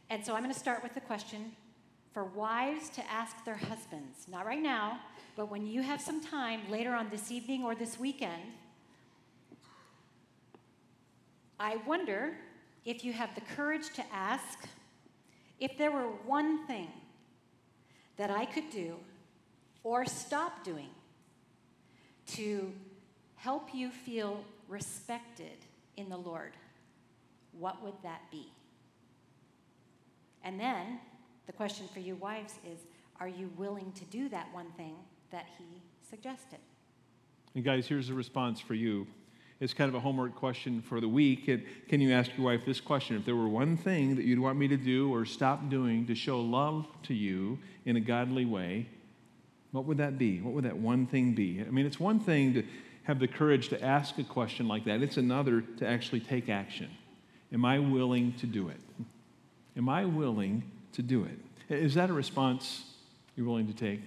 And 0.09 0.23
so 0.23 0.35
I'm 0.35 0.43
going 0.43 0.53
to 0.53 0.59
start 0.59 0.83
with 0.83 0.93
the 0.93 1.01
question 1.01 1.51
for 2.13 2.25
wives 2.25 2.89
to 2.89 3.11
ask 3.11 3.43
their 3.43 3.57
husbands, 3.57 4.27
not 4.27 4.45
right 4.45 4.61
now, 4.61 4.99
but 5.35 5.49
when 5.49 5.65
you 5.65 5.81
have 5.81 6.01
some 6.01 6.21
time 6.21 6.61
later 6.69 6.93
on 6.93 7.09
this 7.09 7.31
evening 7.31 7.63
or 7.63 7.75
this 7.75 7.99
weekend. 7.99 8.41
I 11.59 11.77
wonder 11.87 12.33
if 12.85 13.03
you 13.03 13.13
have 13.13 13.33
the 13.35 13.41
courage 13.41 13.89
to 13.95 14.03
ask 14.13 14.67
if 15.59 15.77
there 15.77 15.91
were 15.91 16.07
one 16.25 16.65
thing 16.67 16.89
that 18.17 18.29
I 18.29 18.45
could 18.45 18.69
do 18.69 18.95
or 19.83 20.05
stop 20.05 20.63
doing 20.63 20.89
to 22.27 22.71
help 23.35 23.73
you 23.73 23.89
feel 23.89 24.43
respected 24.67 25.57
in 25.95 26.09
the 26.09 26.17
Lord, 26.17 26.53
what 27.57 27.81
would 27.83 27.95
that 28.03 28.21
be? 28.31 28.51
And 30.43 30.59
then 30.59 30.99
the 31.47 31.53
question 31.53 31.87
for 31.93 31.99
you 31.99 32.15
wives 32.15 32.55
is 32.65 32.79
are 33.19 33.27
you 33.27 33.49
willing 33.57 33.91
to 33.93 34.05
do 34.05 34.29
that 34.29 34.47
one 34.53 34.71
thing 34.77 34.95
that 35.31 35.47
he 35.57 35.81
suggested? 36.07 36.59
And 37.55 37.63
guys, 37.63 37.87
here's 37.87 38.09
a 38.09 38.13
response 38.13 38.59
for 38.59 38.75
you 38.75 39.07
is 39.59 39.73
kind 39.73 39.89
of 39.89 39.95
a 39.95 39.99
homework 39.99 40.35
question 40.35 40.81
for 40.81 41.01
the 41.01 41.07
week. 41.07 41.47
And 41.47 41.63
can 41.89 41.99
you 41.99 42.13
ask 42.13 42.31
your 42.37 42.45
wife 42.45 42.61
this 42.65 42.79
question? 42.79 43.15
If 43.15 43.25
there 43.25 43.35
were 43.35 43.47
one 43.47 43.75
thing 43.75 44.15
that 44.15 44.25
you'd 44.25 44.39
want 44.39 44.57
me 44.57 44.67
to 44.67 44.77
do 44.77 45.13
or 45.13 45.25
stop 45.25 45.69
doing 45.69 46.05
to 46.07 46.15
show 46.15 46.39
love 46.39 46.85
to 47.03 47.13
you 47.13 47.57
in 47.85 47.95
a 47.95 47.99
godly 47.99 48.45
way, 48.45 48.87
what 49.71 49.85
would 49.85 49.97
that 49.97 50.17
be? 50.17 50.41
What 50.41 50.53
would 50.53 50.63
that 50.65 50.77
one 50.77 51.07
thing 51.07 51.33
be? 51.33 51.61
I 51.61 51.71
mean, 51.71 51.85
it's 51.85 51.99
one 51.99 52.19
thing 52.19 52.53
to 52.53 52.63
have 53.03 53.19
the 53.19 53.27
courage 53.27 53.69
to 53.69 53.81
ask 53.83 54.17
a 54.17 54.23
question 54.23 54.67
like 54.67 54.83
that, 54.85 55.01
it's 55.01 55.17
another 55.17 55.61
to 55.61 55.87
actually 55.87 56.19
take 56.19 56.49
action. 56.49 56.89
Am 57.53 57.63
I 57.63 57.79
willing 57.79 58.33
to 58.33 58.45
do 58.45 58.67
it? 58.67 58.81
Am 59.77 59.87
I 59.87 60.03
willing 60.03 60.63
to 60.91 61.01
do 61.01 61.23
it? 61.23 61.39
Is 61.69 61.93
that 61.93 62.09
a 62.09 62.13
response 62.13 62.83
you're 63.35 63.45
willing 63.45 63.67
to 63.67 63.73
take? 63.73 64.01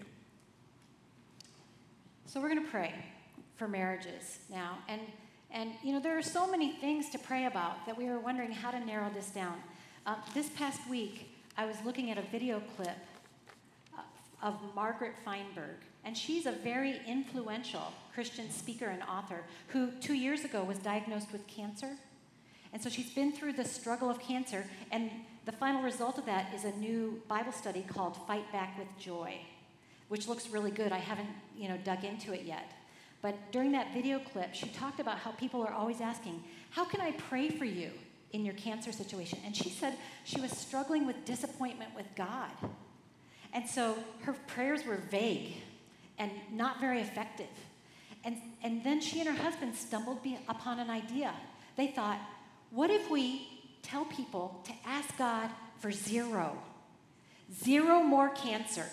So 2.26 2.40
we're 2.40 2.50
going 2.50 2.64
to 2.64 2.70
pray 2.70 2.94
for 3.56 3.66
marriages 3.66 4.40
now. 4.50 4.78
And 4.88 5.00
and, 5.52 5.72
you 5.82 5.92
know, 5.92 6.00
there 6.00 6.16
are 6.16 6.22
so 6.22 6.50
many 6.50 6.72
things 6.72 7.10
to 7.10 7.18
pray 7.18 7.46
about 7.46 7.84
that 7.86 7.96
we 7.96 8.06
were 8.06 8.18
wondering 8.18 8.52
how 8.52 8.70
to 8.70 8.78
narrow 8.78 9.10
this 9.12 9.30
down. 9.30 9.56
Uh, 10.06 10.14
this 10.34 10.48
past 10.50 10.80
week, 10.88 11.34
I 11.56 11.66
was 11.66 11.76
looking 11.84 12.10
at 12.10 12.18
a 12.18 12.22
video 12.22 12.62
clip 12.76 12.96
uh, 13.96 14.00
of 14.42 14.54
Margaret 14.74 15.14
Feinberg, 15.24 15.76
and 16.04 16.16
she's 16.16 16.46
a 16.46 16.52
very 16.52 17.00
influential 17.06 17.92
Christian 18.14 18.50
speaker 18.50 18.86
and 18.86 19.02
author 19.02 19.42
who 19.68 19.90
two 20.00 20.14
years 20.14 20.44
ago 20.44 20.62
was 20.62 20.78
diagnosed 20.78 21.32
with 21.32 21.46
cancer. 21.46 21.90
And 22.72 22.80
so 22.80 22.88
she's 22.88 23.12
been 23.12 23.32
through 23.32 23.54
the 23.54 23.64
struggle 23.64 24.08
of 24.08 24.20
cancer, 24.20 24.64
and 24.92 25.10
the 25.44 25.52
final 25.52 25.82
result 25.82 26.18
of 26.18 26.26
that 26.26 26.54
is 26.54 26.64
a 26.64 26.72
new 26.72 27.20
Bible 27.28 27.52
study 27.52 27.84
called 27.86 28.16
Fight 28.26 28.50
Back 28.52 28.78
with 28.78 28.86
Joy, 28.98 29.40
which 30.08 30.28
looks 30.28 30.48
really 30.48 30.70
good. 30.70 30.92
I 30.92 30.98
haven't, 30.98 31.28
you 31.56 31.68
know, 31.68 31.76
dug 31.78 32.04
into 32.04 32.32
it 32.32 32.42
yet. 32.44 32.70
But 33.22 33.52
during 33.52 33.72
that 33.72 33.92
video 33.92 34.18
clip, 34.18 34.54
she 34.54 34.66
talked 34.68 35.00
about 35.00 35.18
how 35.18 35.32
people 35.32 35.62
are 35.62 35.72
always 35.72 36.00
asking, 36.00 36.42
How 36.70 36.84
can 36.84 37.00
I 37.00 37.12
pray 37.12 37.50
for 37.50 37.64
you 37.64 37.90
in 38.32 38.44
your 38.44 38.54
cancer 38.54 38.92
situation? 38.92 39.38
And 39.44 39.54
she 39.54 39.68
said 39.68 39.94
she 40.24 40.40
was 40.40 40.50
struggling 40.52 41.06
with 41.06 41.24
disappointment 41.24 41.94
with 41.94 42.06
God. 42.16 42.50
And 43.52 43.68
so 43.68 43.96
her 44.22 44.32
prayers 44.46 44.86
were 44.86 44.96
vague 44.96 45.54
and 46.18 46.30
not 46.52 46.80
very 46.80 47.00
effective. 47.00 47.48
And, 48.24 48.36
and 48.62 48.84
then 48.84 49.00
she 49.00 49.20
and 49.20 49.28
her 49.28 49.42
husband 49.42 49.74
stumbled 49.74 50.18
upon 50.48 50.78
an 50.78 50.88
idea. 50.88 51.34
They 51.76 51.88
thought, 51.88 52.18
What 52.70 52.90
if 52.90 53.10
we 53.10 53.46
tell 53.82 54.06
people 54.06 54.62
to 54.64 54.72
ask 54.86 55.16
God 55.18 55.50
for 55.78 55.92
zero? 55.92 56.56
Zero 57.52 58.00
more 58.00 58.30
cancer, 58.30 58.86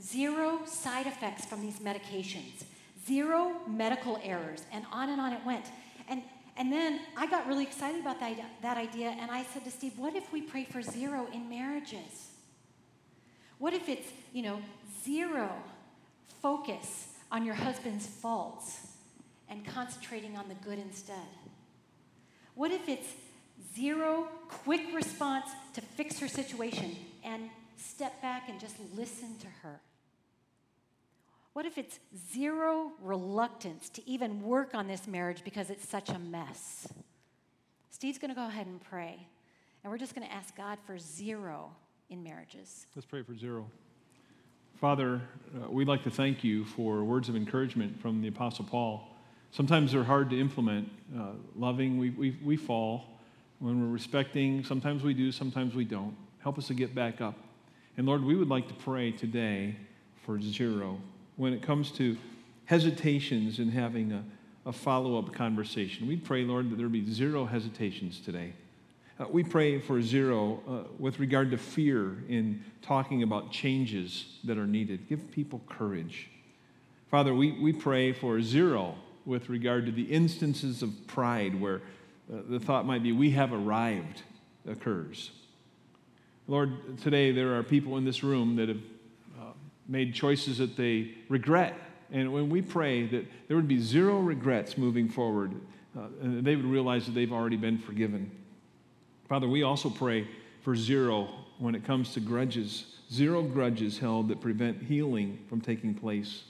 zero 0.00 0.60
side 0.64 1.06
effects 1.06 1.44
from 1.44 1.60
these 1.60 1.80
medications 1.80 2.64
zero 3.06 3.52
medical 3.68 4.18
errors, 4.22 4.62
and 4.72 4.84
on 4.92 5.10
and 5.10 5.20
on 5.20 5.32
it 5.32 5.40
went. 5.44 5.66
And, 6.08 6.22
and 6.56 6.72
then 6.72 7.00
I 7.16 7.26
got 7.26 7.46
really 7.46 7.64
excited 7.64 8.00
about 8.00 8.20
that, 8.20 8.36
that 8.62 8.76
idea, 8.76 9.16
and 9.20 9.30
I 9.30 9.44
said 9.44 9.64
to 9.64 9.70
Steve, 9.70 9.98
what 9.98 10.14
if 10.14 10.32
we 10.32 10.42
pray 10.42 10.64
for 10.64 10.82
zero 10.82 11.28
in 11.32 11.48
marriages? 11.48 12.30
What 13.58 13.72
if 13.72 13.88
it's, 13.88 14.08
you 14.32 14.42
know, 14.42 14.60
zero 15.04 15.50
focus 16.42 17.08
on 17.32 17.44
your 17.44 17.54
husband's 17.54 18.06
faults 18.06 18.88
and 19.48 19.64
concentrating 19.64 20.36
on 20.36 20.48
the 20.48 20.54
good 20.56 20.78
instead? 20.78 21.16
What 22.54 22.70
if 22.70 22.88
it's 22.88 23.08
zero 23.74 24.28
quick 24.48 24.94
response 24.94 25.46
to 25.74 25.80
fix 25.80 26.18
her 26.20 26.28
situation 26.28 26.96
and 27.24 27.50
step 27.76 28.20
back 28.22 28.48
and 28.48 28.60
just 28.60 28.76
listen 28.94 29.36
to 29.38 29.46
her? 29.62 29.80
What 31.56 31.64
if 31.64 31.78
it's 31.78 31.98
zero 32.34 32.92
reluctance 33.00 33.88
to 33.88 34.06
even 34.06 34.42
work 34.42 34.74
on 34.74 34.86
this 34.86 35.06
marriage 35.06 35.42
because 35.42 35.70
it's 35.70 35.88
such 35.88 36.10
a 36.10 36.18
mess? 36.18 36.86
Steve's 37.88 38.18
going 38.18 38.28
to 38.28 38.34
go 38.34 38.46
ahead 38.46 38.66
and 38.66 38.78
pray, 38.78 39.26
and 39.82 39.90
we're 39.90 39.96
just 39.96 40.14
going 40.14 40.28
to 40.28 40.34
ask 40.34 40.54
God 40.54 40.76
for 40.84 40.98
zero 40.98 41.70
in 42.10 42.22
marriages. 42.22 42.84
Let's 42.94 43.06
pray 43.06 43.22
for 43.22 43.34
zero. 43.34 43.70
Father, 44.74 45.22
uh, 45.56 45.70
we'd 45.70 45.88
like 45.88 46.02
to 46.02 46.10
thank 46.10 46.44
you 46.44 46.66
for 46.66 47.02
words 47.04 47.30
of 47.30 47.36
encouragement 47.36 48.02
from 48.02 48.20
the 48.20 48.28
Apostle 48.28 48.66
Paul. 48.66 49.08
Sometimes 49.50 49.92
they're 49.92 50.04
hard 50.04 50.28
to 50.28 50.38
implement. 50.38 50.90
Uh, 51.18 51.30
loving, 51.54 51.96
we, 51.96 52.10
we, 52.10 52.36
we 52.44 52.58
fall. 52.58 53.18
When 53.60 53.80
we're 53.80 53.94
respecting, 53.94 54.62
sometimes 54.62 55.02
we 55.02 55.14
do, 55.14 55.32
sometimes 55.32 55.74
we 55.74 55.86
don't. 55.86 56.14
Help 56.40 56.58
us 56.58 56.66
to 56.66 56.74
get 56.74 56.94
back 56.94 57.22
up. 57.22 57.38
And 57.96 58.06
Lord, 58.06 58.22
we 58.22 58.36
would 58.36 58.50
like 58.50 58.68
to 58.68 58.74
pray 58.74 59.10
today 59.10 59.76
for 60.22 60.38
zero 60.38 61.00
when 61.36 61.52
it 61.52 61.62
comes 61.62 61.90
to 61.92 62.16
hesitations 62.64 63.58
in 63.58 63.70
having 63.70 64.12
a, 64.12 64.24
a 64.66 64.72
follow 64.72 65.18
up 65.18 65.32
conversation. 65.32 66.06
We 66.06 66.16
pray, 66.16 66.44
Lord, 66.44 66.70
that 66.70 66.76
there 66.76 66.88
be 66.88 67.10
zero 67.12 67.44
hesitations 67.44 68.20
today. 68.20 68.52
Uh, 69.18 69.26
we 69.30 69.42
pray 69.42 69.78
for 69.78 70.02
zero 70.02 70.60
uh, 70.68 70.92
with 70.98 71.18
regard 71.18 71.50
to 71.50 71.56
fear 71.56 72.24
in 72.28 72.62
talking 72.82 73.22
about 73.22 73.50
changes 73.50 74.38
that 74.44 74.58
are 74.58 74.66
needed. 74.66 75.08
Give 75.08 75.30
people 75.30 75.62
courage. 75.68 76.28
Father, 77.10 77.34
we, 77.34 77.52
we 77.52 77.72
pray 77.72 78.12
for 78.12 78.42
zero 78.42 78.96
with 79.24 79.48
regard 79.48 79.86
to 79.86 79.92
the 79.92 80.02
instances 80.02 80.82
of 80.82 81.06
pride 81.06 81.58
where 81.58 81.76
uh, 82.32 82.38
the 82.48 82.60
thought 82.60 82.84
might 82.84 83.02
be 83.02 83.12
we 83.12 83.30
have 83.30 83.52
arrived 83.52 84.22
occurs. 84.68 85.30
Lord, 86.48 86.98
today 86.98 87.32
there 87.32 87.56
are 87.56 87.62
people 87.62 87.96
in 87.96 88.04
this 88.04 88.22
room 88.22 88.56
that 88.56 88.68
have 88.68 88.82
made 89.88 90.14
choices 90.14 90.58
that 90.58 90.76
they 90.76 91.14
regret. 91.28 91.74
And 92.12 92.32
when 92.32 92.48
we 92.48 92.62
pray 92.62 93.06
that 93.08 93.26
there 93.48 93.56
would 93.56 93.68
be 93.68 93.80
zero 93.80 94.20
regrets 94.20 94.78
moving 94.78 95.08
forward, 95.08 95.52
uh, 95.96 96.06
and 96.20 96.44
they 96.44 96.56
would 96.56 96.64
realize 96.64 97.06
that 97.06 97.12
they've 97.12 97.32
already 97.32 97.56
been 97.56 97.78
forgiven. 97.78 98.30
Father, 99.28 99.48
we 99.48 99.62
also 99.62 99.90
pray 99.90 100.28
for 100.62 100.76
zero 100.76 101.28
when 101.58 101.74
it 101.74 101.84
comes 101.84 102.12
to 102.14 102.20
grudges, 102.20 102.86
zero 103.10 103.42
grudges 103.42 103.98
held 103.98 104.28
that 104.28 104.40
prevent 104.40 104.82
healing 104.82 105.38
from 105.48 105.60
taking 105.60 105.94
place. 105.94 106.44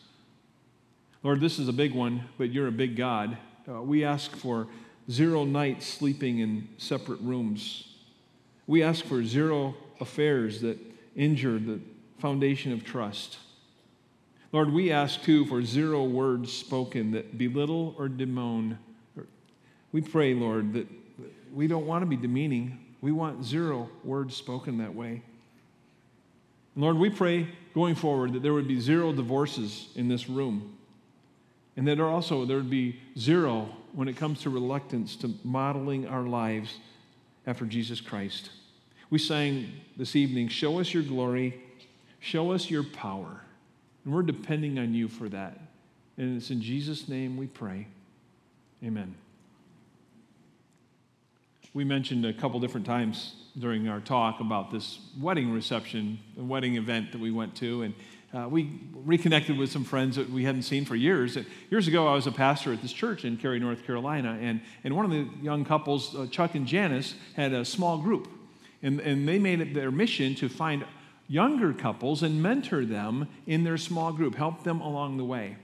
Lord, 1.22 1.40
this 1.40 1.58
is 1.58 1.68
a 1.68 1.72
big 1.72 1.94
one, 1.94 2.24
but 2.38 2.52
you're 2.52 2.68
a 2.68 2.72
big 2.72 2.96
God. 2.96 3.36
Uh, 3.68 3.82
we 3.82 4.04
ask 4.04 4.34
for 4.36 4.66
zero 5.10 5.44
nights 5.44 5.86
sleeping 5.86 6.40
in 6.40 6.68
separate 6.78 7.20
rooms. 7.20 7.88
We 8.66 8.82
ask 8.82 9.04
for 9.04 9.24
zero 9.24 9.74
affairs 10.00 10.60
that 10.60 10.78
injure 11.14 11.58
the 11.58 11.80
foundation 12.18 12.72
of 12.72 12.84
trust. 12.84 13.38
Lord, 14.52 14.72
we 14.72 14.90
ask 14.90 15.22
too 15.22 15.44
for 15.46 15.62
zero 15.62 16.04
words 16.04 16.52
spoken 16.52 17.10
that 17.12 17.36
belittle 17.36 17.94
or 17.98 18.08
demoan. 18.08 18.78
We 19.92 20.00
pray, 20.00 20.34
Lord, 20.34 20.72
that 20.74 20.86
we 21.52 21.66
don't 21.66 21.86
want 21.86 22.02
to 22.02 22.06
be 22.06 22.16
demeaning. 22.16 22.78
We 23.00 23.12
want 23.12 23.44
zero 23.44 23.90
words 24.04 24.36
spoken 24.36 24.78
that 24.78 24.94
way. 24.94 25.22
Lord, 26.74 26.98
we 26.98 27.10
pray 27.10 27.48
going 27.74 27.94
forward 27.94 28.34
that 28.34 28.42
there 28.42 28.52
would 28.52 28.68
be 28.68 28.80
zero 28.80 29.12
divorces 29.12 29.88
in 29.94 30.08
this 30.08 30.28
room. 30.28 30.76
And 31.76 31.86
that 31.88 32.00
also 32.00 32.44
there 32.44 32.56
would 32.56 32.70
be 32.70 33.00
zero 33.18 33.68
when 33.92 34.08
it 34.08 34.16
comes 34.16 34.42
to 34.42 34.50
reluctance 34.50 35.16
to 35.16 35.34
modeling 35.44 36.06
our 36.06 36.22
lives 36.22 36.78
after 37.46 37.64
Jesus 37.64 38.00
Christ. 38.00 38.50
We 39.08 39.18
sang 39.18 39.72
this 39.96 40.16
evening, 40.16 40.48
Show 40.48 40.80
us 40.80 40.92
your 40.92 41.02
glory, 41.02 41.62
show 42.20 42.52
us 42.52 42.70
your 42.70 42.82
power. 42.82 43.42
And 44.04 44.14
we're 44.14 44.22
depending 44.22 44.78
on 44.78 44.94
you 44.94 45.08
for 45.08 45.28
that. 45.28 45.58
And 46.16 46.36
it's 46.36 46.50
in 46.50 46.62
Jesus' 46.62 47.08
name 47.08 47.36
we 47.36 47.46
pray. 47.46 47.86
Amen. 48.84 49.14
We 51.74 51.84
mentioned 51.84 52.24
a 52.24 52.32
couple 52.32 52.58
different 52.58 52.86
times 52.86 53.34
during 53.58 53.88
our 53.88 54.00
talk 54.00 54.40
about 54.40 54.70
this 54.70 54.98
wedding 55.20 55.52
reception, 55.52 56.18
the 56.36 56.44
wedding 56.44 56.76
event 56.76 57.12
that 57.12 57.20
we 57.20 57.30
went 57.30 57.54
to. 57.56 57.82
And 57.82 57.94
uh, 58.32 58.48
we 58.48 58.80
reconnected 58.94 59.58
with 59.58 59.70
some 59.70 59.84
friends 59.84 60.16
that 60.16 60.30
we 60.30 60.44
hadn't 60.44 60.62
seen 60.62 60.84
for 60.84 60.96
years. 60.96 61.36
Years 61.70 61.86
ago, 61.86 62.06
I 62.06 62.14
was 62.14 62.26
a 62.26 62.32
pastor 62.32 62.72
at 62.72 62.82
this 62.82 62.92
church 62.92 63.24
in 63.24 63.36
Cary, 63.36 63.58
North 63.58 63.84
Carolina, 63.84 64.38
and, 64.40 64.60
and 64.84 64.96
one 64.96 65.04
of 65.04 65.10
the 65.10 65.28
young 65.42 65.64
couples, 65.64 66.14
uh, 66.14 66.26
Chuck 66.30 66.54
and 66.54 66.66
Janice, 66.66 67.14
had 67.34 67.52
a 67.52 67.64
small 67.64 67.98
group. 67.98 68.28
And, 68.82 69.00
and 69.00 69.28
they 69.28 69.38
made 69.38 69.60
it 69.60 69.74
their 69.74 69.90
mission 69.90 70.34
to 70.36 70.48
find 70.48 70.84
younger 71.28 71.72
couples 71.72 72.22
and 72.22 72.42
mentor 72.42 72.84
them 72.84 73.28
in 73.46 73.64
their 73.64 73.78
small 73.78 74.12
group, 74.12 74.34
help 74.34 74.64
them 74.64 74.80
along 74.80 75.16
the 75.16 75.24
way. 75.24 75.56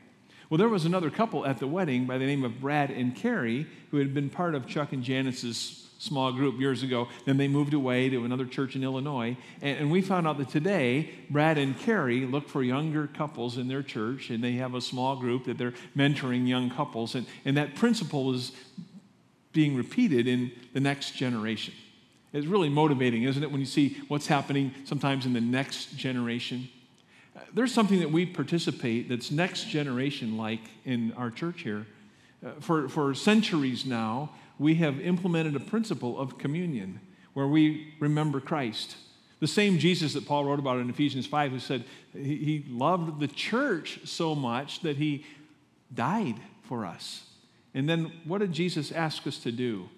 Well, 0.51 0.59
there 0.59 0.69
was 0.69 0.85
another 0.85 1.11
couple 1.11 1.47
at 1.47 1.59
the 1.59 1.67
wedding 1.67 2.05
by 2.05 2.19
the 2.19 2.27
name 2.27 2.45
of 2.45 2.61
Brad 2.61 2.91
and 2.91 3.17
Carrie 3.17 3.67
who 3.91 3.97
had 3.97 4.13
been 4.13 4.29
part 4.29 4.55
of 4.55 4.67
Chuck 4.67 4.93
and 4.93 5.03
Janice's 5.03 5.89
small 5.99 6.33
group 6.33 6.59
years 6.59 6.83
ago. 6.83 7.09
Then 7.25 7.37
they 7.37 7.47
moved 7.47 7.75
away 7.75 8.09
to 8.11 8.25
another 8.25 8.45
church 8.45 8.75
in 8.75 8.83
Illinois. 8.83 9.37
And, 9.61 9.79
and, 9.79 9.91
we 9.91 10.03
found 10.03 10.27
out 10.27 10.37
that 10.39 10.49
today, 10.49 11.11
Brad 11.31 11.59
and 11.59 11.79
Carrie 11.79 12.27
look 12.27 12.49
for 12.49 12.63
younger 12.63 13.07
couples 13.07 13.57
in 13.57 13.69
their 13.69 13.85
church, 13.85 14.29
and 14.29 14.43
they 14.43 14.53
have 14.53 14.75
a 14.75 14.81
small 14.81 15.15
group 15.15 15.45
that 15.45 15.59
they're 15.59 15.75
mentoring 15.97 16.49
young 16.49 16.71
couples. 16.71 17.15
And, 17.15 17.25
and 17.45 17.57
that 17.57 17.77
principle 17.77 18.35
is 18.35 18.51
being 19.53 19.77
repeated 19.77 20.27
in 20.27 20.51
the 20.73 20.81
next 20.81 21.13
generation. 21.13 21.75
It's 22.33 22.47
really 22.47 22.71
motivating, 22.71 23.25
isn't 23.25 23.43
it, 23.43 23.51
when 23.51 23.61
you 23.61 23.67
see 23.67 23.99
what's 24.09 24.27
happening 24.27 24.75
sometimes 24.85 25.27
in 25.27 25.35
the 25.35 25.41
next 25.41 25.97
generation? 25.97 26.69
There's 27.53 27.73
something 27.73 28.01
that 28.01 28.11
we 28.11 28.25
participate 28.25 29.09
that's 29.09 29.31
next 29.31 29.69
generation 29.69 30.37
like 30.37 30.61
in 30.85 31.13
our 31.13 31.31
church 31.31 31.63
here. 31.63 31.87
Uh, 32.45 32.53
for, 32.61 32.89
for 32.89 33.15
centuries 33.15 33.85
now, 33.85 34.31
we 34.59 34.77
have 34.77 35.01
implemented 35.01 35.57
a 35.57 35.61
principle 35.61 36.19
of 36.19 36.39
communion 36.39 37.01
where 37.35 37.47
we 37.47 37.95
remember 38.01 38.41
Christ. 38.41 38.97
The 39.41 39.47
same 39.47 39.79
Jesus 39.79 40.15
that 40.15 40.27
Paul 40.27 40.45
wrote 40.45 40.59
about 40.59 40.79
in 40.79 40.89
Ephesians 40.89 41.27
5, 41.27 41.53
who 41.53 41.59
said 41.59 41.85
he, 42.13 42.37
he 42.37 42.65
loved 42.69 43.21
the 43.21 43.29
church 43.29 44.01
so 44.05 44.35
much 44.35 44.81
that 44.81 44.97
he 44.97 45.27
died 45.93 46.37
for 46.63 46.87
us. 46.87 47.25
And 47.75 47.89
then 47.89 48.13
what 48.25 48.39
did 48.39 48.53
Jesus 48.53 48.93
ask 48.93 49.27
us 49.27 49.39
to 49.39 49.53
do? 49.53 49.89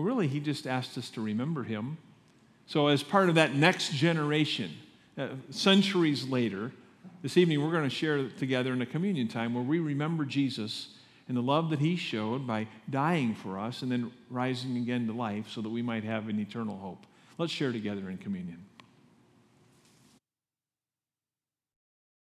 Well, 0.00 0.06
really, 0.06 0.28
he 0.28 0.40
just 0.40 0.66
asked 0.66 0.96
us 0.96 1.10
to 1.10 1.20
remember 1.20 1.62
him. 1.62 1.98
So, 2.64 2.86
as 2.86 3.02
part 3.02 3.28
of 3.28 3.34
that 3.34 3.54
next 3.54 3.92
generation, 3.92 4.70
uh, 5.18 5.28
centuries 5.50 6.26
later, 6.26 6.72
this 7.20 7.36
evening 7.36 7.62
we're 7.62 7.70
going 7.70 7.84
to 7.84 7.94
share 7.94 8.26
together 8.30 8.72
in 8.72 8.80
a 8.80 8.86
communion 8.86 9.28
time 9.28 9.52
where 9.52 9.62
we 9.62 9.78
remember 9.78 10.24
Jesus 10.24 10.88
and 11.28 11.36
the 11.36 11.42
love 11.42 11.68
that 11.68 11.80
he 11.80 11.96
showed 11.96 12.46
by 12.46 12.66
dying 12.88 13.34
for 13.34 13.58
us 13.58 13.82
and 13.82 13.92
then 13.92 14.10
rising 14.30 14.78
again 14.78 15.06
to 15.06 15.12
life 15.12 15.50
so 15.50 15.60
that 15.60 15.68
we 15.68 15.82
might 15.82 16.04
have 16.04 16.30
an 16.30 16.40
eternal 16.40 16.78
hope. 16.78 17.04
Let's 17.36 17.52
share 17.52 17.70
together 17.70 18.08
in 18.08 18.16
communion. 18.16 18.64